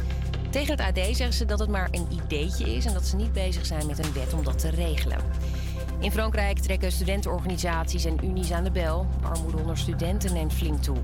Tegen 0.51 0.71
het 0.71 0.81
AD 0.81 1.17
zeggen 1.17 1.33
ze 1.33 1.45
dat 1.45 1.59
het 1.59 1.69
maar 1.69 1.89
een 1.91 2.07
ideetje 2.11 2.75
is 2.75 2.85
en 2.85 2.93
dat 2.93 3.07
ze 3.07 3.17
niet 3.17 3.33
bezig 3.33 3.67
zijn 3.67 3.87
met 3.87 3.99
een 3.99 4.13
wet 4.13 4.33
om 4.33 4.45
dat 4.45 4.59
te 4.59 4.71
regelen. 4.71 5.19
In 5.99 6.13
Frankrijk 6.13 6.59
trekken 6.59 6.93
studentenorganisaties 6.93 8.05
en 8.05 8.25
unies 8.25 8.53
aan 8.53 8.65
de 8.65 8.71
bel. 8.71 9.07
Armoede 9.23 9.57
onder 9.57 9.79
studenten 9.79 10.33
neemt 10.33 10.53
flink 10.53 10.83
toe. 10.83 10.97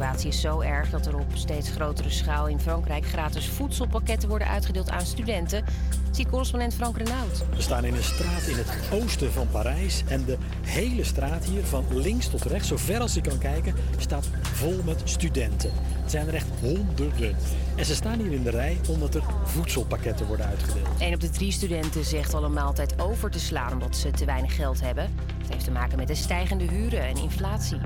Situatie 0.00 0.28
is 0.28 0.40
zo 0.40 0.60
erg 0.60 0.90
dat 0.90 1.06
er 1.06 1.18
op 1.18 1.26
steeds 1.32 1.70
grotere 1.70 2.10
schaal 2.10 2.48
in 2.48 2.60
Frankrijk 2.60 3.06
gratis 3.06 3.48
voedselpakketten 3.48 4.28
worden 4.28 4.48
uitgedeeld 4.48 4.90
aan 4.90 5.06
studenten. 5.06 5.64
Ziet 6.10 6.28
correspondent 6.28 6.74
Frank 6.74 6.96
Renaud. 6.96 7.44
We 7.54 7.62
staan 7.62 7.84
in 7.84 7.94
een 7.94 8.02
straat 8.02 8.46
in 8.46 8.56
het 8.56 8.68
oosten 8.92 9.32
van 9.32 9.48
Parijs. 9.50 10.02
En 10.08 10.24
de 10.24 10.38
hele 10.62 11.04
straat 11.04 11.44
hier, 11.44 11.64
van 11.64 11.84
links 11.90 12.28
tot 12.28 12.44
rechts, 12.44 12.68
zo 12.68 12.76
ver 12.76 13.00
als 13.00 13.14
je 13.14 13.20
kan 13.20 13.38
kijken, 13.38 13.74
staat 13.96 14.28
vol 14.42 14.80
met 14.84 15.00
studenten. 15.04 15.70
Het 16.02 16.10
zijn 16.10 16.28
er 16.28 16.34
echt 16.34 16.48
honderden. 16.60 17.36
En 17.76 17.84
ze 17.84 17.94
staan 17.94 18.18
hier 18.18 18.32
in 18.32 18.42
de 18.42 18.50
rij 18.50 18.78
omdat 18.88 19.14
er 19.14 19.22
voedselpakketten 19.44 20.26
worden 20.26 20.46
uitgedeeld. 20.46 21.00
Een 21.00 21.14
op 21.14 21.20
de 21.20 21.30
drie 21.30 21.52
studenten 21.52 22.04
zegt 22.04 22.34
al 22.34 22.44
een 22.44 22.52
maaltijd 22.52 23.00
over 23.00 23.30
te 23.30 23.40
slaan 23.40 23.72
omdat 23.72 23.96
ze 23.96 24.10
te 24.10 24.24
weinig 24.24 24.54
geld 24.54 24.80
hebben. 24.80 25.04
Het 25.38 25.52
heeft 25.52 25.64
te 25.64 25.70
maken 25.70 25.98
met 25.98 26.08
de 26.08 26.14
stijgende 26.14 26.64
huren 26.64 27.02
en 27.02 27.16
inflatie. 27.16 27.80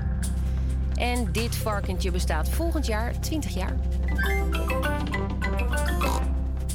En 0.95 1.31
dit 1.31 1.55
varkentje 1.55 2.11
bestaat 2.11 2.49
volgend 2.49 2.85
jaar 2.85 3.19
20 3.19 3.53
jaar. 3.53 3.75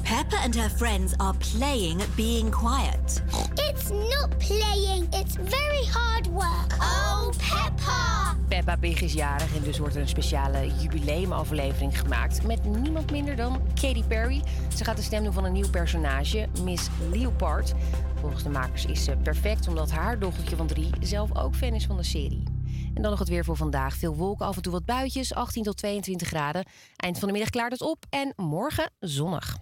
Peppa 0.03 0.43
and 0.45 0.55
her 0.55 0.71
friends 0.71 1.13
are 1.17 1.35
playing 1.53 2.03
being 2.15 2.51
quiet. 2.51 3.23
It's 3.55 3.91
not 3.91 4.39
playing, 4.39 5.07
it's 5.15 5.37
very 5.37 5.85
hard 5.93 6.27
work. 6.27 6.73
Oh, 6.81 7.29
Peppa! 7.29 8.37
Peppa 8.49 8.77
Pig 8.77 9.01
is 9.01 9.13
jarig 9.13 9.57
en 9.57 9.63
dus 9.63 9.79
wordt 9.79 9.95
er 9.95 10.01
een 10.01 10.09
speciale 10.09 10.71
jubileumaflevering 10.81 12.01
gemaakt 12.01 12.47
met 12.47 12.65
niemand 12.65 13.11
minder 13.11 13.37
dan 13.37 13.61
Katy 13.75 14.05
Perry. 14.05 14.43
Ze 14.77 14.85
gaat 14.85 14.97
de 14.97 15.03
stem 15.03 15.25
doen 15.25 15.33
van 15.33 15.45
een 15.45 15.53
nieuw 15.53 15.71
personage, 15.71 16.49
Miss 16.65 16.89
Leopard. 17.13 17.75
Volgens 18.21 18.43
de 18.43 18.51
makers 18.51 18.87
is 18.87 19.05
ze 19.05 19.17
perfect 19.23 19.69
omdat 19.69 19.91
haar 19.91 20.19
dochtertje 20.19 20.57
van 20.57 20.67
drie 20.67 20.91
zelf 21.01 21.37
ook 21.37 21.55
fan 21.55 21.75
is 21.75 21.87
van 21.87 21.97
de 21.97 22.03
serie. 22.03 22.60
En 22.95 23.03
dan 23.03 23.11
nog 23.11 23.19
het 23.19 23.29
weer 23.29 23.45
voor 23.45 23.57
vandaag. 23.57 23.97
Veel 23.97 24.15
wolken, 24.17 24.47
af 24.47 24.57
en 24.57 24.63
toe 24.63 24.73
wat 24.73 24.85
buitjes, 24.85 25.35
18 25.35 25.63
tot 25.63 25.77
22 25.77 26.29
graden. 26.29 26.65
Eind 26.97 27.19
van 27.19 27.27
de 27.29 27.33
middag 27.35 27.51
klaart 27.51 27.73
het 27.73 27.83
op 27.83 28.05
en 28.11 28.33
morgen 28.37 28.91
zonnig. 28.99 29.57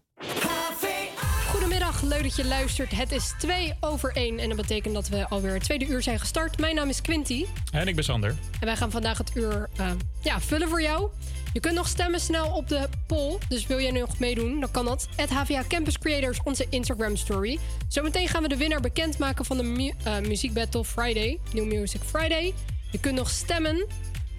Goedemiddag, 1.51 2.03
leuk 2.03 2.23
dat 2.23 2.37
je 2.37 2.45
luistert. 2.45 2.91
Het 2.91 3.13
is 3.13 3.35
2 3.39 3.75
over 3.81 4.13
1 4.17 4.39
en 4.39 4.49
dat 4.49 4.57
betekent 4.57 4.95
dat 4.95 5.09
we 5.09 5.29
alweer 5.29 5.53
het 5.53 5.63
tweede 5.65 5.87
uur 5.87 6.03
zijn 6.03 6.19
gestart. 6.21 6.59
Mijn 6.59 6.75
naam 6.75 6.89
is 6.89 7.01
Quinty 7.01 7.45
En 7.73 7.89
ik 7.89 7.95
ben 7.95 8.05
Sander. 8.05 8.31
en 8.61 8.67
wij 8.67 8.77
gaan 8.77 8.91
vandaag 8.91 9.19
het 9.19 9.31
uur 9.35 9.69
eh, 9.77 9.91
ja, 10.23 10.41
vullen 10.41 10.69
voor 10.69 10.83
jou. 10.83 11.11
Je 11.53 11.61
kunt 11.61 11.75
nog 11.75 11.89
stemmen 11.89 12.21
snel 12.21 12.51
op 12.51 12.69
de 12.69 12.89
poll, 13.07 13.39
dus 13.49 13.67
wil 13.67 13.81
jij 13.81 13.91
nu 13.91 14.01
nog 14.01 14.19
meedoen, 14.19 14.61
dan 14.61 14.71
kan 14.71 14.85
dat. 14.85 15.09
Het 15.17 15.31
HVA 15.31 15.65
Campus 15.69 15.99
Creators, 15.99 16.41
onze 16.45 16.67
Instagram 16.69 17.17
story. 17.17 17.59
Zometeen 17.89 18.29
gaan 18.29 18.43
we 18.43 18.49
de 18.49 18.57
winnaar 18.57 18.81
bekendmaken 18.81 19.45
van 19.45 19.57
de 19.57 19.63
mu 19.63 19.93
eh, 20.05 20.19
Muziek 20.19 20.53
Battle 20.53 20.85
Friday, 20.85 21.39
New 21.53 21.67
Music 21.73 22.01
Friday. 22.01 22.55
Je 22.91 23.01
kunt 23.01 23.15
nog 23.15 23.31
stemmen 23.31 23.87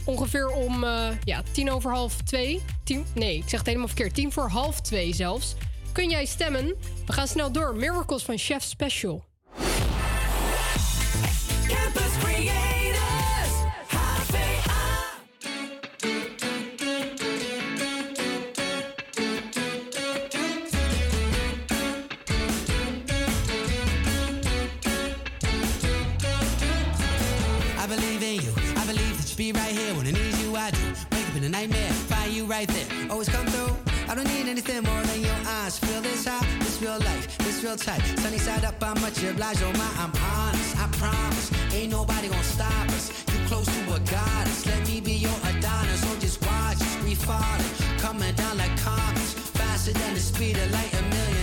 ongeveer 0.06 0.48
om 0.48 0.84
eh, 0.84 1.08
ja, 1.24 1.44
tien 1.52 1.72
over 1.72 1.92
half 1.92 2.22
twee. 2.22 2.62
Tien, 2.84 3.06
nee, 3.16 3.36
ik 3.38 3.50
zeg 3.50 3.60
het 3.60 3.68
helemaal 3.68 3.88
verkeerd. 3.88 4.14
Tien 4.14 4.32
voor 4.32 4.48
half 4.50 4.82
twee 4.82 5.14
zelfs. 5.14 5.56
Kun 5.92 6.10
jij 6.10 6.26
stemmen? 6.26 6.66
We 7.06 7.14
gaan 7.14 7.28
snel 7.28 7.52
door. 7.52 7.76
Miracles 7.76 8.24
van 8.24 8.38
Chef 8.38 8.64
Special. 8.64 9.29
right 29.54 29.72
here. 29.72 29.94
When 29.96 30.08
I 30.08 30.12
need 30.12 30.36
you, 30.38 30.56
I 30.56 30.72
do. 30.72 30.86
Wake 31.12 31.28
up 31.30 31.36
in 31.36 31.44
a 31.44 31.50
nightmare, 31.50 31.92
find 32.12 32.32
you 32.32 32.46
right 32.46 32.68
there. 32.68 32.88
Always 33.10 33.30
come 33.30 33.46
through. 33.48 33.76
I 34.10 34.16
don't 34.16 34.28
need 34.28 34.48
anything 34.48 34.84
more 34.84 35.02
than 35.04 35.22
your 35.22 35.40
eyes. 35.46 35.78
Feel 35.80 36.02
this 36.02 36.26
hot, 36.26 36.46
this 36.60 36.82
real 36.82 37.00
life, 37.00 37.38
this 37.40 37.64
real 37.64 37.78
tight. 37.78 38.02
Sunny 38.20 38.38
side 38.38 38.66
up, 38.66 38.82
I'm 38.82 39.00
much 39.02 39.24
obliged. 39.24 39.62
Oh 39.64 39.72
my, 39.74 39.90
I'm 40.02 40.12
honest, 40.34 40.78
I 40.78 40.88
promise. 40.98 41.52
Ain't 41.74 41.92
nobody 41.92 42.28
gonna 42.28 42.44
stop 42.44 42.88
us. 42.90 43.24
You 43.32 43.40
close 43.48 43.68
to 43.68 43.94
a 43.94 44.00
goddess. 44.00 44.66
Let 44.66 44.88
me 44.88 45.00
be 45.02 45.14
your 45.14 45.38
Adonis. 45.50 46.02
So 46.02 46.20
just 46.20 46.42
watch 46.42 46.82
us, 46.82 47.04
we 47.04 47.16
falling, 47.16 47.72
coming 48.00 48.34
down 48.36 48.58
like 48.58 48.76
comets, 48.82 49.34
faster 49.34 49.94
than 49.94 50.14
the 50.14 50.20
speed 50.20 50.58
of 50.58 50.72
light, 50.72 50.94
a 50.94 51.02
million. 51.04 51.39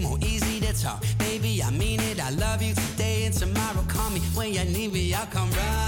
More 0.00 0.18
easy 0.22 0.60
to 0.60 0.72
talk. 0.72 1.04
Baby, 1.18 1.62
I 1.62 1.70
mean 1.70 2.00
it, 2.00 2.20
I 2.20 2.30
love 2.30 2.62
you 2.62 2.74
today 2.74 3.24
and 3.24 3.34
tomorrow. 3.34 3.84
Call 3.88 4.10
me 4.10 4.20
when 4.34 4.52
you 4.52 4.64
need 4.64 4.92
me, 4.92 5.14
I'll 5.14 5.26
come 5.26 5.50
running. 5.50 5.79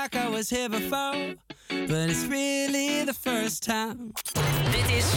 Like 0.00 0.16
I 0.16 0.30
was 0.30 0.48
here 0.48 0.70
before, 0.70 1.34
but 1.68 2.08
it's 2.08 2.24
really 2.24 3.04
the 3.04 3.12
first 3.12 3.62
time. 3.62 4.14
Is. 4.96 5.14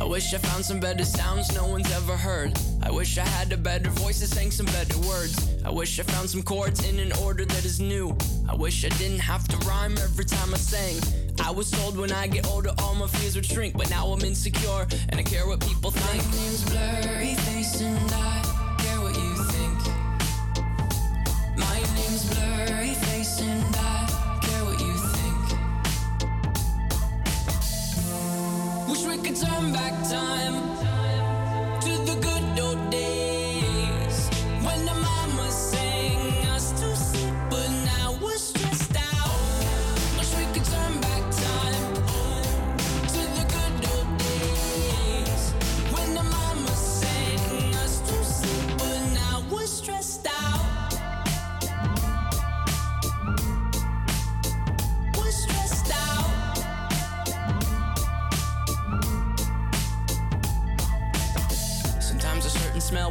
I 0.00 0.04
wish 0.04 0.32
I 0.32 0.38
found 0.38 0.64
some 0.64 0.80
better 0.80 1.04
sounds 1.04 1.54
no 1.54 1.66
one's 1.66 1.92
ever 1.92 2.16
heard. 2.16 2.58
I 2.82 2.90
wish 2.90 3.18
I 3.18 3.24
had 3.24 3.52
a 3.52 3.58
better 3.58 3.90
voice 3.90 4.20
that 4.20 4.28
sang 4.28 4.50
some 4.50 4.66
better 4.66 4.98
words. 5.00 5.36
I 5.64 5.70
wish 5.70 6.00
I 6.00 6.02
found 6.02 6.30
some 6.30 6.42
chords 6.42 6.88
in 6.88 6.98
an 6.98 7.12
order 7.22 7.44
that 7.44 7.64
is 7.66 7.78
new. 7.78 8.16
I 8.52 8.54
wish 8.54 8.84
I 8.84 8.90
didn't 8.98 9.20
have 9.20 9.48
to 9.48 9.56
rhyme 9.66 9.96
every 9.96 10.26
time 10.26 10.52
I 10.52 10.58
sang. 10.58 11.00
I 11.42 11.50
was 11.50 11.70
told 11.70 11.96
when 11.96 12.12
I 12.12 12.26
get 12.26 12.46
older 12.46 12.70
all 12.80 12.94
my 12.94 13.06
fears 13.06 13.34
would 13.34 13.46
shrink, 13.46 13.78
but 13.78 13.88
now 13.88 14.06
I'm 14.08 14.20
insecure 14.20 14.86
and 15.08 15.18
I 15.18 15.22
care 15.22 15.46
what 15.46 15.60
people 15.60 15.90
think. 15.90 16.22
My 16.22 16.36
name's 16.36 16.62
Blurry 16.68 17.34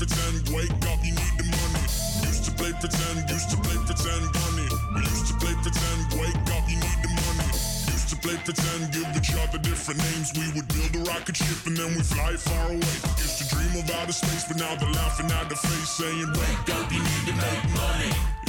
pretend. 0.00 0.48
Wake 0.56 0.72
up, 0.88 0.96
you 1.04 1.12
need 1.12 1.34
the 1.36 1.44
money. 1.44 1.84
Used 2.24 2.48
to 2.48 2.52
play 2.56 2.72
pretend, 2.80 3.28
used 3.28 3.50
to 3.52 3.56
play 3.60 3.76
pretend, 3.84 4.24
money. 4.32 4.68
We 4.96 5.04
used 5.04 5.28
to 5.28 5.34
play 5.36 5.52
pretend. 5.60 6.00
Wake 6.16 6.40
up, 6.56 6.64
you 6.72 6.80
need 6.80 7.00
the 7.04 7.12
money. 7.20 7.48
Used 7.92 8.08
to 8.08 8.16
play 8.16 8.36
pretend, 8.40 8.96
give 8.96 9.12
each 9.12 9.36
other 9.36 9.60
different 9.60 10.00
names. 10.08 10.32
We 10.32 10.48
would 10.56 10.68
build 10.72 10.96
a 10.96 11.02
rocket 11.04 11.36
ship 11.36 11.60
and 11.68 11.76
then 11.76 11.92
we 11.92 12.00
fly 12.00 12.32
far 12.40 12.72
away. 12.72 12.96
Used 13.20 13.44
to 13.44 13.46
dream 13.52 13.76
of 13.76 13.92
outer 14.00 14.16
space, 14.16 14.48
but 14.48 14.56
now 14.56 14.72
they're 14.80 14.88
laughing 14.88 15.28
at 15.36 15.52
the 15.52 15.56
face, 15.56 15.90
saying, 16.00 16.32
Wake 16.32 16.68
up, 16.80 16.88
you 16.88 17.04
need 17.04 17.24
to 17.28 17.34
make 17.36 17.64
money. 17.76 18.39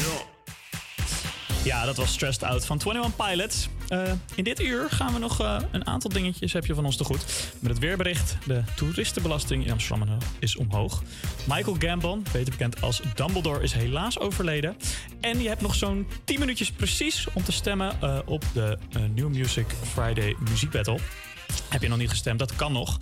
Ja, 1.63 1.85
dat 1.85 1.97
was 1.97 2.13
Stressed 2.13 2.43
Out 2.43 2.65
van 2.65 2.77
21 2.85 3.15
Pilots. 3.15 3.69
Eh, 3.87 4.11
in 4.35 4.43
dit 4.43 4.61
uur 4.61 4.89
gaan 4.89 5.13
we 5.13 5.19
nog 5.19 5.41
eh, 5.41 5.57
een 5.71 5.87
aantal 5.87 6.09
dingetjes 6.09 6.53
heb 6.53 6.65
je 6.65 6.73
van 6.73 6.85
ons 6.85 6.97
te 6.97 7.03
goed. 7.03 7.25
Met 7.59 7.71
het 7.71 7.79
weerbericht. 7.79 8.37
De 8.45 8.63
toeristenbelasting 8.75 9.65
in 9.65 9.71
Amsterdam 9.71 10.17
is 10.39 10.55
omhoog. 10.55 11.03
Michael 11.47 11.75
Gambon, 11.79 12.25
beter 12.31 12.51
bekend 12.51 12.81
als 12.81 13.01
Dumbledore, 13.15 13.63
is 13.63 13.73
helaas 13.73 14.19
overleden. 14.19 14.77
En 15.19 15.41
je 15.41 15.47
hebt 15.47 15.61
nog 15.61 15.75
zo'n 15.75 16.07
10 16.23 16.39
minuutjes 16.39 16.71
precies 16.71 17.27
om 17.33 17.43
te 17.43 17.51
stemmen 17.51 18.01
eh, 18.01 18.19
op 18.25 18.43
de 18.53 18.77
New 19.15 19.29
Music 19.29 19.65
Friday 19.93 20.35
Muziek 20.49 20.71
Battle. 20.71 20.99
Heb 21.69 21.81
je 21.81 21.89
nog 21.89 21.97
niet 21.97 22.09
gestemd? 22.09 22.39
Dat 22.39 22.55
kan 22.55 22.71
nog. 22.71 22.99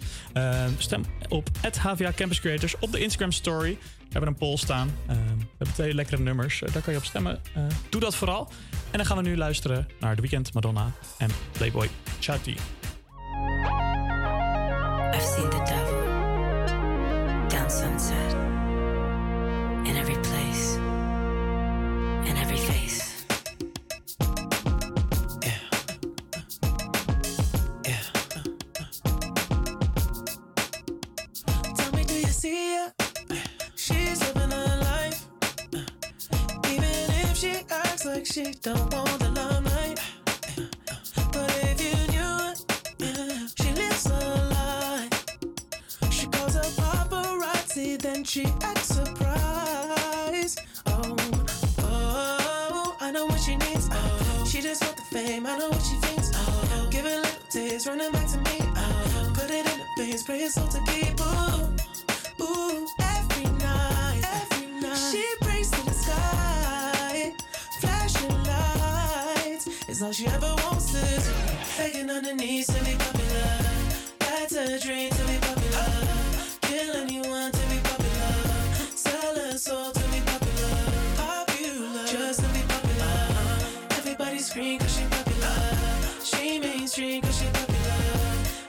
Stem 0.78 1.06
op 1.28 1.50
HVA 1.78 2.12
Campus 2.16 2.40
Creators 2.40 2.76
op 2.80 2.92
de 2.92 3.00
Instagram 3.00 3.32
Story. 3.32 3.78
We 4.10 4.16
hebben 4.16 4.34
een 4.34 4.40
poll 4.40 4.58
staan. 4.58 4.92
Eh, 5.08 5.16
we 5.16 5.46
hebben 5.58 5.74
twee 5.74 5.94
lekkere 5.94 6.22
nummers. 6.22 6.62
Eh, 6.62 6.74
daar 6.74 6.82
kan 6.82 6.94
je 6.94 7.00
op 7.00 7.06
stemmen. 7.06 7.40
Eh, 7.54 7.64
doe 7.90 8.02
dat 8.02 8.16
vooral. 8.16 8.48
En 8.92 8.98
dan 8.98 9.06
gaan 9.06 9.18
we 9.18 9.24
nu 9.24 9.38
luisteren 9.38 9.88
naar 10.00 10.16
The 10.16 10.22
Weeknd, 10.22 10.54
Madonna 10.54 10.92
en 11.18 11.30
Playboy 11.52 11.90
Chati. 12.20 12.56
I've 15.14 15.34
seen 15.36 15.50
the 15.50 15.64
devil 15.66 16.08
down 17.48 17.70
sunset 17.70 18.19
lights. 70.00 70.02
All 70.02 70.12
she 70.12 70.28
ever 70.28 70.56
wants 70.64 70.94
is 70.94 71.32
begging 71.78 72.10
on 72.10 72.24
her 72.24 72.34
knees 72.34 72.68
to 72.68 72.84
be 72.84 72.96
popular. 72.96 73.58
That's 74.20 74.56
a 74.56 74.80
dream 74.80 75.10
to 75.10 75.24
be 75.26 75.38
popular. 75.40 75.86
Kill 76.62 76.96
anyone 76.96 77.52
to 77.52 77.68
be 77.70 77.80
popular. 77.84 78.34
Sell 78.96 79.36
her 79.36 79.58
soul 79.58 79.92
to 79.92 80.00
be 80.12 80.20
popular. 80.26 80.78
Popular, 81.16 82.06
just 82.06 82.40
to 82.40 82.48
be 82.50 82.62
popular. 82.68 83.18
Everybody 83.92 84.40
scream 84.40 84.80
cause 84.80 84.98
she 84.98 85.06
popular. 85.06 85.56
She 86.24 86.60
mainstream 86.60 87.22
cause 87.22 87.38
she 87.38 87.46
popular. 87.46 88.00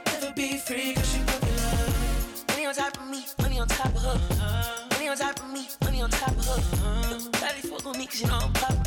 Never 0.06 0.32
be 0.34 0.58
free 0.58 0.94
cause 0.94 1.12
she 1.12 1.20
popular. 1.20 2.46
Money 2.48 2.66
on 2.66 2.74
top 2.74 2.96
of 2.96 3.08
me, 3.08 3.24
money 3.40 3.58
on 3.60 3.68
top 3.68 3.86
of 3.86 4.02
her. 4.02 4.88
Money 4.92 5.08
on 5.08 5.16
top 5.16 5.38
of 5.40 5.50
me, 5.52 5.68
money 5.84 6.02
on 6.02 6.10
top 6.10 6.30
of 6.30 6.46
her. 6.46 7.30
Daddy 7.32 7.60
fuck 7.60 7.86
on 7.86 7.98
me 7.98 8.06
cause 8.06 8.20
you 8.20 8.26
know 8.26 8.38
I'm 8.38 8.52
popular. 8.52 8.79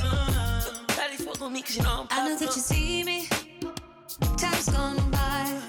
On 1.44 1.52
me 1.52 1.61
cause 1.61 1.76
you 1.76 1.84
know 1.84 1.90
I'm 1.90 2.07
I 2.10 2.30
know 2.30 2.38
that 2.38 2.56
you 2.56 2.61
see 2.61 3.03
me. 3.03 3.28
Time's 4.38 4.70
gone 4.70 5.11
by. 5.11 5.60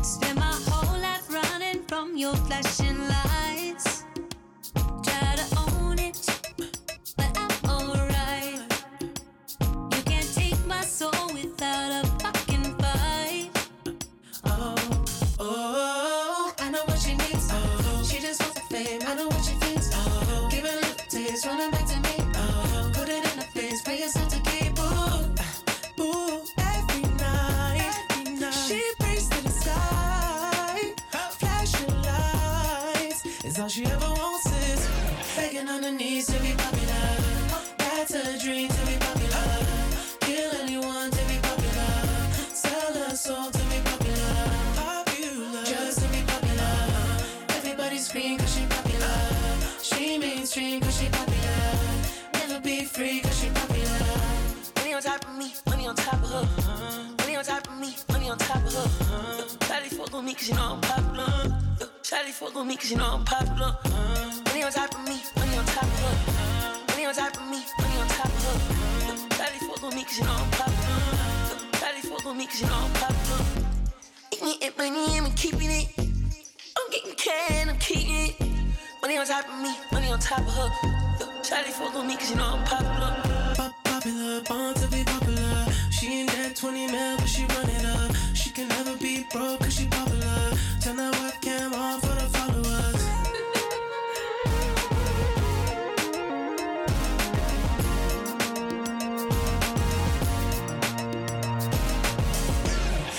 Spend 0.00 0.38
my 0.38 0.54
whole 0.68 1.00
life 1.00 1.28
running 1.28 1.82
from 1.88 2.16
your 2.16 2.36
flashing 2.36 2.96
lights. 3.08 3.29
She 33.70 33.84
ever 33.86 34.10
wants 34.10 34.46
is 34.46 34.88
begging 35.36 35.68
on 35.68 35.84
her 35.84 35.92
knees 35.92 36.26
to 36.26 36.32
be 36.42 36.52
popular. 36.54 37.06
That's 37.78 38.12
a 38.12 38.36
dream 38.36 38.68
to 38.68 38.86
be 38.86 38.96
popular. 38.98 39.46
Kill 40.22 40.50
anyone 40.62 41.08
to 41.08 41.24
be 41.30 41.38
popular. 41.38 41.92
Sell 42.52 42.94
her 42.94 43.14
soul 43.14 43.48
to 43.48 43.62
be 43.70 43.78
popular. 43.84 44.34
Popular, 44.74 45.62
just 45.62 46.00
to 46.00 46.08
be 46.08 46.20
popular. 46.26 46.74
Everybody 47.58 47.98
scream 47.98 48.38
cause 48.38 48.52
she 48.56 48.66
popular. 48.66 49.16
She 49.80 50.18
mainstream 50.18 50.80
cause 50.80 50.98
she 50.98 51.08
popular. 51.08 51.70
Never 52.34 52.60
be 52.60 52.84
free 52.84 53.20
cause 53.20 53.38
she 53.40 53.50
popular. 53.50 54.02
Money 54.78 54.94
on 54.94 55.02
top 55.02 55.24
of 55.28 55.36
me, 55.38 55.54
money 55.68 55.86
on 55.86 55.94
top 55.94 56.14
of 56.14 56.30
her. 56.30 57.14
Money 57.18 57.36
on 57.36 57.44
top 57.44 57.68
of 57.68 57.78
me, 57.78 57.94
money 58.10 58.30
on 58.30 58.38
top 58.38 58.64
of 58.66 58.74
her. 58.74 59.58
Daddy 59.68 59.90
fuck 59.90 60.12
on 60.12 60.24
me 60.24 60.34
cause 60.34 60.48
you 60.48 60.56
know 60.56 60.74
I'm 60.74 60.80
popular. 60.80 61.59
Daddy 62.10 62.32
fuck 62.32 62.56
on 62.56 62.66
me 62.66 62.74
cause 62.76 62.90
you 62.90 62.96
know 62.96 63.12
I'm 63.14 63.24
popular. 63.24 63.76
Money 64.46 64.64
on 64.64 64.72
top 64.72 64.92
of 64.92 65.08
me, 65.08 65.22
money 65.36 65.56
on 65.56 65.64
top 65.64 65.84
of 65.84 66.00
her. 66.02 66.86
Money 66.88 67.06
on 67.06 67.14
top 67.14 67.36
of 67.36 67.48
me, 67.48 67.62
money 67.78 67.96
on 68.00 68.08
top 68.08 68.26
of 68.26 68.44
her. 68.46 69.38
Daddy 69.38 69.58
fuck 69.60 69.84
on 69.84 69.94
me 69.94 70.02
cause 70.02 70.18
you 70.18 70.24
know 70.24 70.32
I'm 70.32 70.50
popular. 70.50 71.70
Daddy 71.78 72.00
fuck 72.00 72.26
on 72.26 72.36
me 72.36 72.46
cause 72.46 72.62
you 72.62 72.66
know 72.66 72.74
I'm 72.74 72.92
popular. 72.94 73.44
Eating 74.32 74.54
it, 74.60 74.76
money, 74.76 75.18
I'm 75.18 75.30
keeping 75.34 75.70
it. 75.70 75.86
I'm 75.98 76.90
getting 76.90 77.14
can, 77.14 77.68
I'm 77.68 77.78
keeping 77.78 78.10
it. 78.10 78.34
Money 79.02 79.16
on 79.16 79.26
top 79.26 79.48
of 79.48 79.62
me, 79.62 79.72
money 79.92 80.08
on 80.08 80.18
top 80.18 80.40
of 80.40 80.52
her. 80.52 80.68
Daddy 81.48 81.70
fuck 81.70 81.94
on 81.94 82.08
me 82.08 82.16
cause 82.16 82.30
you 82.30 82.36
know 82.36 82.58
I'm 82.58 82.64
popular. 82.64 83.54
Pop- 83.54 83.84
popular, 83.84 84.40
born 84.50 84.74
to 84.74 84.88
be 84.88 85.04
popular. 85.04 85.66
She 85.92 86.22
in 86.22 86.26
that 86.26 86.56
20 86.56 86.90
mil, 86.90 87.16
but 87.18 87.28
she 87.28 87.44
run 87.44 87.70
it 87.70 87.84
up. 87.86 88.16
She 88.34 88.50
can 88.50 88.66
never 88.66 88.96
be 88.96 89.24
broke 89.30 89.60
cause 89.60 89.76
she 89.76 89.86
popular. 89.86 90.09
Turn 90.90 90.96
that 90.96 91.14
webcam 91.14 91.72
on 91.72 92.00
for 92.00 92.08
the 92.08 92.26
followers. 92.34 93.02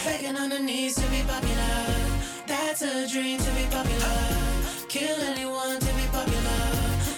Begging 0.03 0.35
on 0.35 0.51
her 0.51 0.59
knees 0.59 0.95
to 0.95 1.09
be 1.11 1.21
popular. 1.25 1.85
That's 2.45 2.81
a 2.81 3.07
dream 3.07 3.39
to 3.39 3.51
be 3.51 3.65
popular. 3.71 4.17
Kill 4.89 5.21
anyone 5.21 5.79
to 5.79 5.93
be 5.95 6.07
popular. 6.11 6.61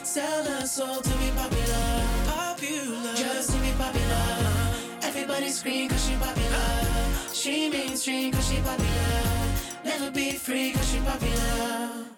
Sell 0.04 0.46
her 0.46 0.68
soul 0.68 1.02
to 1.02 1.10
be 1.18 1.32
popular. 1.32 2.06
Popular, 2.28 3.16
just 3.16 3.54
to 3.54 3.58
be 3.58 3.72
popular. 3.72 4.28
Everybody 5.02 5.50
scream 5.50 5.90
cause 5.90 6.08
she 6.08 6.16
popular. 6.18 7.34
She 7.34 7.72
mainstream 7.72 8.32
cause 8.32 8.48
she 8.48 8.58
popular. 8.62 9.33
Never 9.84 10.12
be 10.12 10.32
free 10.32 10.72
cause 10.72 10.90
she 10.90 11.00
popular. 11.00 12.13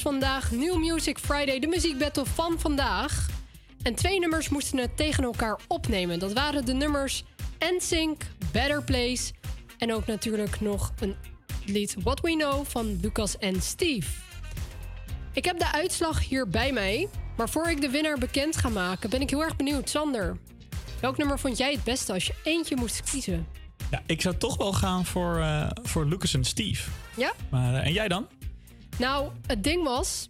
Is 0.00 0.06
vandaag 0.06 0.50
New 0.50 0.76
Music 0.76 1.18
Friday, 1.18 1.58
de 1.58 1.66
muziekbattle 1.66 2.26
van 2.26 2.58
vandaag. 2.58 3.28
En 3.82 3.94
twee 3.94 4.18
nummers 4.18 4.48
moesten 4.48 4.78
het 4.78 4.96
tegen 4.96 5.24
elkaar 5.24 5.58
opnemen. 5.68 6.18
Dat 6.18 6.32
waren 6.32 6.64
de 6.64 6.72
nummers 6.72 7.24
NSYNC, 7.58 8.22
Better 8.52 8.82
Place... 8.82 9.32
en 9.78 9.94
ook 9.94 10.06
natuurlijk 10.06 10.60
nog 10.60 10.92
een 10.98 11.16
lied 11.66 11.96
What 12.02 12.20
We 12.20 12.30
Know 12.30 12.66
van 12.66 13.00
Lucas 13.00 13.38
en 13.38 13.62
Steve. 13.62 14.10
Ik 15.32 15.44
heb 15.44 15.58
de 15.58 15.72
uitslag 15.72 16.28
hier 16.28 16.48
bij 16.48 16.72
mij... 16.72 17.08
maar 17.36 17.48
voor 17.48 17.70
ik 17.70 17.80
de 17.80 17.90
winnaar 17.90 18.18
bekend 18.18 18.56
ga 18.56 18.68
maken... 18.68 19.10
ben 19.10 19.20
ik 19.20 19.30
heel 19.30 19.42
erg 19.42 19.56
benieuwd. 19.56 19.90
Sander, 19.90 20.36
welk 21.00 21.16
nummer 21.16 21.38
vond 21.38 21.58
jij 21.58 21.72
het 21.72 21.84
beste 21.84 22.12
als 22.12 22.26
je 22.26 22.34
eentje 22.42 22.76
moest 22.76 23.10
kiezen? 23.10 23.46
Ja, 23.90 24.02
ik 24.06 24.20
zou 24.20 24.36
toch 24.36 24.56
wel 24.56 24.72
gaan 24.72 25.04
voor, 25.04 25.38
eh, 25.38 25.70
voor 25.82 26.06
Lucas 26.06 26.34
en 26.34 26.44
Steve. 26.44 26.90
Ja? 27.16 27.32
Maar, 27.50 27.74
eh, 27.74 27.86
en 27.86 27.92
jij 27.92 28.08
dan? 28.08 28.26
Nou, 29.00 29.30
het 29.46 29.64
ding 29.64 29.84
was... 29.84 30.28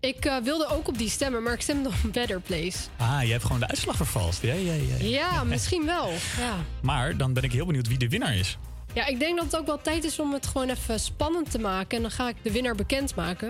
Ik 0.00 0.24
eh, 0.24 0.36
wilde 0.36 0.66
ook 0.66 0.88
op 0.88 0.98
die 0.98 1.08
stemmen, 1.08 1.42
maar 1.42 1.52
ik 1.52 1.60
stemde 1.60 1.88
op 1.88 2.12
Better 2.12 2.40
Place. 2.40 2.78
Ah, 2.96 3.22
je 3.22 3.30
hebt 3.30 3.44
gewoon 3.44 3.60
de 3.60 3.68
uitslag 3.68 3.96
vervalst. 3.96 4.42
Ja, 4.42 4.54
ja, 4.54 4.72
ja. 4.72 4.96
Ja, 4.98 5.44
misschien 5.54 5.84
wel. 5.86 6.10
Ja. 6.38 6.56
Maar 6.82 7.16
dan 7.16 7.32
ben 7.32 7.42
ik 7.42 7.52
heel 7.52 7.66
benieuwd 7.66 7.88
wie 7.88 7.98
de 7.98 8.08
winnaar 8.08 8.36
is. 8.36 8.58
ja, 8.94 9.06
ik 9.06 9.18
denk 9.18 9.36
dat 9.36 9.44
het 9.44 9.56
ook 9.56 9.66
wel 9.66 9.80
tijd 9.80 10.04
is 10.04 10.18
om 10.18 10.32
het 10.32 10.46
gewoon 10.46 10.68
even 10.68 11.00
spannend 11.00 11.50
te 11.50 11.58
maken. 11.58 11.96
En 11.96 12.02
dan 12.02 12.10
ga 12.10 12.28
ik 12.28 12.36
de 12.42 12.52
winnaar 12.52 12.74
bekendmaken. 12.74 13.48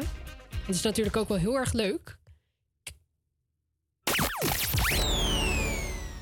Dat 0.66 0.74
is 0.74 0.82
natuurlijk 0.82 1.16
ook 1.16 1.28
wel 1.28 1.38
heel 1.38 1.54
erg 1.56 1.72
leuk. 1.72 2.18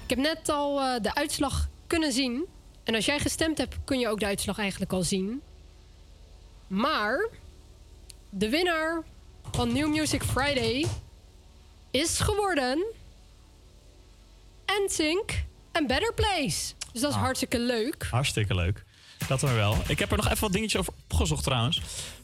Ik 0.03 0.17
heb 0.17 0.19
net 0.19 0.49
al 0.49 0.81
eh, 0.81 1.03
de 1.03 1.15
uitslag 1.15 1.69
kunnen 1.87 2.13
zien. 2.13 2.45
En 2.85 2.95
als 2.95 3.05
jij 3.05 3.19
gestemd 3.19 3.59
hebt, 3.59 3.77
kun 3.85 3.99
je 3.99 4.09
ook 4.09 4.21
de 4.21 4.27
uitslag 4.27 4.59
eigenlijk 4.59 4.93
al 4.93 5.03
zien. 5.03 5.43
Maar 6.67 7.29
de 8.31 8.49
winnaar 8.49 9.03
van 9.53 9.73
New 9.73 9.89
Music 9.89 10.23
Friday 10.23 10.87
is 11.91 12.19
geworden. 12.21 12.85
NSYNC 14.87 15.45
en 15.73 15.87
Better 15.87 16.15
Place. 16.15 16.75
Dus 16.93 17.01
dat 17.01 17.11
is 17.11 17.17
Ah. 17.17 17.23
hartstikke 17.23 17.59
leuk. 17.59 18.07
Hartstikke 18.11 18.55
leuk. 18.55 18.85
Dat 19.29 19.41
dan 19.41 19.55
wel. 19.55 19.77
Ik 19.87 19.99
heb 19.99 20.11
er 20.11 20.17
nog 20.17 20.27
even 20.29 20.41
wat 20.41 20.53
dingetjes 20.53 20.81
over 20.81 20.93
opgezocht 21.09 21.43
trouwens. 21.45 21.81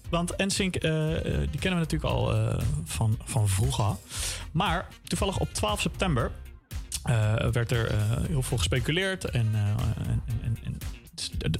Want 0.08 0.36
NSYNC, 0.36 0.76
eh, 0.76 1.16
eh, 1.16 1.22
die 1.50 1.60
kennen 1.60 1.80
we 1.80 1.86
natuurlijk 1.86 2.04
al 2.12 2.32
eh, 2.32 2.58
van, 2.84 3.18
van 3.24 3.48
vroeger. 3.48 3.96
Maar 4.52 4.88
toevallig 5.04 5.38
op 5.38 5.52
12 5.54 5.80
september 5.80 6.30
werd 7.52 7.70
er 7.70 7.94
heel 8.26 8.42
veel 8.42 8.56
gespeculeerd. 8.58 9.24
En, 9.24 9.50
en, 9.54 10.22
en, 10.42 10.58
en 10.64 10.78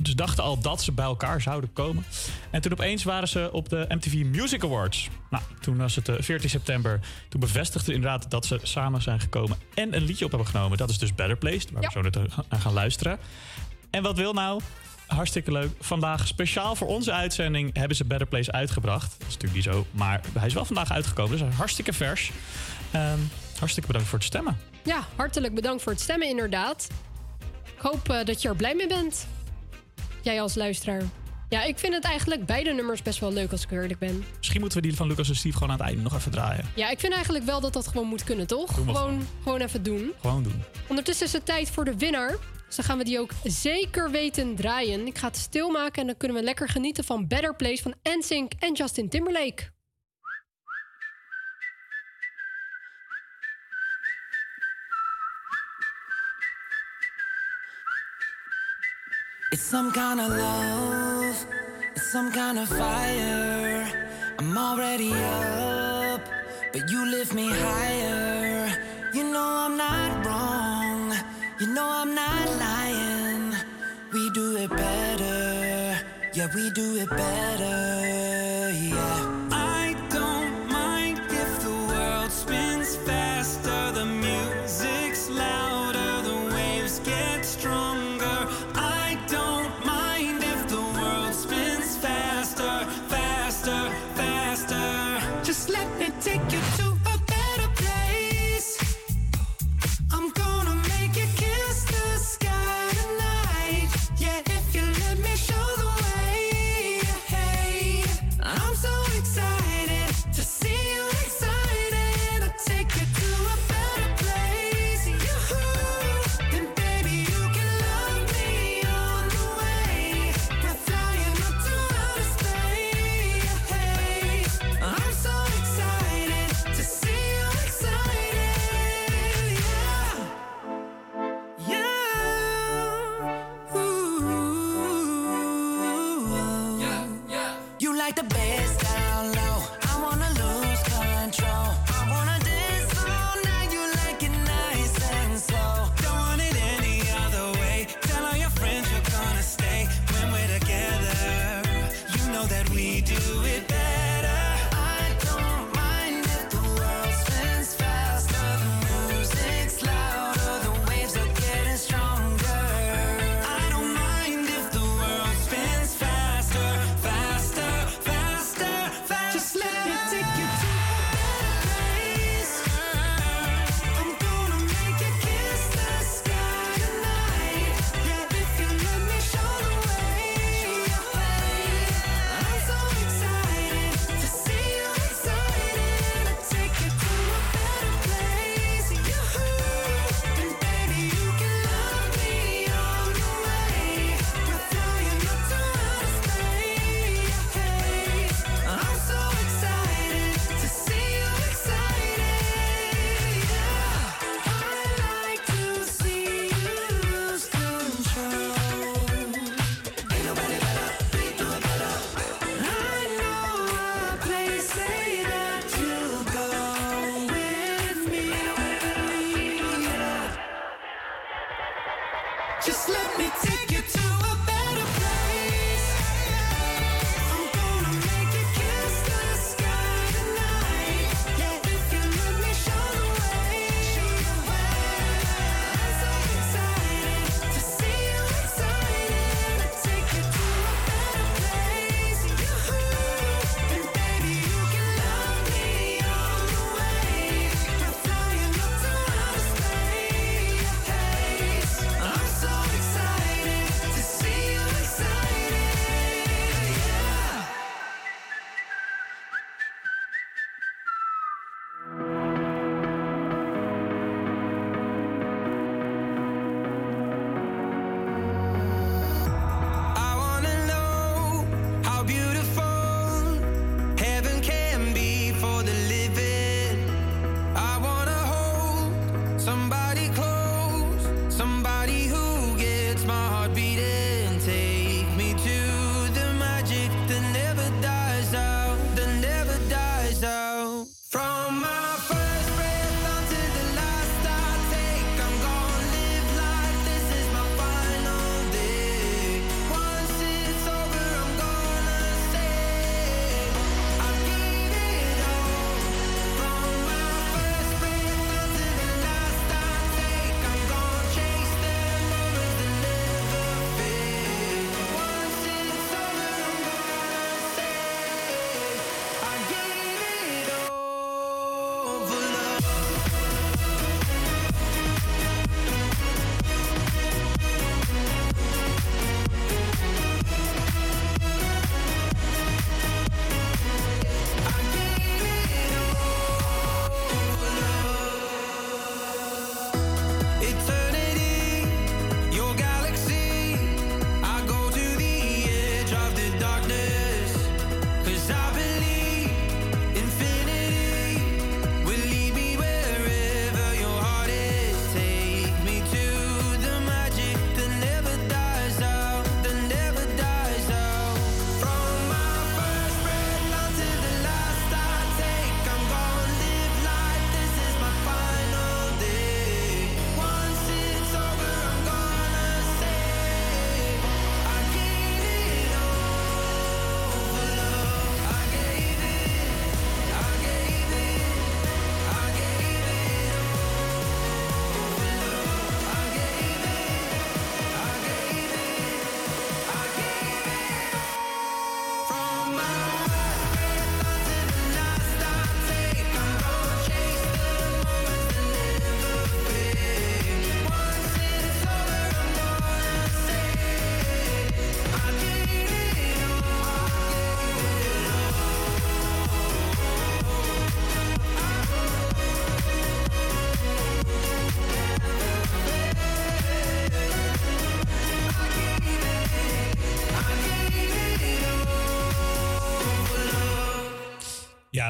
dus 0.00 0.14
dachten 0.14 0.44
al 0.44 0.60
dat 0.60 0.82
ze 0.82 0.92
bij 0.92 1.04
elkaar 1.04 1.40
zouden 1.40 1.72
komen. 1.72 2.04
En 2.50 2.60
toen 2.60 2.72
opeens 2.72 3.04
waren 3.04 3.28
ze 3.28 3.48
op 3.52 3.68
de 3.68 3.86
MTV 3.88 4.24
Music 4.24 4.64
Awards. 4.64 5.08
Nou, 5.30 5.42
toen 5.60 5.76
was 5.76 5.96
het 5.96 6.08
eh, 6.08 6.16
14 6.18 6.50
september. 6.50 7.00
Toen 7.28 7.40
bevestigde 7.40 7.92
inderdaad 7.92 8.30
dat 8.30 8.46
ze 8.46 8.58
samen 8.62 9.02
zijn 9.02 9.20
gekomen 9.20 9.58
en 9.74 9.94
een 9.94 10.02
liedje 10.02 10.24
op 10.24 10.30
hebben 10.30 10.48
genomen. 10.48 10.78
Dat 10.78 10.90
is 10.90 10.98
dus 10.98 11.14
Better 11.14 11.36
Place, 11.36 11.66
waar 11.72 11.82
we 11.82 11.90
zo 11.90 12.00
net 12.00 12.18
aan 12.48 12.60
gaan 12.60 12.72
luisteren. 12.72 13.18
En 13.90 14.02
wat 14.02 14.16
wil 14.16 14.32
nou? 14.32 14.60
Hartstikke 15.06 15.52
leuk. 15.52 15.70
Vandaag 15.80 16.26
speciaal 16.26 16.74
voor 16.76 16.86
onze 16.86 17.12
uitzending 17.12 17.76
hebben 17.76 17.96
ze 17.96 18.04
Better 18.04 18.26
Place 18.26 18.52
uitgebracht. 18.52 19.14
Dat 19.18 19.28
is 19.28 19.34
natuurlijk 19.34 19.54
niet 19.54 19.74
zo, 19.74 19.86
maar 19.90 20.20
hij 20.38 20.46
is 20.46 20.54
wel 20.54 20.64
vandaag 20.64 20.90
uitgekomen. 20.90 21.30
Dus 21.30 21.40
hij 21.40 21.48
is 21.48 21.56
hartstikke 21.56 21.92
vers. 21.92 22.30
Ehm, 22.90 23.18
hartstikke 23.58 23.86
bedankt 23.86 24.08
voor 24.08 24.18
het 24.18 24.26
stemmen. 24.26 24.58
Ja, 24.84 25.06
hartelijk 25.16 25.54
bedankt 25.54 25.82
voor 25.82 25.92
het 25.92 26.00
stemmen 26.00 26.28
inderdaad. 26.28 26.88
Ik 27.64 27.80
hoop 27.80 28.08
eh, 28.08 28.24
dat 28.24 28.42
je 28.42 28.48
er 28.48 28.56
blij 28.56 28.74
mee 28.74 28.86
bent. 28.86 29.26
Jij 30.24 30.40
als 30.40 30.54
luisteraar. 30.54 31.02
Ja, 31.48 31.62
ik 31.62 31.78
vind 31.78 31.94
het 31.94 32.04
eigenlijk 32.04 32.46
beide 32.46 32.72
nummers 32.72 33.02
best 33.02 33.20
wel 33.20 33.32
leuk 33.32 33.50
als 33.52 33.62
ik 33.62 33.70
eerlijk 33.70 33.98
ben. 33.98 34.24
Misschien 34.36 34.60
moeten 34.60 34.80
we 34.80 34.86
die 34.86 34.96
van 34.96 35.06
Lucas 35.08 35.28
en 35.28 35.36
Steve 35.36 35.54
gewoon 35.54 35.70
aan 35.70 35.78
het 35.78 35.86
einde 35.86 36.02
nog 36.02 36.14
even 36.14 36.30
draaien. 36.30 36.64
Ja, 36.74 36.90
ik 36.90 37.00
vind 37.00 37.12
eigenlijk 37.12 37.44
wel 37.44 37.60
dat 37.60 37.72
dat 37.72 37.86
gewoon 37.86 38.06
moet 38.06 38.24
kunnen, 38.24 38.46
toch? 38.46 38.74
Gewoon, 38.74 39.26
gewoon 39.42 39.60
even 39.60 39.82
doen. 39.82 40.12
Gewoon 40.20 40.42
doen. 40.42 40.62
Ondertussen 40.88 41.26
is 41.26 41.32
het 41.32 41.46
tijd 41.46 41.70
voor 41.70 41.84
de 41.84 41.96
winnaar. 41.96 42.36
Dus 42.66 42.76
dan 42.76 42.84
gaan 42.84 42.98
we 42.98 43.04
die 43.04 43.20
ook 43.20 43.30
zeker 43.44 44.10
weten 44.10 44.54
draaien. 44.54 45.06
Ik 45.06 45.18
ga 45.18 45.26
het 45.26 45.36
stilmaken 45.36 46.00
en 46.00 46.06
dan 46.06 46.16
kunnen 46.16 46.36
we 46.36 46.42
lekker 46.42 46.68
genieten 46.68 47.04
van 47.04 47.26
Better 47.26 47.56
Place 47.56 47.82
van 47.82 47.94
NSYNC 48.02 48.52
en 48.58 48.72
Justin 48.72 49.08
Timberlake. 49.08 49.73
It's 59.54 59.62
some 59.62 59.92
kind 59.92 60.20
of 60.20 60.30
love, 60.30 61.46
it's 61.94 62.10
some 62.10 62.32
kind 62.32 62.58
of 62.58 62.68
fire. 62.68 63.88
I'm 64.36 64.58
already 64.58 65.12
up, 65.14 66.22
but 66.72 66.90
you 66.90 67.08
lift 67.08 67.32
me 67.34 67.50
higher. 67.50 68.68
You 69.12 69.22
know 69.32 69.48
I'm 69.64 69.76
not 69.76 70.26
wrong, 70.26 71.14
you 71.60 71.68
know 71.68 71.88
I'm 71.88 72.16
not 72.16 72.48
lying. 72.66 73.54
We 74.12 74.28
do 74.30 74.56
it 74.56 74.70
better, 74.70 76.00
yeah, 76.32 76.48
we 76.52 76.70
do 76.70 76.96
it 76.96 77.10
better, 77.10 77.93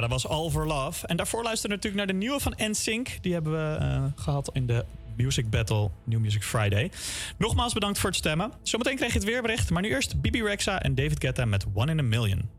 dat 0.08 0.22
was 0.22 0.32
All 0.32 0.50
for 0.50 0.66
Love. 0.66 1.06
En 1.06 1.16
daarvoor 1.16 1.42
luisteren 1.42 1.70
we 1.70 1.76
natuurlijk 1.82 2.04
naar 2.04 2.20
de 2.20 2.26
nieuwe 2.26 2.40
van 2.40 2.54
NSYNC. 2.56 3.18
Die 3.20 3.32
hebben 3.32 3.52
we 3.52 3.76
eh, 3.76 4.04
gehad 4.14 4.50
in 4.52 4.66
de 4.66 4.84
Music 5.16 5.50
Battle 5.50 5.90
New 6.04 6.20
Music 6.20 6.42
Friday. 6.42 6.90
Nogmaals 7.38 7.72
bedankt 7.72 7.98
voor 7.98 8.10
het 8.10 8.18
stemmen. 8.18 8.52
Zometeen 8.62 8.96
krijg 8.96 9.12
je 9.12 9.18
het 9.18 9.28
weerbericht, 9.28 9.70
maar 9.70 9.82
nu 9.82 9.88
eerst 9.88 10.20
Bibi 10.20 10.42
Rexa 10.42 10.82
en 10.82 10.94
David 10.94 11.20
Guetta 11.20 11.44
met 11.44 11.66
One 11.74 11.90
in 11.90 11.98
a 11.98 12.02
Million. 12.02 12.53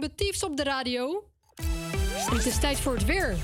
Thieves 0.00 0.44
op 0.44 0.56
de 0.56 0.62
radio. 0.62 1.24
Het 2.14 2.46
is 2.46 2.58
tijd 2.58 2.80
voor 2.80 2.94
het 2.94 3.04
weer. 3.04 3.36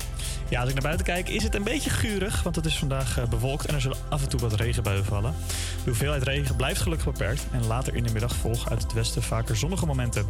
Ja, 0.49 0.59
als 0.59 0.67
ik 0.69 0.73
naar 0.73 0.83
buiten 0.83 1.05
kijk, 1.05 1.29
is 1.29 1.43
het 1.43 1.55
een 1.55 1.63
beetje 1.63 1.89
gurig, 1.89 2.43
want 2.43 2.55
het 2.55 2.65
is 2.65 2.77
vandaag 2.77 3.17
eh, 3.17 3.27
bewolkt 3.27 3.65
en 3.65 3.73
er 3.73 3.81
zullen 3.81 3.97
af 4.09 4.23
en 4.23 4.29
toe 4.29 4.39
wat 4.39 4.53
regenbuien 4.53 5.05
vallen. 5.05 5.35
De 5.83 5.89
hoeveelheid 5.89 6.23
regen 6.23 6.55
blijft 6.55 6.81
gelukkig 6.81 7.05
beperkt 7.05 7.45
en 7.51 7.67
later 7.67 7.95
in 7.95 8.03
de 8.03 8.11
middag 8.11 8.35
volgen 8.35 8.71
uit 8.71 8.81
het 8.81 8.93
westen 8.93 9.23
vaker 9.23 9.57
zonnige 9.57 9.85
momenten. 9.85 10.25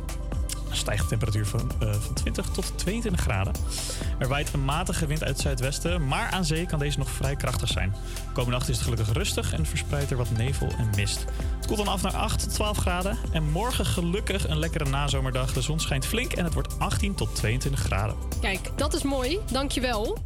Er 0.69 0.77
stijgt 0.77 1.01
de 1.01 1.09
temperatuur 1.09 1.45
van, 1.45 1.71
eh, 1.79 1.93
van 1.93 2.13
20 2.13 2.49
tot 2.49 2.73
22 2.75 3.21
graden. 3.21 3.53
Er 4.17 4.27
waait 4.27 4.53
een 4.53 4.65
matige 4.65 5.05
wind 5.05 5.23
uit 5.23 5.31
het 5.31 5.41
zuidwesten, 5.41 6.07
maar 6.07 6.29
aan 6.29 6.45
zee 6.45 6.65
kan 6.65 6.79
deze 6.79 6.97
nog 6.97 7.09
vrij 7.09 7.35
krachtig 7.35 7.67
zijn. 7.67 7.95
Komende 8.33 8.57
nacht 8.57 8.69
is 8.69 8.75
het 8.75 8.83
gelukkig 8.83 9.13
rustig 9.13 9.53
en 9.53 9.65
verspreidt 9.65 10.11
er 10.11 10.17
wat 10.17 10.31
nevel 10.31 10.67
en 10.77 10.89
mist. 10.95 11.25
Koelt 11.71 11.85
dan 11.85 11.93
af 11.93 12.01
naar 12.01 12.15
8 12.15 12.39
tot 12.39 12.53
12 12.53 12.77
graden. 12.77 13.17
En 13.31 13.43
morgen 13.43 13.85
gelukkig 13.85 14.47
een 14.47 14.59
lekkere 14.59 14.89
nazomerdag. 14.89 15.53
De 15.53 15.61
zon 15.61 15.79
schijnt 15.79 16.05
flink 16.05 16.33
en 16.33 16.43
het 16.43 16.53
wordt 16.53 16.79
18 16.79 17.15
tot 17.15 17.35
22 17.35 17.79
graden. 17.79 18.15
Kijk, 18.41 18.77
dat 18.77 18.93
is 18.93 19.03
mooi. 19.03 19.39
Dankjewel. 19.51 20.17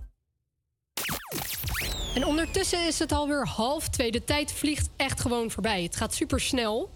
En 2.15 2.25
ondertussen 2.25 2.87
is 2.87 2.99
het 2.99 3.11
alweer 3.11 3.47
half 3.47 3.89
twee. 3.89 4.11
De 4.11 4.23
tijd 4.23 4.53
vliegt 4.53 4.89
echt 4.95 5.21
gewoon 5.21 5.51
voorbij. 5.51 5.83
Het 5.83 5.95
gaat 5.95 6.13
super 6.13 6.39
snel. 6.39 6.89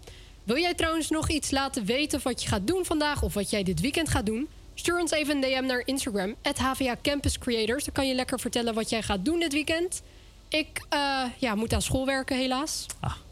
Wil 0.44 0.56
jij 0.56 0.74
trouwens 0.74 1.10
nog 1.10 1.28
iets 1.28 1.50
laten 1.50 1.84
weten 1.84 2.20
wat 2.22 2.42
je 2.42 2.48
gaat 2.48 2.66
doen 2.66 2.84
vandaag 2.84 3.22
of 3.22 3.34
wat 3.34 3.50
jij 3.50 3.62
dit 3.62 3.80
weekend 3.80 4.08
gaat 4.08 4.26
doen? 4.26 4.48
Stuur 4.74 5.00
ons 5.00 5.10
even 5.10 5.34
een 5.34 5.40
DM 5.40 5.66
naar 5.66 5.82
Instagram, 5.84 6.34
HVA 6.56 6.96
Campus 7.02 7.38
Creators. 7.38 7.84
Dan 7.84 7.94
kan 7.94 8.08
je 8.08 8.14
lekker 8.14 8.40
vertellen 8.40 8.74
wat 8.74 8.90
jij 8.90 9.02
gaat 9.02 9.24
doen 9.24 9.40
dit 9.40 9.52
weekend. 9.52 10.02
Ik 10.48 10.84
eh, 10.88 11.22
ja, 11.38 11.54
moet 11.54 11.72
aan 11.72 11.82
school 11.82 12.06
werken, 12.06 12.36
helaas. 12.36 12.86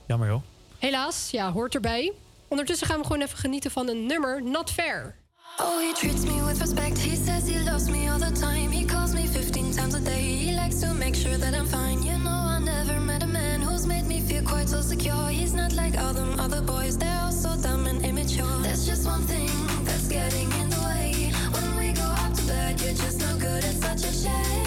Jammer 0.07 0.28
joh. 0.28 0.43
Helaas, 0.78 1.30
ja, 1.30 1.52
hoort 1.52 1.74
erbij. 1.74 2.12
Ondertussen 2.48 2.86
gaan 2.86 2.98
we 2.98 3.06
gewoon 3.06 3.22
even 3.22 3.38
genieten 3.38 3.70
van 3.70 3.88
een 3.88 4.06
nummer, 4.06 4.42
Not 4.42 4.70
Fair. 4.70 5.14
Oh, 5.60 5.78
he 5.78 5.92
treats 5.94 6.24
me 6.24 6.44
with 6.44 6.60
respect. 6.60 6.98
He 6.98 7.16
says 7.16 7.48
he 7.48 7.64
loves 7.64 7.88
me 7.88 8.10
all 8.10 8.18
the 8.18 8.32
time. 8.32 8.70
He 8.70 8.84
calls 8.84 9.12
me 9.12 9.26
15 9.26 9.70
times 9.72 9.94
a 9.94 10.00
day. 10.00 10.22
He 10.22 10.55
likes 10.55 10.80
to 10.80 10.94
make 10.94 11.14
sure 11.16 11.36
that 11.38 11.55
I'm 11.55 11.66
fine. 11.66 12.02
You 12.02 12.18
know, 12.18 12.30
I 12.30 12.59
never 12.60 13.00
met 13.00 13.22
a 13.22 13.26
man 13.26 13.60
who's 13.60 13.86
made 13.86 14.06
me 14.06 14.20
feel 14.20 14.42
quite 14.44 14.68
so 14.68 14.80
secure. 14.80 15.28
He's 15.30 15.52
not 15.52 15.72
like 15.72 15.98
all 15.98 16.12
them 16.14 16.38
other 16.38 16.62
boys, 16.62 16.96
they're 16.96 17.20
all 17.22 17.32
so 17.32 17.56
dumb 17.56 17.86
and 17.86 18.05
immature. 18.05 18.62
There's 18.62 18.86
just 18.86 19.05
one 19.06 19.22
thing 19.26 19.50
that's 19.84 20.06
getting 20.09 20.52
in 20.60 20.70
the 20.70 20.80
way. 20.86 21.32
When 21.52 21.76
we 21.76 21.92
go 21.92 22.02
out 22.22 22.36
to 22.36 22.42
bed, 22.46 22.80
you're 22.80 22.94
just 22.94 23.18
no 23.18 23.36
good. 23.38 23.64
It's 23.64 23.80
such 23.80 24.05
a 24.05 24.12
shame. 24.12 24.57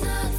Not 0.00 0.37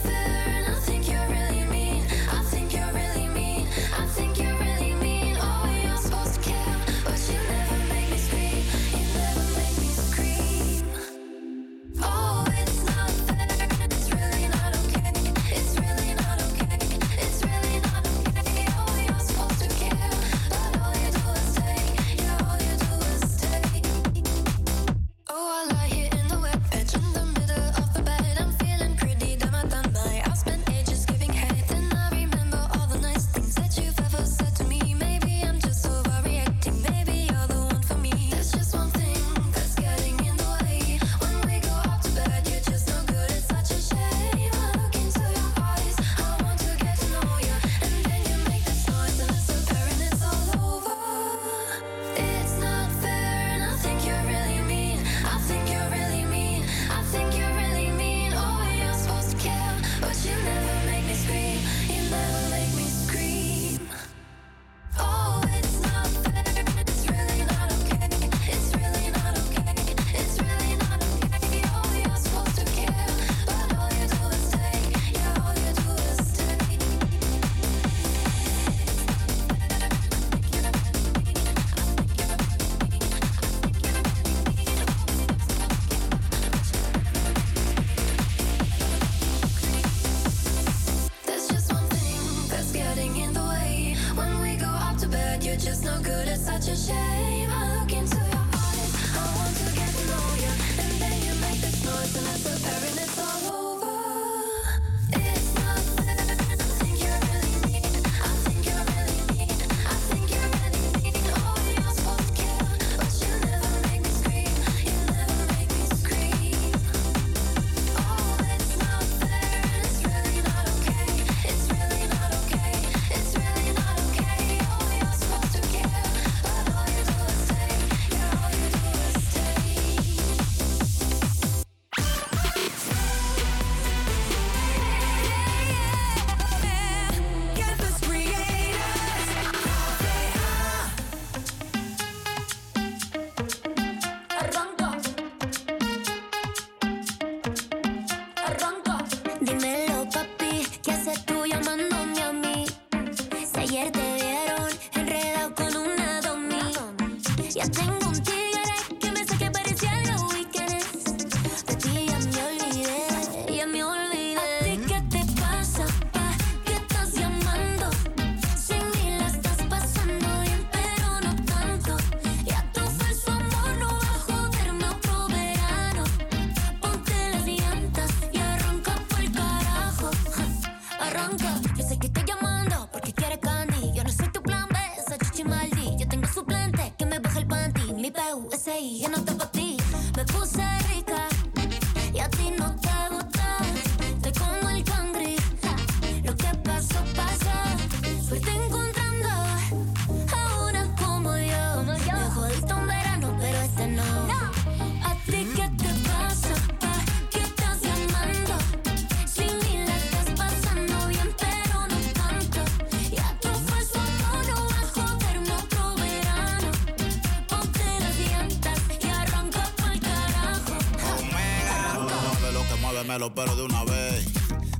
pero 223.39 223.55
de 223.55 223.63
una 223.63 223.83
vez. 223.85 224.25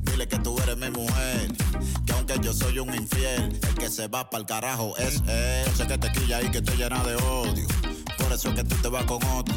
Dile 0.02 0.27
que 0.27 0.38
tú 0.40 0.57
eres 0.64 0.76
mi 0.76 0.90
mujer. 0.90 1.53
Que 2.06 2.11
aunque 2.11 2.40
yo 2.41 2.53
soy 2.53 2.80
un 2.80 2.94
infiel, 2.94 3.57
el 3.61 3.76
que 3.76 3.90
se 3.90 4.10
va 4.10 4.30
pa'l 4.30 4.45
carajo 4.45 4.98
es 4.98 5.22
él. 5.27 5.65
Sé 5.77 5.88
que 5.88 5.98
te 5.98 6.11
quilla 6.11 6.41
y 6.41 6.52
que 6.52 6.61
te 6.61 6.76
llena 6.76 7.02
de 7.03 7.15
odio. 7.15 7.68
Por 8.18 8.34
eso 8.34 8.49
es 8.49 8.56
que 8.56 8.64
tú 8.65 8.76
te 8.81 8.90
vas 8.90 9.06
con 9.06 9.23
otro. 9.27 9.56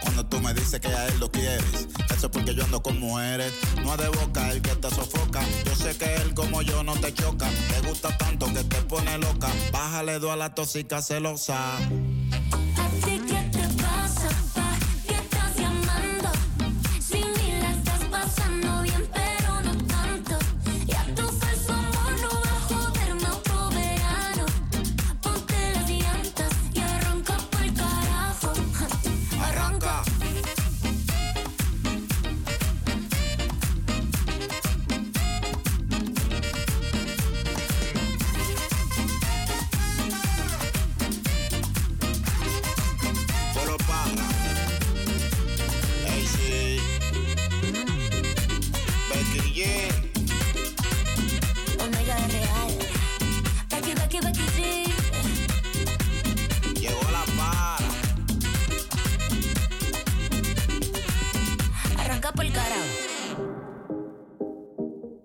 Cuando 0.00 0.26
tú 0.26 0.40
me 0.40 0.52
dices 0.54 0.80
que 0.80 0.88
a 0.88 1.06
él 1.06 1.20
lo 1.20 1.30
quieres, 1.30 1.86
eso 2.12 2.26
es 2.26 2.32
porque 2.32 2.52
yo 2.52 2.64
ando 2.64 2.82
con 2.82 2.98
mujeres. 2.98 3.52
No 3.84 3.94
es 3.94 4.00
de 4.00 4.08
boca 4.08 4.50
el 4.50 4.60
que 4.60 4.74
te 4.74 4.90
sofoca. 4.90 5.40
Yo 5.64 5.76
sé 5.76 5.96
que 5.96 6.12
él 6.16 6.34
como 6.34 6.62
yo 6.62 6.82
no 6.82 6.94
te 6.94 7.14
choca. 7.14 7.48
Te 7.48 7.88
gusta 7.88 8.16
tanto 8.18 8.46
que 8.46 8.64
te 8.64 8.82
pone 8.82 9.18
loca. 9.18 9.48
Bájale 9.70 10.18
dos 10.18 10.32
a 10.32 10.36
la 10.36 10.52
tóxica 10.52 11.00
celosa. 11.00 11.78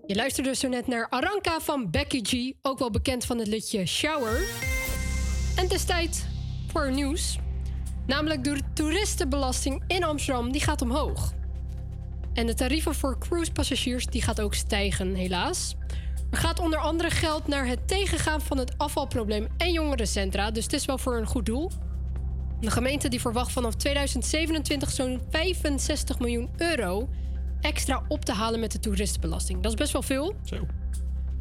Je 0.08 0.16
luisterde 0.16 0.56
zo 0.56 0.68
net 0.68 0.88
naar 0.88 1.10
Aranka 1.10 1.60
van 1.60 1.92
Becky 1.92 2.22
G, 2.24 2.54
ook 2.62 2.80
wel 2.80 2.92
bekend 2.92 3.26
van 3.26 3.38
het 3.38 3.48
liedje 3.48 3.86
Shower. 3.86 4.38
En 5.56 5.64
het 5.64 5.74
is 5.74 5.84
tijd 5.84 6.28
voor 6.68 6.92
nieuws. 6.92 7.38
Namelijk 8.06 8.44
de 8.44 8.60
toeristenbelasting 8.74 9.84
in 9.88 10.04
Amsterdam, 10.04 10.52
die 10.52 10.62
gaat 10.62 10.82
omhoog. 10.82 11.34
En 12.34 12.46
de 12.46 12.54
tarieven 12.54 12.96
voor 12.96 13.18
cruisepassagiers, 13.20 14.06
die 14.06 14.22
gaat 14.22 14.42
ook 14.42 14.54
stijgen, 14.54 15.14
helaas. 15.16 15.76
Er 16.32 16.38
gaat 16.38 16.60
onder 16.60 16.80
andere 16.80 17.10
geld 17.10 17.48
naar 17.48 17.68
het 17.68 17.88
tegengaan 17.88 18.42
van 18.42 18.58
het 18.58 18.78
afvalprobleem 18.78 19.48
en 19.58 19.72
jongerencentra, 19.72 20.52
dus 20.52 20.64
het 20.64 20.74
is 20.74 20.86
wel 20.86 20.98
voor 20.98 21.18
een 21.18 21.28
goed 21.28 21.46
doel. 21.46 21.72
De 22.60 22.72
gemeente 22.72 23.10
die 23.10 23.22
verwacht 23.22 23.52
vanaf 23.52 23.76
2027 23.76 24.92
zo'n 24.92 25.22
65 25.30 26.20
miljoen 26.20 26.50
euro 26.58 27.10
extra 27.62 28.04
op 28.08 28.26
te 28.26 28.34
halen 28.34 28.60
met 28.60 28.72
de 28.72 28.80
toeristenbelasting. 28.80 29.62
Dat 29.62 29.72
is 29.72 29.78
best 29.78 29.92
wel 29.92 30.02
veel. 30.02 30.36
Zo. 30.44 30.68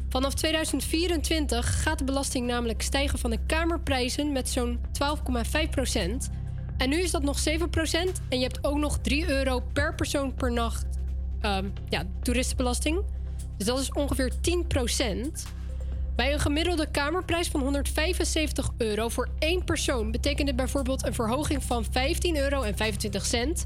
Vanaf 0.09 0.33
2024 0.33 1.81
gaat 1.83 1.97
de 1.97 2.03
belasting 2.03 2.47
namelijk 2.47 2.81
stijgen 2.81 3.19
van 3.19 3.29
de 3.29 3.39
kamerprijzen 3.45 4.31
met 4.31 4.49
zo'n 4.49 4.79
12,5 4.79 5.69
procent. 5.69 6.29
En 6.77 6.89
nu 6.89 7.01
is 7.01 7.11
dat 7.11 7.23
nog 7.23 7.39
7 7.39 7.69
procent. 7.69 8.21
En 8.29 8.37
je 8.37 8.43
hebt 8.43 8.65
ook 8.65 8.77
nog 8.77 8.97
3 8.97 9.29
euro 9.29 9.59
per 9.73 9.95
persoon 9.95 10.33
per 10.33 10.51
nacht 10.51 10.85
ehm, 11.41 11.69
ja, 11.89 12.03
toeristenbelasting. 12.21 13.03
Dus 13.57 13.67
dat 13.67 13.79
is 13.79 13.91
ongeveer 13.91 14.31
10 14.41 14.67
procent. 14.67 15.45
Bij 16.15 16.33
een 16.33 16.39
gemiddelde 16.39 16.91
kamerprijs 16.91 17.47
van 17.47 17.61
175 17.61 18.71
euro 18.77 19.09
voor 19.09 19.29
één 19.39 19.63
persoon 19.63 20.11
betekent 20.11 20.47
dit 20.47 20.55
bijvoorbeeld 20.55 21.05
een 21.05 21.13
verhoging 21.13 21.63
van 21.63 21.85
15 21.91 22.37
euro 22.37 22.61
en 22.61 22.77
25 22.77 23.25
cent 23.25 23.65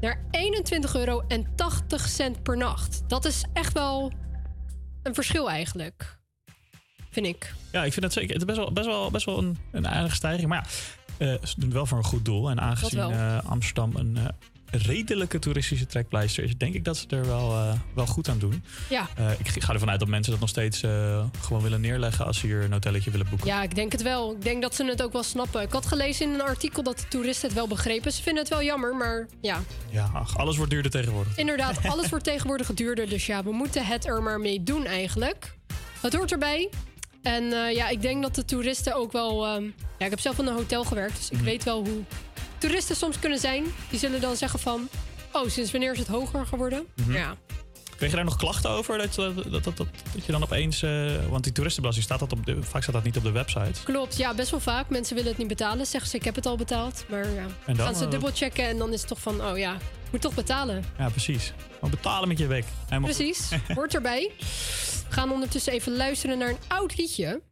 naar 0.00 0.24
21 0.30 0.94
euro 0.94 1.24
en 1.28 1.46
80 1.54 2.08
cent 2.08 2.42
per 2.42 2.56
nacht. 2.56 3.02
Dat 3.06 3.24
is 3.24 3.44
echt 3.52 3.72
wel 3.72 4.12
een 5.02 5.14
verschil 5.14 5.50
eigenlijk. 5.50 6.18
Vind 7.10 7.26
ik. 7.26 7.54
Ja, 7.72 7.84
ik 7.84 7.92
vind 7.92 8.04
dat 8.04 8.12
zeker. 8.12 8.32
Het 8.32 8.38
is 8.38 8.44
best 8.46 8.58
wel, 8.58 8.72
best 8.72 8.86
wel, 8.86 9.10
best 9.10 9.24
wel 9.24 9.38
een, 9.38 9.58
een 9.72 9.88
aardige 9.88 10.14
stijging. 10.14 10.48
Maar 10.48 10.68
ja, 11.18 11.26
eh, 11.26 11.42
ze 11.42 11.54
doen 11.54 11.64
het 11.64 11.72
wel 11.72 11.86
voor 11.86 11.98
een 11.98 12.04
goed 12.04 12.24
doel. 12.24 12.50
En 12.50 12.60
aangezien 12.60 13.00
eh, 13.00 13.38
Amsterdam 13.44 13.96
een 13.96 14.16
eh, 14.16 14.24
redelijke 14.70 15.38
toeristische 15.38 15.86
trekpleister 15.86 16.44
is, 16.44 16.56
denk 16.56 16.74
ik 16.74 16.84
dat 16.84 16.96
ze 16.96 17.06
er 17.08 17.26
wel, 17.26 17.52
eh, 17.52 17.72
wel 17.94 18.06
goed 18.06 18.28
aan 18.28 18.38
doen. 18.38 18.64
Ja. 18.88 19.08
Eh, 19.16 19.30
ik 19.38 19.62
ga 19.62 19.72
ervan 19.72 19.90
uit 19.90 20.00
dat 20.00 20.08
mensen 20.08 20.30
dat 20.32 20.40
nog 20.40 20.48
steeds 20.48 20.82
eh, 20.82 21.24
gewoon 21.40 21.62
willen 21.62 21.80
neerleggen 21.80 22.26
als 22.26 22.38
ze 22.38 22.46
hier 22.46 22.62
een 22.62 22.72
hotelletje 22.72 23.10
willen 23.10 23.26
boeken. 23.30 23.46
Ja, 23.46 23.62
ik 23.62 23.74
denk 23.74 23.92
het 23.92 24.02
wel. 24.02 24.32
Ik 24.32 24.42
denk 24.42 24.62
dat 24.62 24.74
ze 24.74 24.84
het 24.84 25.02
ook 25.02 25.12
wel 25.12 25.22
snappen. 25.22 25.62
Ik 25.62 25.72
had 25.72 25.86
gelezen 25.86 26.26
in 26.26 26.34
een 26.34 26.40
artikel 26.42 26.82
dat 26.82 26.98
de 26.98 27.08
toeristen 27.08 27.48
het 27.48 27.56
wel 27.56 27.68
begrepen. 27.68 28.12
Ze 28.12 28.22
vinden 28.22 28.42
het 28.42 28.52
wel 28.52 28.62
jammer, 28.62 28.96
maar 28.96 29.26
ja. 29.40 29.62
Ja, 29.90 30.10
ach, 30.14 30.36
alles 30.38 30.56
wordt 30.56 30.70
duurder 30.72 30.90
tegenwoordig. 30.90 31.36
Inderdaad, 31.36 31.78
alles 31.92 32.08
wordt 32.08 32.24
tegenwoordig 32.24 32.74
duurder. 32.74 33.08
Dus 33.08 33.26
ja, 33.26 33.42
we 33.44 33.52
moeten 33.52 33.86
het 33.86 34.06
er 34.06 34.22
maar 34.22 34.40
mee 34.40 34.62
doen 34.62 34.84
eigenlijk. 34.86 35.56
Het 36.00 36.14
hoort 36.14 36.32
erbij. 36.32 36.68
En 37.22 37.44
ja, 37.74 37.88
ik 37.88 38.02
denk 38.02 38.22
dat 38.22 38.34
de 38.34 38.44
toeristen 38.44 38.94
ook 38.96 39.12
wel... 39.12 39.46
ehm, 39.46 39.64
ja, 39.98 40.04
ik 40.04 40.10
heb 40.10 40.20
zelf 40.20 40.38
in 40.38 40.46
een 40.46 40.54
hotel 40.54 40.84
gewerkt, 40.84 41.16
dus 41.16 41.26
ik 41.30 41.36
Mhm. 41.36 41.44
weet 41.44 41.64
wel 41.64 41.84
hoe 41.84 42.02
toeristen 42.58 42.96
soms 42.96 43.18
kunnen 43.18 43.38
zijn. 43.38 43.64
Die 43.90 43.98
zullen 43.98 44.20
dan 44.20 44.36
zeggen 44.36 44.58
van... 44.58 44.88
Oh, 45.32 45.48
sinds 45.48 45.70
wanneer 45.70 45.92
is 45.92 45.98
het 45.98 46.08
hoger 46.08 46.46
geworden? 46.46 46.86
Mhm. 46.94 47.12
Ja. 47.12 47.36
Kreeg 47.96 48.10
je 48.10 48.16
daar 48.16 48.24
nog 48.24 48.36
klachten 48.36 48.70
over? 48.70 48.98
Dat, 48.98 49.14
dat, 49.14 49.34
dat, 49.36 49.64
dat, 49.64 49.76
dat, 49.76 49.86
je 50.26 50.32
dan 50.32 50.42
opeens... 50.42 50.82
eh, 50.82 51.26
want 51.30 51.44
die 51.44 51.52
toeristenbelasting 51.52 52.06
staat 52.06 52.18
dat 52.18 52.32
op 52.32 52.46
de, 52.46 52.62
vaak 52.62 52.82
staat 52.82 52.94
dat 52.94 53.04
niet 53.04 53.16
op 53.16 53.22
de 53.22 53.30
website. 53.30 53.82
Klopt, 53.84 54.16
ja, 54.16 54.34
best 54.34 54.50
wel 54.50 54.60
vaak. 54.60 54.88
Mensen 54.88 55.14
willen 55.14 55.30
het 55.30 55.38
niet 55.38 55.48
betalen. 55.48 55.86
Zeggen 55.86 56.10
ze, 56.10 56.16
ik 56.16 56.24
heb 56.24 56.34
het 56.34 56.46
al 56.46 56.56
betaald. 56.56 57.04
Maar 57.08 57.30
ja, 57.30 57.46
En 57.66 57.76
dan? 57.76 57.86
gaan 57.86 57.94
ze 57.94 58.08
dubbelchecken 58.08 58.64
en 58.64 58.78
dan 58.78 58.92
is 58.92 58.98
het 59.00 59.08
toch 59.08 59.20
van... 59.20 59.44
Oh 59.44 59.58
ja, 59.58 59.76
moet 60.10 60.20
toch 60.20 60.34
betalen. 60.34 60.84
Ja, 60.98 61.08
precies. 61.08 61.52
Maar 61.80 61.90
betalen 61.90 62.28
met 62.28 62.38
je 62.38 62.62
goed. 62.88 63.00
Precies, 63.02 63.48
hoort 63.74 63.94
erbij. 63.94 64.30
We 65.08 65.14
gaan 65.14 65.32
ondertussen 65.32 65.72
even 65.72 65.96
luisteren 65.96 66.38
naar 66.38 66.48
een 66.48 66.58
oud 66.68 66.96
liedje. 66.96 67.42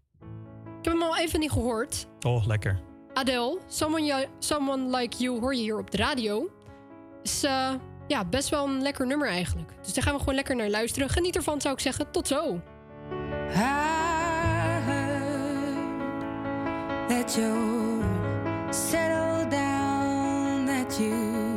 Ik 0.78 0.92
heb 0.92 0.92
hem 0.92 1.02
al 1.02 1.16
even 1.16 1.40
niet 1.40 1.50
gehoord. 1.50 2.06
Oh, 2.26 2.46
lekker. 2.46 2.80
Adele, 3.16 3.58
Someone, 3.66 4.28
Someone 4.38 4.96
Like 4.96 5.16
You 5.16 5.40
hoor 5.40 5.54
je 5.54 5.60
hier 5.60 5.78
op 5.78 5.90
de 5.90 5.96
radio. 5.96 6.50
Is 7.22 7.42
eh, 7.42 7.74
ja, 8.06 8.24
best 8.24 8.48
wel 8.48 8.64
een 8.64 8.82
lekker 8.82 9.06
nummer 9.06 9.28
eigenlijk. 9.28 9.72
Dus 9.82 9.94
daar 9.94 10.04
gaan 10.04 10.12
we 10.12 10.18
gewoon 10.18 10.34
lekker 10.34 10.56
naar 10.56 10.68
luisteren. 10.68 11.08
Geniet 11.08 11.36
ervan 11.36 11.60
zou 11.60 11.74
ik 11.74 11.80
zeggen. 11.80 12.10
Tot 12.10 12.28
zo. 12.28 12.60
Down, 19.50 20.66
that 20.66 20.98
you 20.98 21.56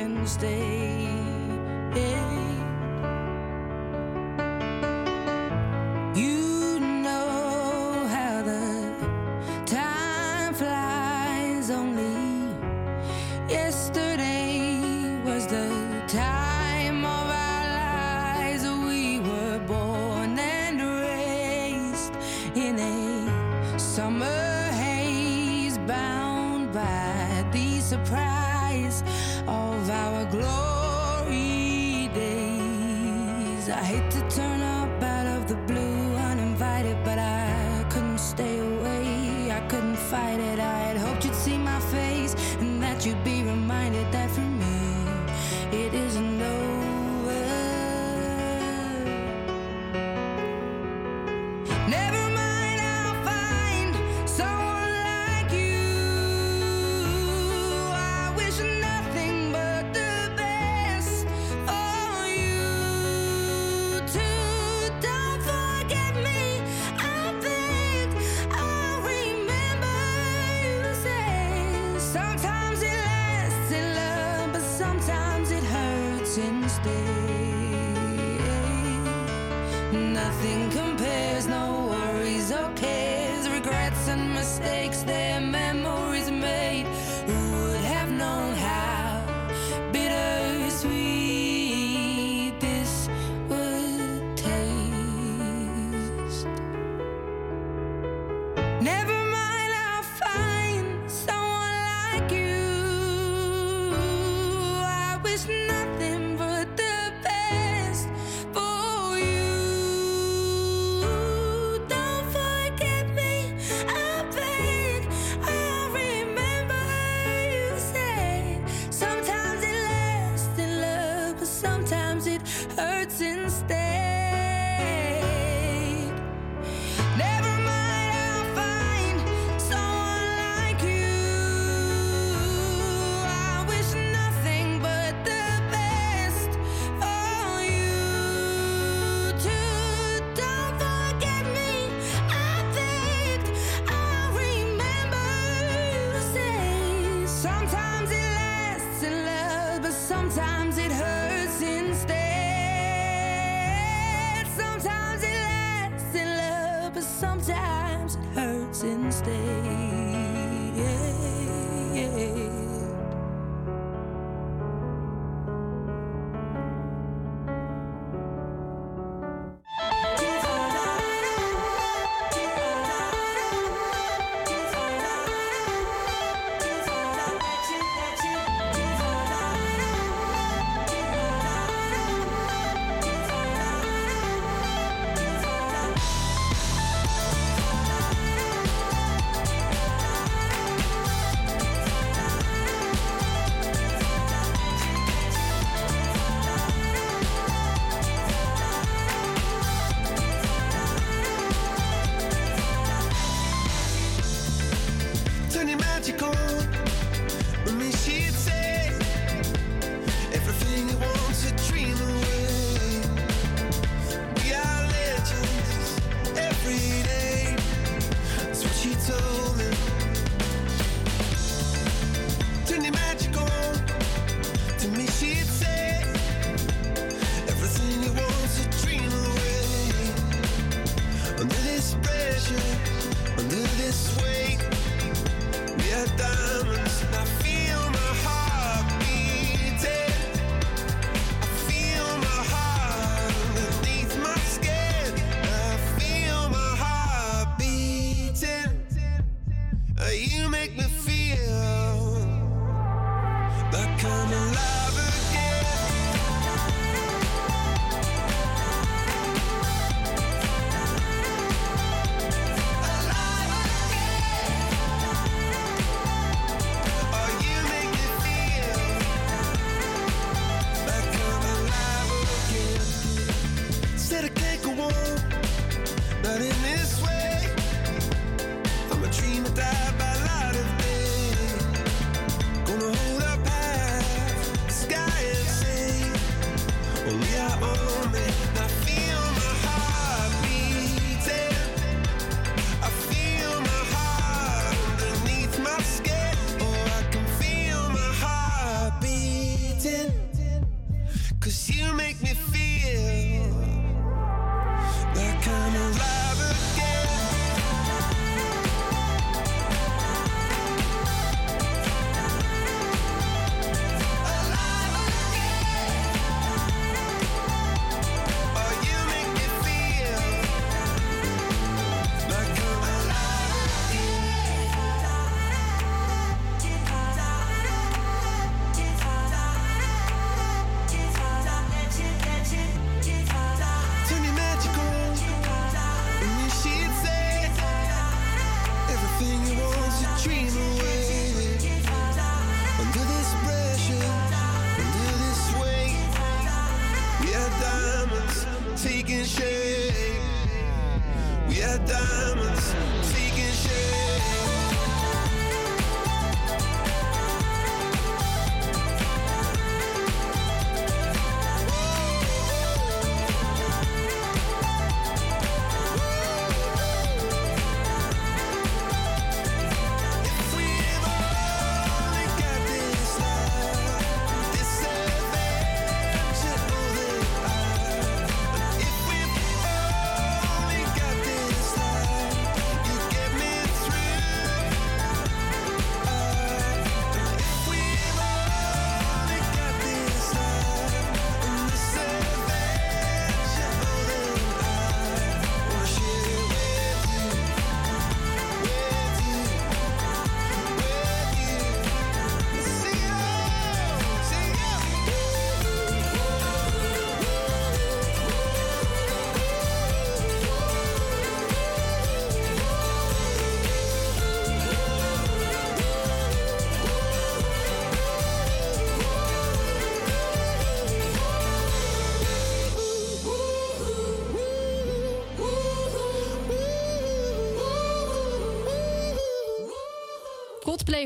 Valentine's 0.00 0.36
Day. 0.38 1.09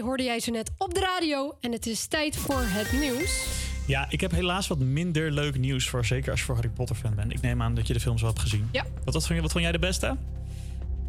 hoorde 0.01 0.23
jij 0.23 0.41
ze 0.41 0.51
net 0.51 0.71
op 0.79 0.95
de 0.95 1.01
radio. 1.01 1.57
En 1.61 1.73
het 1.73 1.87
is 1.87 2.07
tijd 2.07 2.37
voor 2.37 2.63
het 2.63 2.93
nieuws. 3.01 3.47
Ja, 3.87 4.07
ik 4.09 4.21
heb 4.21 4.31
helaas 4.31 4.67
wat 4.67 4.79
minder 4.79 5.33
leuk 5.33 5.59
nieuws 5.59 5.89
voor. 5.89 6.05
Zeker 6.05 6.31
als 6.31 6.41
je 6.41 6.47
voor 6.47 6.55
Harry 6.55 6.71
Potter 6.71 6.97
fan 6.97 7.15
bent. 7.15 7.33
Ik 7.33 7.41
neem 7.41 7.63
aan 7.63 7.75
dat 7.75 7.87
je 7.87 7.93
de 7.93 8.01
films 8.01 8.21
wel 8.21 8.31
hebt 8.31 8.43
gezien. 8.43 8.69
Ja. 8.73 8.85
Wat, 9.05 9.15
wat, 9.15 9.27
vond, 9.27 9.41
wat 9.41 9.53
vond 9.53 9.65
jij 9.65 9.73
de 9.73 9.79
beste? 9.79 10.17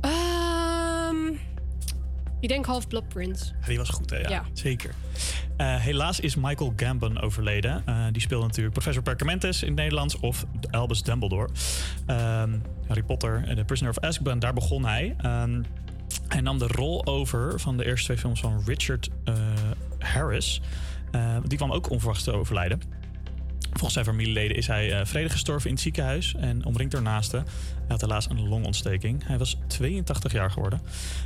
Um, 0.02 1.40
ik 2.40 2.50
denk 2.50 2.66
Half 2.66 2.88
Blood 2.88 3.08
Prince. 3.08 3.52
Die 3.68 3.78
was 3.78 3.90
goed, 3.90 4.10
hè? 4.10 4.18
Ja, 4.18 4.44
zeker. 4.54 4.94
Eh, 5.58 5.76
helaas 5.76 6.20
is 6.20 6.36
Michael 6.36 6.74
Gambon 6.76 7.22
overleden. 7.22 7.82
Eh, 7.86 8.06
die 8.12 8.22
speelde 8.22 8.46
natuurlijk 8.46 8.74
Professor 8.74 9.04
Percamentus 9.04 9.62
in 9.62 9.68
het 9.68 9.78
Nederlands 9.78 10.20
of 10.20 10.46
Albus 10.72 11.04
Dumbledore. 11.04 11.50
Ehm, 12.06 12.60
Harry 12.88 13.04
Potter 13.04 13.44
en 13.46 13.56
The 13.56 13.64
Prisoner 13.64 13.94
of 13.98 14.04
Azkaban, 14.04 14.40
daar 14.40 14.54
begon 14.54 14.86
hij. 14.86 15.16
Um, 15.26 15.66
hij 16.28 16.42
nam 16.42 16.60
de 16.60 16.68
rol 16.68 17.06
over 17.06 17.60
van 17.60 17.78
de 17.78 17.86
eerste 17.86 18.06
twee 18.06 18.18
films 18.18 18.40
van 18.40 18.62
Richard 18.66 19.10
eh, 19.24 19.36
Harris. 20.00 20.62
Eh, 21.12 21.38
die 21.44 21.58
kwam 21.58 21.72
ook 21.72 21.90
onverwachts 21.90 22.24
te 22.24 22.32
overlijden. 22.32 22.82
Volgens 23.70 23.94
zijn 23.94 24.06
familieleden 24.06 24.58
is 24.58 24.68
hij 24.68 24.92
eh, 25.00 25.06
vredig 25.06 25.32
gestorven 25.32 25.68
in 25.68 25.74
het 25.74 25.84
ziekenhuis 25.84 26.36
en 26.36 26.66
omringd 26.66 26.92
door 26.92 27.02
naasten. 27.02 27.44
Hij 27.76 27.86
had 27.88 28.02
helaas 28.02 28.30
een 28.30 28.48
longontsteking. 28.48 29.28
Hij 29.28 29.38
was 29.38 29.58
82 29.68 30.32
jaar 30.32 30.52
geworden. 30.52 30.82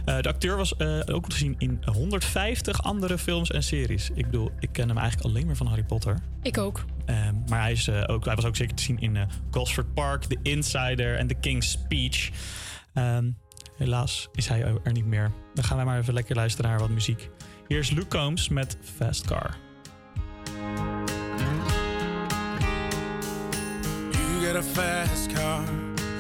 De 0.06 0.28
acteur 0.28 0.58
was 0.58 0.80
ook 1.06 1.30
te 1.30 1.38
zien 1.38 1.56
in 1.58 1.84
150 1.86 2.84
andere 2.84 3.18
films 3.18 3.52
en 3.52 3.64
series. 3.64 4.10
Ik 4.14 4.26
bedoel, 4.26 4.52
ik 4.60 4.70
ken 4.72 4.88
hem 4.88 4.98
eigenlijk 4.98 5.28
alleen 5.28 5.46
maar 5.46 5.56
van 5.56 5.68
Harry 5.68 5.84
Potter. 5.84 6.18
Ik 6.42 6.58
ook. 6.58 6.86
Ehm, 7.06 7.36
maar 7.50 7.62
hij, 7.62 7.72
is, 7.72 7.90
ook, 7.90 8.26
hij 8.26 8.36
was 8.36 8.46
ook 8.46 8.56
zeker 8.56 8.76
te 8.76 8.84
zien 8.84 9.00
in 9.00 9.18
Gosford 9.52 9.94
Park, 9.94 10.24
The 10.24 10.38
Insider 10.44 11.18
en 11.18 11.28
The 11.28 11.34
King's 11.34 11.72
Speech. 11.72 12.30
Ehm, 12.94 13.30
helaas 13.80 14.30
is 14.34 14.48
hij 14.48 14.64
er 14.84 14.92
niet 14.92 15.06
meer. 15.06 15.32
Dan 15.54 15.64
gaan 15.64 15.78
wij 15.78 15.86
maar 15.86 16.00
even 16.00 16.14
lekker 16.14 16.36
luisteren 16.36 16.70
naar 16.70 16.80
wat 16.80 16.90
muziek. 16.90 17.30
Hier 17.68 17.80
is 17.80 17.90
Luke 17.90 18.08
Combs 18.08 18.50
met 18.50 18.78
Fast 18.98 19.26
Car. 19.26 19.58
You 24.12 24.46
got 24.46 24.56
a 24.56 24.64
fast 24.64 25.34
car, 25.34 25.64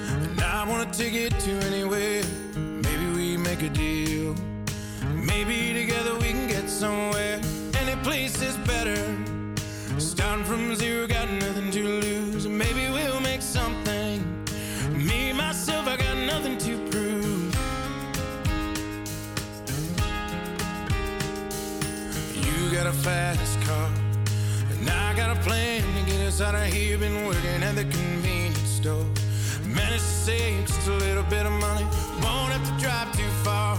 and 0.09 0.41
I 0.41 0.67
wanna 0.67 0.89
take 0.89 1.25
it 1.25 1.39
to 1.39 1.67
anywhere. 1.67 2.23
Maybe 2.55 3.05
we 3.15 3.37
make 3.37 3.65
a 3.65 3.71
deal. 3.71 4.33
Maybe 5.13 5.73
together 5.73 6.17
we 6.19 6.31
can 6.31 6.47
get 6.47 6.69
somewhere. 6.69 7.39
Any 7.81 7.95
place 8.01 8.41
is 8.41 8.55
better. 8.65 9.03
Starting 9.97 10.45
from 10.45 10.75
zero, 10.75 11.07
got 11.07 11.29
nothing 11.29 11.71
to 11.71 11.83
lose. 11.83 12.18
A 22.89 22.93
fast 22.93 23.61
car. 23.61 23.91
And 24.71 24.89
I 24.89 25.13
got 25.15 25.37
a 25.37 25.39
plan 25.41 25.81
to 25.81 26.11
get 26.11 26.21
us 26.21 26.41
out 26.41 26.55
of 26.55 26.65
here. 26.73 26.97
Been 26.97 27.23
working 27.27 27.61
at 27.61 27.75
the 27.75 27.83
convenience 27.83 28.57
store. 28.81 29.05
Managed 29.63 30.05
to 30.05 30.15
save 30.25 30.65
just 30.65 30.87
a 30.87 30.93
little 30.93 31.23
bit 31.23 31.45
of 31.45 31.51
money. 31.51 31.83
Won't 32.23 32.51
have 32.51 32.65
to 32.65 32.83
drive 32.83 33.15
too 33.15 33.29
far. 33.43 33.77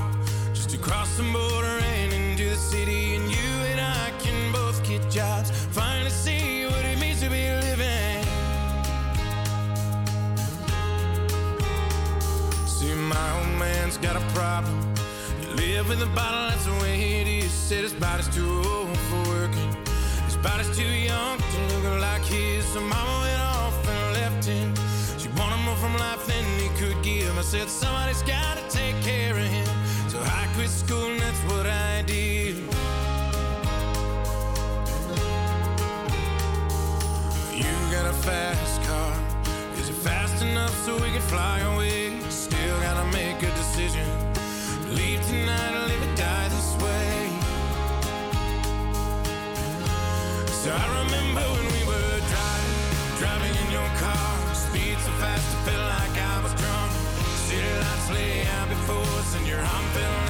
Just 0.55 0.71
to 0.71 0.79
cross 0.79 1.17
the 1.17 1.25
border 1.25 1.79
and 1.97 2.13
into 2.13 2.51
the 2.51 2.57
city. 2.57 3.17
And 3.17 3.29
you 3.29 3.51
and 3.71 3.81
I 3.81 4.13
can 4.21 4.53
both 4.53 4.79
get 4.89 5.03
jobs. 5.11 5.51
Finally 5.51 6.11
see 6.11 6.67
what 6.67 6.85
it 6.85 6.99
means 7.01 7.21
to 7.23 7.31
be 7.31 7.51
living. 7.67 8.25
See, 12.67 12.95
my 12.95 13.39
old 13.39 13.59
man's 13.59 13.97
got 13.97 14.15
a 14.15 14.25
problem. 14.35 15.00
Live 15.71 15.89
with 15.89 16.03
a 16.03 16.07
bottle, 16.17 16.51
that's 16.51 16.67
the 16.67 16.73
way 16.83 17.21
it 17.21 17.29
is. 17.29 17.53
Said 17.53 17.85
his 17.85 17.93
body's 17.93 18.29
too 18.35 18.63
old 18.67 18.99
for 19.09 19.23
working. 19.29 19.73
His 20.25 20.37
body's 20.39 20.77
too 20.77 20.83
young 20.83 21.39
to 21.39 21.59
look 21.71 22.01
like 22.01 22.25
his. 22.25 22.65
So 22.65 22.81
mama 22.81 23.15
went 23.23 23.41
off 23.41 23.89
and 23.89 24.15
left 24.15 24.45
him. 24.45 24.75
She 25.17 25.29
wanted 25.39 25.63
more 25.65 25.77
from 25.77 25.95
life 25.97 26.27
than 26.27 26.45
he 26.59 26.69
could 26.71 27.01
give. 27.05 27.39
I 27.39 27.43
said, 27.43 27.69
somebody's 27.69 28.23
gotta 28.23 28.63
take 28.69 29.01
care 29.01 29.33
of 29.33 29.47
him. 29.47 29.69
So 30.09 30.19
I 30.21 30.49
quit 30.55 30.71
school 30.71 31.13
and 31.13 31.21
that's 31.21 31.39
what 31.51 31.67
I 31.67 32.03
did. 32.03 32.57
You 37.63 37.73
got 37.95 38.07
a 38.11 38.17
fast 38.27 38.83
car. 38.83 39.15
Is 39.79 39.89
it 39.89 39.99
fast 40.09 40.43
enough 40.43 40.75
so 40.85 40.95
we 40.97 41.11
can 41.15 41.23
fly 41.23 41.61
away? 41.61 42.19
Still 42.29 42.81
gotta 42.81 43.07
make 43.17 43.41
a 43.45 43.51
decision. 43.55 44.20
Tonight 45.31 45.75
or 45.77 45.87
live 45.87 46.03
or 46.03 46.17
die 46.17 46.49
this 46.49 46.75
way. 46.83 47.31
So 50.61 50.73
I 50.75 50.87
remember 51.05 51.45
when 51.55 51.67
we 51.71 51.83
were 51.87 52.19
driving, 52.33 52.79
driving 53.21 53.55
in 53.63 53.71
your 53.71 53.91
car. 54.03 54.55
Speed 54.57 54.99
so 54.99 55.13
fast, 55.23 55.47
I 55.55 55.59
felt 55.71 55.87
like 55.87 56.17
I 56.19 56.43
was 56.43 56.53
drunk. 56.55 56.91
City 57.47 57.73
lights 57.79 58.11
lay 58.11 58.43
out 58.59 58.69
before 58.71 59.07
us, 59.21 59.37
and 59.37 59.47
your 59.47 59.61
arm 59.61 59.87
felt 59.95 60.30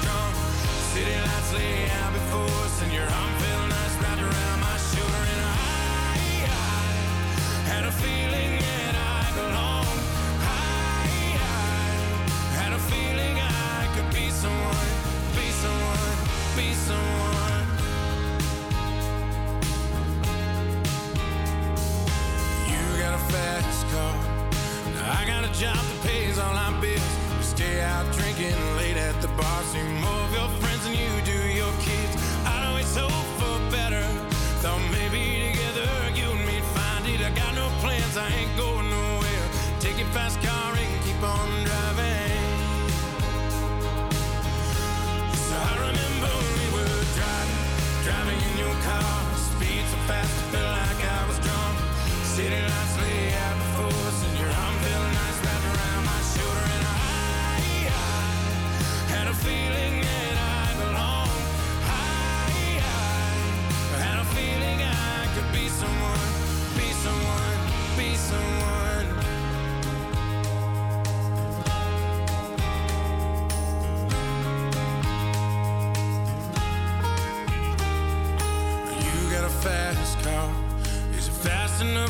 your 2.93 3.03
arm 3.03 3.33
felt 3.39 3.69
nice 3.69 3.95
wrapped 4.01 4.21
around 4.21 4.59
my 4.59 4.77
shoulder. 4.91 5.23
And 5.33 5.41
I, 5.41 5.55
I 6.43 7.67
had 7.71 7.85
a 7.85 7.91
feeling 7.91 8.59
that 8.59 8.95
I. 8.95 9.21
I, 10.43 11.35
I 11.39 12.53
had 12.59 12.73
a 12.73 12.79
feeling 12.91 13.35
I 13.39 13.87
could 13.95 14.09
be 14.13 14.29
someone, 14.29 14.91
be 15.35 15.47
someone, 15.63 16.17
be 16.57 16.73
someone. 16.73 17.65
You 22.71 22.83
got 22.99 23.13
a 23.15 23.23
fast 23.31 23.87
car. 23.93 24.15
I 25.17 25.25
got 25.25 25.43
a 25.45 25.51
job 25.59 25.77
that 25.77 25.99
pays 26.03 26.37
all 26.37 26.55
our 26.55 26.81
bills. 26.81 27.15
We 27.37 27.43
stay 27.43 27.81
out 27.81 28.11
drinking 28.13 28.59
late 28.77 28.97
at 28.97 29.21
the 29.21 29.29
bar. 29.29 29.63
See 29.71 29.81
more 30.03 30.20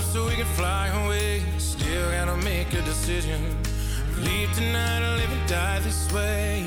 so 0.01 0.25
we 0.27 0.35
can 0.35 0.45
fly 0.45 0.87
away. 1.05 1.43
Still 1.57 2.11
gotta 2.11 2.37
make 2.37 2.73
a 2.73 2.81
decision. 2.81 3.57
Leave 4.17 4.51
tonight 4.53 5.01
or 5.01 5.17
live 5.17 5.31
and 5.31 5.49
die 5.49 5.79
this 5.79 6.11
way. 6.11 6.63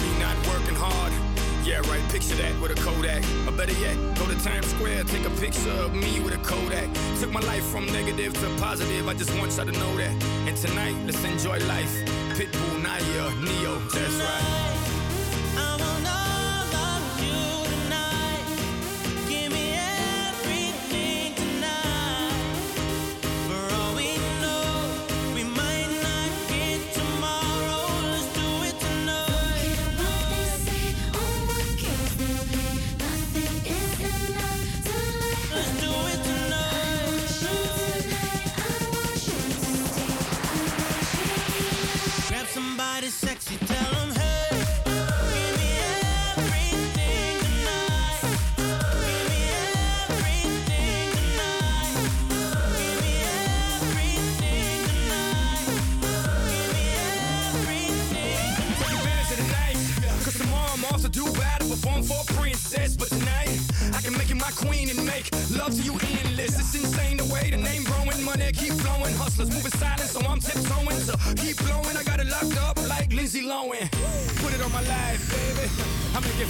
Me 0.00 0.10
not 0.18 0.36
working 0.48 0.74
hard. 0.74 1.12
Yeah, 1.64 1.80
right, 1.90 2.02
picture 2.10 2.36
that 2.36 2.60
with 2.60 2.70
a 2.70 2.80
Kodak. 2.82 3.22
Or 3.46 3.52
better 3.52 3.72
yet, 3.72 3.96
go 4.16 4.26
to 4.26 4.38
Times 4.42 4.66
Square, 4.68 5.04
take 5.04 5.26
a 5.26 5.30
picture 5.40 5.70
of 5.70 5.94
me 5.94 6.20
with 6.20 6.34
a 6.34 6.38
Kodak. 6.38 6.88
Took 7.20 7.30
my 7.30 7.40
life 7.40 7.64
from 7.64 7.86
negative 7.86 8.32
to 8.34 8.48
positive, 8.56 9.08
I 9.08 9.14
just 9.14 9.36
want 9.38 9.56
y'all 9.56 9.66
to 9.66 9.72
know 9.72 9.96
that. 9.96 10.22
And 10.46 10.56
tonight, 10.56 10.96
let's 11.04 11.22
enjoy 11.24 11.58
life 11.66 12.07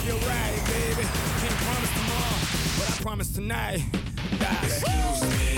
feel 0.08 0.28
right, 0.28 0.60
baby. 0.66 1.06
Can't 1.40 1.58
promise 1.64 1.92
tomorrow, 1.92 2.38
but 2.78 2.88
I 2.88 3.02
promise 3.02 3.30
tonight. 3.30 3.84
Excuse 4.62 5.22
me, 5.38 5.57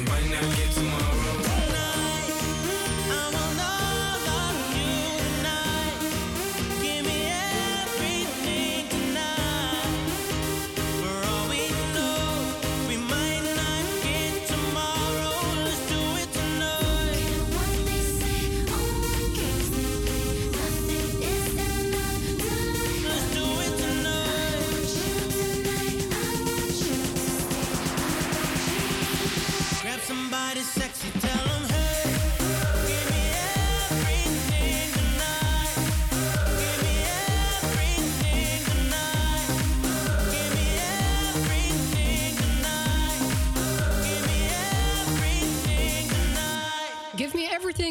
Cause 0.00 0.22
we 0.22 0.28
might 0.28 0.42
not 0.42 0.56
get 0.56 0.70
tomorrow. 0.72 0.89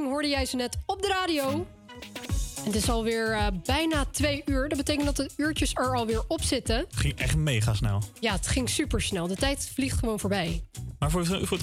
Hoorde 0.05 0.27
jij 0.27 0.45
ze 0.45 0.55
net 0.55 0.77
op 0.85 1.01
de 1.01 1.07
radio. 1.07 1.67
En 2.59 2.65
het 2.65 2.75
is 2.75 2.89
alweer 2.89 3.31
eh 3.31 3.47
bijna 3.65 4.05
twee 4.05 4.41
uur. 4.45 4.69
Dat 4.69 4.77
betekent 4.77 5.05
dat 5.05 5.15
de 5.15 5.29
uurtjes 5.37 5.73
er 5.73 5.95
alweer 5.95 6.23
op 6.27 6.41
zitten. 6.41 6.75
Het 6.77 6.95
ging 6.95 7.15
echt 7.19 7.35
mega 7.35 7.73
snel. 7.73 8.03
Ja, 8.19 8.31
het 8.31 8.47
ging 8.47 8.69
super 8.69 9.01
snel. 9.01 9.27
De 9.27 9.35
tijd 9.35 9.71
vliegt 9.73 9.99
gewoon 9.99 10.19
voorbij. 10.19 10.63
Maar 10.99 11.11
voor, 11.11 11.25
voor, 11.25 11.47
voor- 11.47 11.59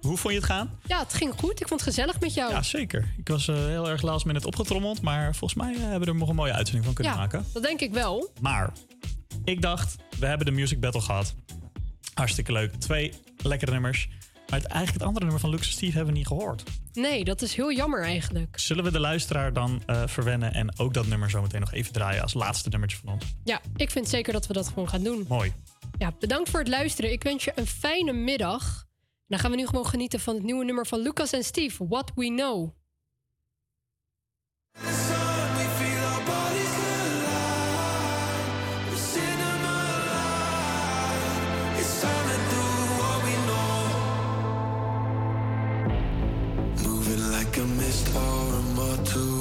hoe, 0.00 0.16
vond 0.16 0.22
je 0.34 0.40
het 0.40 0.44
gaan? 0.44 0.78
Ja, 0.86 0.98
het 0.98 1.14
ging 1.14 1.32
goed. 1.38 1.60
Ik 1.60 1.68
vond 1.68 1.80
het 1.80 1.88
gezellig 1.88 2.20
met 2.20 2.34
jou. 2.34 2.52
Ja, 2.52 2.62
zeker. 2.62 3.14
Ik 3.18 3.28
was 3.28 3.48
eh, 3.48 3.54
heel 3.56 3.88
erg 3.88 4.02
last 4.02 4.24
minute 4.24 4.46
opgetrommeld. 4.46 5.00
Maar 5.02 5.34
volgens 5.34 5.54
mij 5.62 5.74
eh, 5.74 5.80
hebben 5.80 6.00
we 6.00 6.06
er 6.06 6.14
nog 6.14 6.28
een 6.28 6.34
mooie 6.34 6.52
uitzending 6.52 6.84
van 6.84 6.94
kunnen 6.94 7.12
Ja, 7.12 7.18
maken. 7.18 7.46
dat 7.52 7.62
denk 7.62 7.80
ik 7.80 7.92
wel. 7.92 8.30
Maar 8.40 8.72
ik 9.44 9.62
dacht, 9.62 9.96
we 10.18 10.26
hebben 10.26 10.46
de 10.46 10.52
music 10.52 10.80
battle 10.80 11.00
gehad. 11.00 11.34
Hartstikke 12.14 12.52
leuk. 12.52 12.74
Twee 12.74 13.12
lekkere 13.36 13.70
nummers. 13.70 14.08
Maar 14.48 14.58
het, 14.60 14.68
eigenlijk 14.68 14.92
het 14.92 15.02
andere 15.02 15.24
nummer 15.24 15.40
van 15.40 15.50
Luxe 15.50 15.70
Steve 15.70 15.96
hebben 15.96 16.12
we 16.12 16.18
niet 16.18 16.26
gehoord. 16.26 16.62
Nee, 16.92 17.24
dat 17.24 17.42
is 17.42 17.54
heel 17.54 17.72
jammer 17.72 18.02
eigenlijk. 18.02 18.58
Zullen 18.58 18.84
we 18.84 18.90
de 18.90 19.00
luisteraar 19.00 19.52
dan 19.52 19.82
eh, 19.86 20.02
verwennen 20.06 20.54
en 20.54 20.78
ook 20.78 20.94
dat 20.94 21.06
nummer 21.06 21.30
zo 21.30 21.42
meteen 21.42 21.60
nog 21.60 21.72
even 21.72 21.92
draaien 21.92 22.22
als 22.22 22.34
laatste 22.34 22.68
nummertje 22.68 22.98
van 23.04 23.12
ons? 23.12 23.24
Ja, 23.44 23.60
ik 23.76 23.90
vind 23.90 24.08
zeker 24.08 24.32
dat 24.32 24.46
we 24.46 24.52
dat 24.52 24.68
gewoon 24.68 24.88
gaan 24.88 25.02
doen. 25.02 25.24
Mooi. 25.28 25.52
Ja, 25.98 26.12
bedankt 26.18 26.50
voor 26.50 26.60
het 26.60 26.68
luisteren. 26.68 27.12
Ik 27.12 27.22
wens 27.22 27.44
je 27.44 27.52
een 27.54 27.66
fijne 27.66 28.12
middag. 28.12 28.86
En 29.00 29.26
dan 29.26 29.38
gaan 29.38 29.50
we 29.50 29.56
nu 29.56 29.66
gewoon 29.66 29.86
genieten 29.86 30.20
van 30.20 30.34
het 30.34 30.42
nieuwe 30.42 30.64
nummer 30.64 30.86
van 30.86 31.00
Lucas 31.00 31.32
en 31.32 31.44
Steve, 31.44 31.86
What 31.86 32.12
We 32.14 32.26
Know. 32.26 32.72
Moving 47.64 47.78
like 47.78 48.14
a 48.14 48.62
mist 49.16 49.33